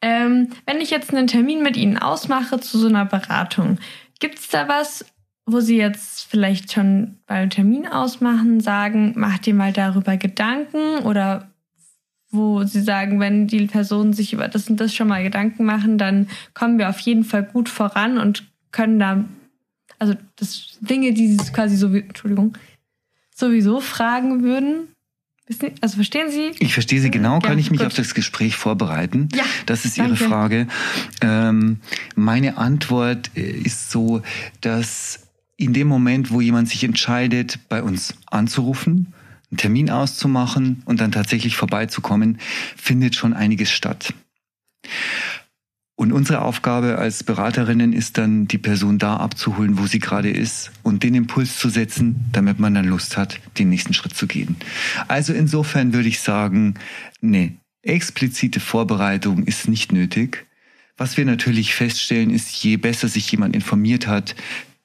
Ähm, 0.02 0.50
wenn 0.66 0.80
ich 0.80 0.90
jetzt 0.90 1.12
einen 1.12 1.26
Termin 1.26 1.62
mit 1.62 1.76
Ihnen 1.76 1.98
ausmache 1.98 2.60
zu 2.60 2.78
so 2.78 2.88
einer 2.88 3.06
Beratung, 3.06 3.78
gibt 4.20 4.38
es 4.38 4.48
da 4.48 4.68
was, 4.68 5.04
wo 5.46 5.60
Sie 5.60 5.76
jetzt 5.76 6.24
vielleicht 6.28 6.72
schon 6.72 7.18
beim 7.26 7.50
Termin 7.50 7.86
ausmachen, 7.86 8.60
sagen, 8.60 9.14
mach 9.16 9.38
dir 9.38 9.54
mal 9.54 9.72
darüber 9.72 10.16
Gedanken 10.16 10.98
oder 11.04 11.48
wo 12.30 12.64
Sie 12.64 12.82
sagen, 12.82 13.20
wenn 13.20 13.46
die 13.46 13.66
Personen 13.66 14.12
sich 14.12 14.32
über 14.32 14.48
das 14.48 14.68
und 14.68 14.80
das 14.80 14.94
schon 14.94 15.08
mal 15.08 15.22
Gedanken 15.22 15.64
machen, 15.64 15.98
dann 15.98 16.28
kommen 16.52 16.78
wir 16.78 16.88
auf 16.88 16.98
jeden 17.00 17.24
Fall 17.24 17.44
gut 17.44 17.68
voran 17.68 18.18
und 18.18 18.44
können 18.72 18.98
da, 18.98 19.24
also 19.98 20.14
das 20.36 20.78
Dinge, 20.80 21.12
die 21.12 21.28
Sie 21.28 21.52
quasi 21.52 21.76
so, 21.76 21.86
Entschuldigung, 21.94 22.56
sowieso 23.36 23.80
fragen 23.80 24.42
würden? 24.42 24.88
Also 25.80 25.96
verstehen 25.96 26.30
Sie? 26.30 26.50
Ich 26.58 26.72
verstehe 26.72 27.00
Sie 27.00 27.10
genau. 27.10 27.38
Kann 27.38 27.58
ich 27.58 27.70
mich 27.70 27.78
gut. 27.78 27.86
auf 27.86 27.94
das 27.94 28.14
Gespräch 28.14 28.56
vorbereiten? 28.56 29.28
Ja. 29.32 29.44
Das 29.66 29.84
ist 29.84 29.96
Ihre 29.96 30.08
danke. 30.08 30.24
Frage. 30.24 30.66
Ähm, 31.20 31.78
meine 32.16 32.58
Antwort 32.58 33.30
äh, 33.36 33.42
ist 33.42 33.92
so, 33.92 34.22
dass 34.60 35.20
in 35.56 35.72
dem 35.72 35.86
Moment, 35.86 36.32
wo 36.32 36.40
jemand 36.40 36.68
sich 36.68 36.82
entscheidet, 36.82 37.60
bei 37.68 37.82
uns 37.82 38.14
anzurufen, 38.26 39.14
einen 39.50 39.58
Termin 39.58 39.90
auszumachen 39.90 40.82
und 40.84 41.00
dann 41.00 41.12
tatsächlich 41.12 41.56
vorbeizukommen, 41.56 42.38
findet 42.76 43.14
schon 43.14 43.32
einiges 43.32 43.70
statt. 43.70 44.12
Und 45.98 46.12
unsere 46.12 46.42
Aufgabe 46.42 46.98
als 46.98 47.24
Beraterinnen 47.24 47.94
ist 47.94 48.18
dann, 48.18 48.46
die 48.46 48.58
Person 48.58 48.98
da 48.98 49.16
abzuholen, 49.16 49.78
wo 49.78 49.86
sie 49.86 49.98
gerade 49.98 50.28
ist 50.28 50.70
und 50.82 51.02
den 51.02 51.14
Impuls 51.14 51.58
zu 51.58 51.70
setzen, 51.70 52.26
damit 52.32 52.58
man 52.58 52.74
dann 52.74 52.84
Lust 52.84 53.16
hat, 53.16 53.40
den 53.58 53.70
nächsten 53.70 53.94
Schritt 53.94 54.14
zu 54.14 54.26
gehen. 54.26 54.56
Also 55.08 55.32
insofern 55.32 55.94
würde 55.94 56.08
ich 56.08 56.20
sagen, 56.20 56.74
nee, 57.22 57.56
explizite 57.80 58.60
Vorbereitung 58.60 59.44
ist 59.44 59.68
nicht 59.68 59.90
nötig. 59.90 60.46
Was 60.98 61.16
wir 61.16 61.24
natürlich 61.24 61.74
feststellen, 61.74 62.28
ist, 62.28 62.62
je 62.62 62.76
besser 62.76 63.08
sich 63.08 63.30
jemand 63.30 63.54
informiert 63.54 64.06
hat, 64.06 64.36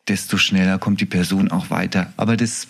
desto 0.08 0.38
schneller 0.38 0.80
kommt 0.80 1.02
die 1.02 1.06
Person 1.06 1.52
auch 1.52 1.70
weiter. 1.70 2.14
Aber 2.16 2.38
das, 2.38 2.68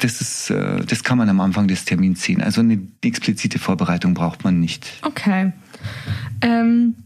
das 0.00 0.20
ist, 0.20 0.50
äh, 0.50 0.84
das 0.84 1.04
kann 1.04 1.18
man 1.18 1.28
am 1.28 1.40
Anfang 1.40 1.68
des 1.68 1.84
Termins 1.84 2.24
sehen. 2.24 2.42
Also 2.42 2.60
eine 2.60 2.80
explizite 3.02 3.60
Vorbereitung 3.60 4.14
braucht 4.14 4.42
man 4.42 4.58
nicht. 4.58 4.92
Okay. 5.02 5.52
Ähm 6.40 6.96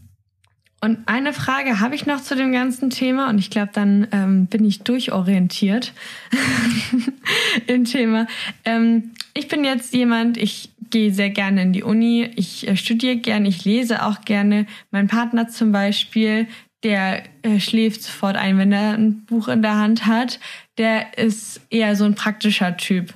und 0.81 0.99
eine 1.07 1.33
Frage 1.33 1.79
habe 1.81 1.95
ich 1.95 2.05
noch 2.05 2.21
zu 2.21 2.35
dem 2.35 2.51
ganzen 2.51 2.89
Thema 2.89 3.29
und 3.29 3.37
ich 3.37 3.49
glaube, 3.49 3.71
dann 3.73 4.07
ähm, 4.11 4.45
bin 4.45 4.63
ich 4.63 4.81
durchorientiert 4.81 5.93
im 7.67 7.83
Thema. 7.85 8.27
Ähm, 8.63 9.11
ich 9.33 9.47
bin 9.49 9.65
jetzt 9.65 9.93
jemand, 9.93 10.37
ich 10.37 10.69
gehe 10.89 11.13
sehr 11.13 11.29
gerne 11.29 11.61
in 11.63 11.73
die 11.73 11.83
Uni, 11.83 12.29
ich 12.35 12.67
äh, 12.67 12.77
studiere 12.77 13.17
gerne, 13.17 13.49
ich 13.49 13.65
lese 13.65 14.05
auch 14.05 14.21
gerne. 14.21 14.65
Mein 14.91 15.07
Partner 15.07 15.49
zum 15.49 15.71
Beispiel, 15.71 16.47
der 16.83 17.23
äh, 17.41 17.59
schläft 17.59 18.01
sofort 18.01 18.37
ein, 18.37 18.57
wenn 18.57 18.71
er 18.71 18.93
ein 18.93 19.25
Buch 19.25 19.49
in 19.49 19.61
der 19.61 19.75
Hand 19.75 20.05
hat. 20.05 20.39
Der 20.77 21.17
ist 21.17 21.61
eher 21.69 21.97
so 21.97 22.05
ein 22.05 22.15
praktischer 22.15 22.77
Typ. 22.77 23.13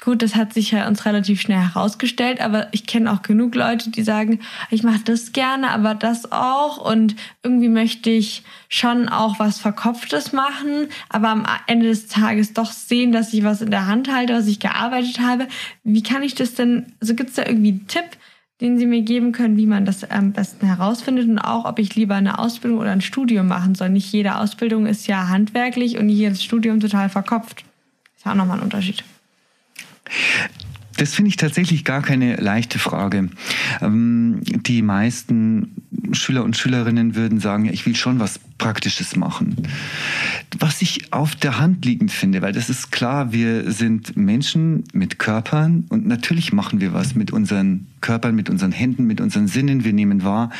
Gut, 0.00 0.22
das 0.22 0.36
hat 0.36 0.54
sich 0.54 0.70
ja 0.70 0.86
uns 0.86 1.04
relativ 1.06 1.40
schnell 1.40 1.58
herausgestellt, 1.58 2.40
aber 2.40 2.68
ich 2.70 2.86
kenne 2.86 3.12
auch 3.12 3.22
genug 3.22 3.56
Leute, 3.56 3.90
die 3.90 4.04
sagen, 4.04 4.38
ich 4.70 4.84
mache 4.84 5.00
das 5.04 5.32
gerne, 5.32 5.70
aber 5.70 5.96
das 5.96 6.30
auch 6.30 6.78
und 6.78 7.16
irgendwie 7.42 7.68
möchte 7.68 8.08
ich 8.08 8.44
schon 8.68 9.08
auch 9.08 9.40
was 9.40 9.58
Verkopftes 9.58 10.32
machen, 10.32 10.86
aber 11.08 11.30
am 11.30 11.46
Ende 11.66 11.86
des 11.86 12.06
Tages 12.06 12.52
doch 12.52 12.70
sehen, 12.70 13.10
dass 13.10 13.34
ich 13.34 13.42
was 13.42 13.60
in 13.60 13.72
der 13.72 13.88
Hand 13.88 14.12
halte, 14.12 14.34
was 14.34 14.46
ich 14.46 14.60
gearbeitet 14.60 15.18
habe. 15.18 15.48
Wie 15.82 16.02
kann 16.04 16.22
ich 16.22 16.36
das 16.36 16.54
denn, 16.54 16.92
also 17.00 17.16
gibt 17.16 17.30
es 17.30 17.36
da 17.36 17.44
irgendwie 17.44 17.70
einen 17.70 17.88
Tipp, 17.88 18.06
den 18.60 18.78
Sie 18.78 18.86
mir 18.86 19.02
geben 19.02 19.32
können, 19.32 19.56
wie 19.56 19.66
man 19.66 19.84
das 19.84 20.08
am 20.08 20.32
besten 20.32 20.66
herausfindet 20.66 21.28
und 21.28 21.38
auch, 21.40 21.64
ob 21.64 21.80
ich 21.80 21.96
lieber 21.96 22.14
eine 22.14 22.38
Ausbildung 22.38 22.78
oder 22.78 22.92
ein 22.92 23.00
Studium 23.00 23.48
machen 23.48 23.74
soll. 23.74 23.88
Nicht 23.88 24.12
jede 24.12 24.36
Ausbildung 24.36 24.86
ist 24.86 25.08
ja 25.08 25.28
handwerklich 25.28 25.98
und 25.98 26.06
nicht 26.06 26.18
jedes 26.18 26.42
Studium 26.42 26.78
total 26.78 27.08
verkopft. 27.08 27.64
Ist 28.16 28.26
ja 28.26 28.32
auch 28.32 28.36
nochmal 28.36 28.58
ein 28.58 28.64
Unterschied. 28.64 29.02
Das 30.98 31.14
finde 31.14 31.28
ich 31.28 31.36
tatsächlich 31.36 31.84
gar 31.84 32.02
keine 32.02 32.36
leichte 32.36 32.80
Frage. 32.80 33.30
Ähm, 33.80 34.40
die 34.42 34.82
meisten 34.82 35.76
Schüler 36.10 36.42
und 36.42 36.56
Schülerinnen 36.56 37.14
würden 37.14 37.38
sagen, 37.38 37.66
ich 37.66 37.86
will 37.86 37.94
schon 37.94 38.18
was 38.18 38.40
Praktisches 38.58 39.14
machen. 39.14 39.68
Was 40.58 40.82
ich 40.82 41.12
auf 41.12 41.36
der 41.36 41.60
Hand 41.60 41.84
liegend 41.84 42.10
finde, 42.10 42.42
weil 42.42 42.52
das 42.52 42.68
ist 42.68 42.90
klar, 42.90 43.32
wir 43.32 43.70
sind 43.70 44.16
Menschen 44.16 44.84
mit 44.92 45.20
Körpern 45.20 45.84
und 45.88 46.04
natürlich 46.04 46.52
machen 46.52 46.80
wir 46.80 46.92
was 46.92 47.14
mit 47.14 47.30
unseren 47.30 47.86
Körpern, 48.00 48.34
mit 48.34 48.50
unseren 48.50 48.72
Händen, 48.72 49.04
mit 49.04 49.20
unseren 49.20 49.46
Sinnen. 49.46 49.84
Wir 49.84 49.92
nehmen 49.92 50.24
wahr, 50.24 50.50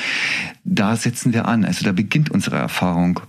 da 0.63 0.95
setzen 0.95 1.33
wir 1.33 1.47
an. 1.49 1.65
Also 1.65 1.85
da 1.85 1.91
beginnt 1.91 2.31
unsere 2.31 2.57
Erfahrung. 2.57 3.21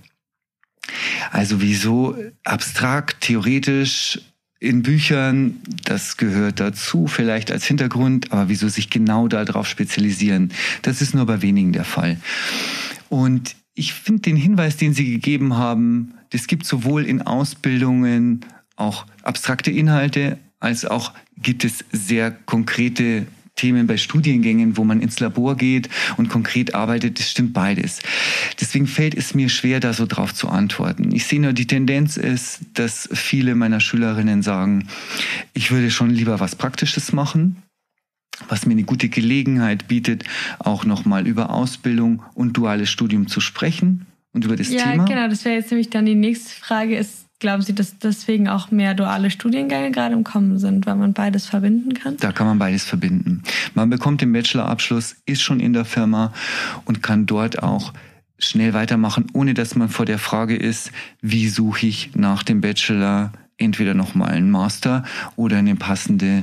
Also 1.32 1.60
wieso 1.60 2.16
abstrakt, 2.44 3.22
theoretisch 3.22 4.20
in 4.60 4.82
Büchern, 4.82 5.56
das 5.84 6.18
gehört 6.18 6.60
dazu, 6.60 7.06
vielleicht 7.06 7.50
als 7.50 7.64
Hintergrund, 7.64 8.30
aber 8.30 8.50
wieso 8.50 8.68
sich 8.68 8.90
genau 8.90 9.26
darauf 9.26 9.66
spezialisieren? 9.66 10.52
Das 10.82 11.00
ist 11.00 11.14
nur 11.14 11.24
bei 11.24 11.40
wenigen 11.40 11.72
der 11.72 11.84
Fall. 11.84 12.18
Und 13.08 13.56
ich 13.74 13.94
finde 13.94 14.22
den 14.22 14.36
Hinweis, 14.36 14.76
den 14.76 14.92
Sie 14.92 15.10
gegeben 15.10 15.56
haben, 15.56 16.12
das 16.28 16.46
gibt 16.46 16.66
sowohl 16.66 17.06
in 17.06 17.22
Ausbildungen 17.22 18.44
auch 18.76 19.06
abstrakte 19.22 19.70
Inhalte, 19.70 20.38
als 20.60 20.84
auch 20.84 21.14
gibt 21.38 21.64
es 21.64 21.84
sehr 21.90 22.30
konkrete 22.30 23.26
Themen 23.60 23.86
bei 23.86 23.98
Studiengängen, 23.98 24.78
wo 24.78 24.84
man 24.84 25.02
ins 25.02 25.20
Labor 25.20 25.54
geht 25.54 25.90
und 26.16 26.30
konkret 26.30 26.74
arbeitet, 26.74 27.18
das 27.18 27.30
stimmt 27.30 27.52
beides. 27.52 28.00
Deswegen 28.58 28.86
fällt 28.86 29.14
es 29.14 29.34
mir 29.34 29.50
schwer, 29.50 29.80
da 29.80 29.92
so 29.92 30.06
drauf 30.06 30.34
zu 30.34 30.48
antworten. 30.48 31.14
Ich 31.14 31.26
sehe 31.26 31.40
nur, 31.40 31.52
die 31.52 31.66
Tendenz 31.66 32.16
ist, 32.16 32.60
dass 32.72 33.08
viele 33.12 33.54
meiner 33.54 33.80
Schülerinnen 33.80 34.42
sagen, 34.42 34.88
ich 35.52 35.70
würde 35.70 35.90
schon 35.90 36.08
lieber 36.08 36.40
was 36.40 36.56
Praktisches 36.56 37.12
machen, 37.12 37.56
was 38.48 38.64
mir 38.64 38.72
eine 38.72 38.84
gute 38.84 39.10
Gelegenheit 39.10 39.88
bietet, 39.88 40.24
auch 40.58 40.86
nochmal 40.86 41.26
über 41.26 41.50
Ausbildung 41.50 42.22
und 42.32 42.56
duales 42.56 42.88
Studium 42.88 43.26
zu 43.26 43.40
sprechen 43.40 44.06
und 44.32 44.46
über 44.46 44.56
das 44.56 44.70
ja, 44.70 44.84
Thema. 44.84 45.06
Ja, 45.06 45.14
genau, 45.16 45.28
das 45.28 45.44
wäre 45.44 45.56
jetzt 45.56 45.70
nämlich 45.70 45.90
dann 45.90 46.06
die 46.06 46.14
nächste 46.14 46.50
Frage. 46.50 46.96
Ist 46.96 47.26
Glauben 47.40 47.62
Sie, 47.62 47.74
dass 47.74 47.98
deswegen 47.98 48.48
auch 48.48 48.70
mehr 48.70 48.92
duale 48.92 49.30
Studiengänge 49.30 49.90
gerade 49.90 50.14
im 50.14 50.24
Kommen 50.24 50.58
sind, 50.58 50.86
weil 50.86 50.96
man 50.96 51.14
beides 51.14 51.46
verbinden 51.46 51.94
kann? 51.94 52.18
Da 52.18 52.32
kann 52.32 52.46
man 52.46 52.58
beides 52.58 52.84
verbinden. 52.84 53.42
Man 53.74 53.88
bekommt 53.88 54.20
den 54.20 54.30
Bachelorabschluss, 54.30 55.16
ist 55.24 55.40
schon 55.40 55.58
in 55.58 55.72
der 55.72 55.86
Firma 55.86 56.34
und 56.84 57.02
kann 57.02 57.24
dort 57.24 57.62
auch 57.62 57.94
schnell 58.38 58.74
weitermachen, 58.74 59.26
ohne 59.32 59.54
dass 59.54 59.74
man 59.74 59.88
vor 59.88 60.04
der 60.04 60.18
Frage 60.18 60.54
ist, 60.54 60.92
wie 61.22 61.48
suche 61.48 61.86
ich 61.86 62.14
nach 62.14 62.42
dem 62.42 62.60
Bachelor 62.60 63.32
entweder 63.56 63.94
nochmal 63.94 64.32
einen 64.32 64.50
Master 64.50 65.04
oder 65.36 65.56
eine 65.56 65.76
passende 65.76 66.42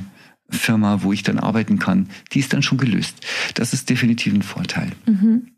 Firma, 0.50 1.02
wo 1.02 1.12
ich 1.12 1.22
dann 1.22 1.38
arbeiten 1.38 1.78
kann. 1.78 2.08
Die 2.32 2.40
ist 2.40 2.52
dann 2.52 2.62
schon 2.62 2.78
gelöst. 2.78 3.24
Das 3.54 3.72
ist 3.72 3.88
definitiv 3.88 4.34
ein 4.34 4.42
Vorteil. 4.42 4.90
Mhm. 5.06 5.52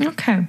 Okay. 0.00 0.46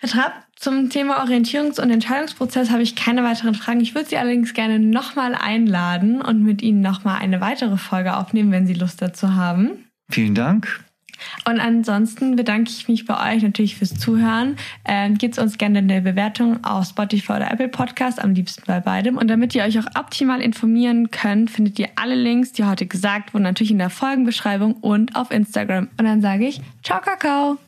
Herr 0.00 0.08
Trapp, 0.08 0.46
zum 0.54 0.90
Thema 0.90 1.24
Orientierungs- 1.24 1.80
und 1.80 1.90
Entscheidungsprozess 1.90 2.70
habe 2.70 2.82
ich 2.82 2.94
keine 2.94 3.24
weiteren 3.24 3.54
Fragen. 3.54 3.80
Ich 3.80 3.96
würde 3.96 4.08
Sie 4.08 4.16
allerdings 4.16 4.54
gerne 4.54 4.78
nochmal 4.78 5.34
einladen 5.34 6.22
und 6.22 6.44
mit 6.44 6.62
Ihnen 6.62 6.80
nochmal 6.80 7.20
eine 7.20 7.40
weitere 7.40 7.76
Folge 7.76 8.16
aufnehmen, 8.16 8.52
wenn 8.52 8.66
Sie 8.66 8.74
Lust 8.74 9.02
dazu 9.02 9.34
haben. 9.34 9.86
Vielen 10.08 10.36
Dank. 10.36 10.84
Und 11.48 11.58
ansonsten 11.58 12.36
bedanke 12.36 12.70
ich 12.70 12.86
mich 12.86 13.06
bei 13.06 13.34
euch 13.34 13.42
natürlich 13.42 13.74
fürs 13.74 13.98
Zuhören. 13.98 14.56
Ähm, 14.84 15.18
Gebt 15.18 15.36
uns 15.36 15.58
gerne 15.58 15.80
eine 15.80 16.00
Bewertung 16.00 16.62
auf 16.64 16.86
Spotify 16.86 17.32
oder 17.32 17.50
Apple 17.50 17.66
Podcast, 17.66 18.22
am 18.22 18.34
liebsten 18.34 18.62
bei 18.66 18.78
beidem. 18.78 19.16
Und 19.16 19.26
damit 19.26 19.52
ihr 19.56 19.64
euch 19.64 19.80
auch 19.80 19.96
optimal 19.98 20.40
informieren 20.40 21.10
könnt, 21.10 21.50
findet 21.50 21.76
ihr 21.80 21.88
alle 21.96 22.14
Links, 22.14 22.52
die 22.52 22.64
heute 22.64 22.86
gesagt 22.86 23.34
wurden, 23.34 23.42
natürlich 23.42 23.72
in 23.72 23.78
der 23.78 23.90
Folgenbeschreibung 23.90 24.74
und 24.74 25.16
auf 25.16 25.32
Instagram. 25.32 25.88
Und 25.98 26.04
dann 26.04 26.20
sage 26.20 26.46
ich, 26.46 26.60
ciao, 26.84 27.00
Kakao. 27.00 27.58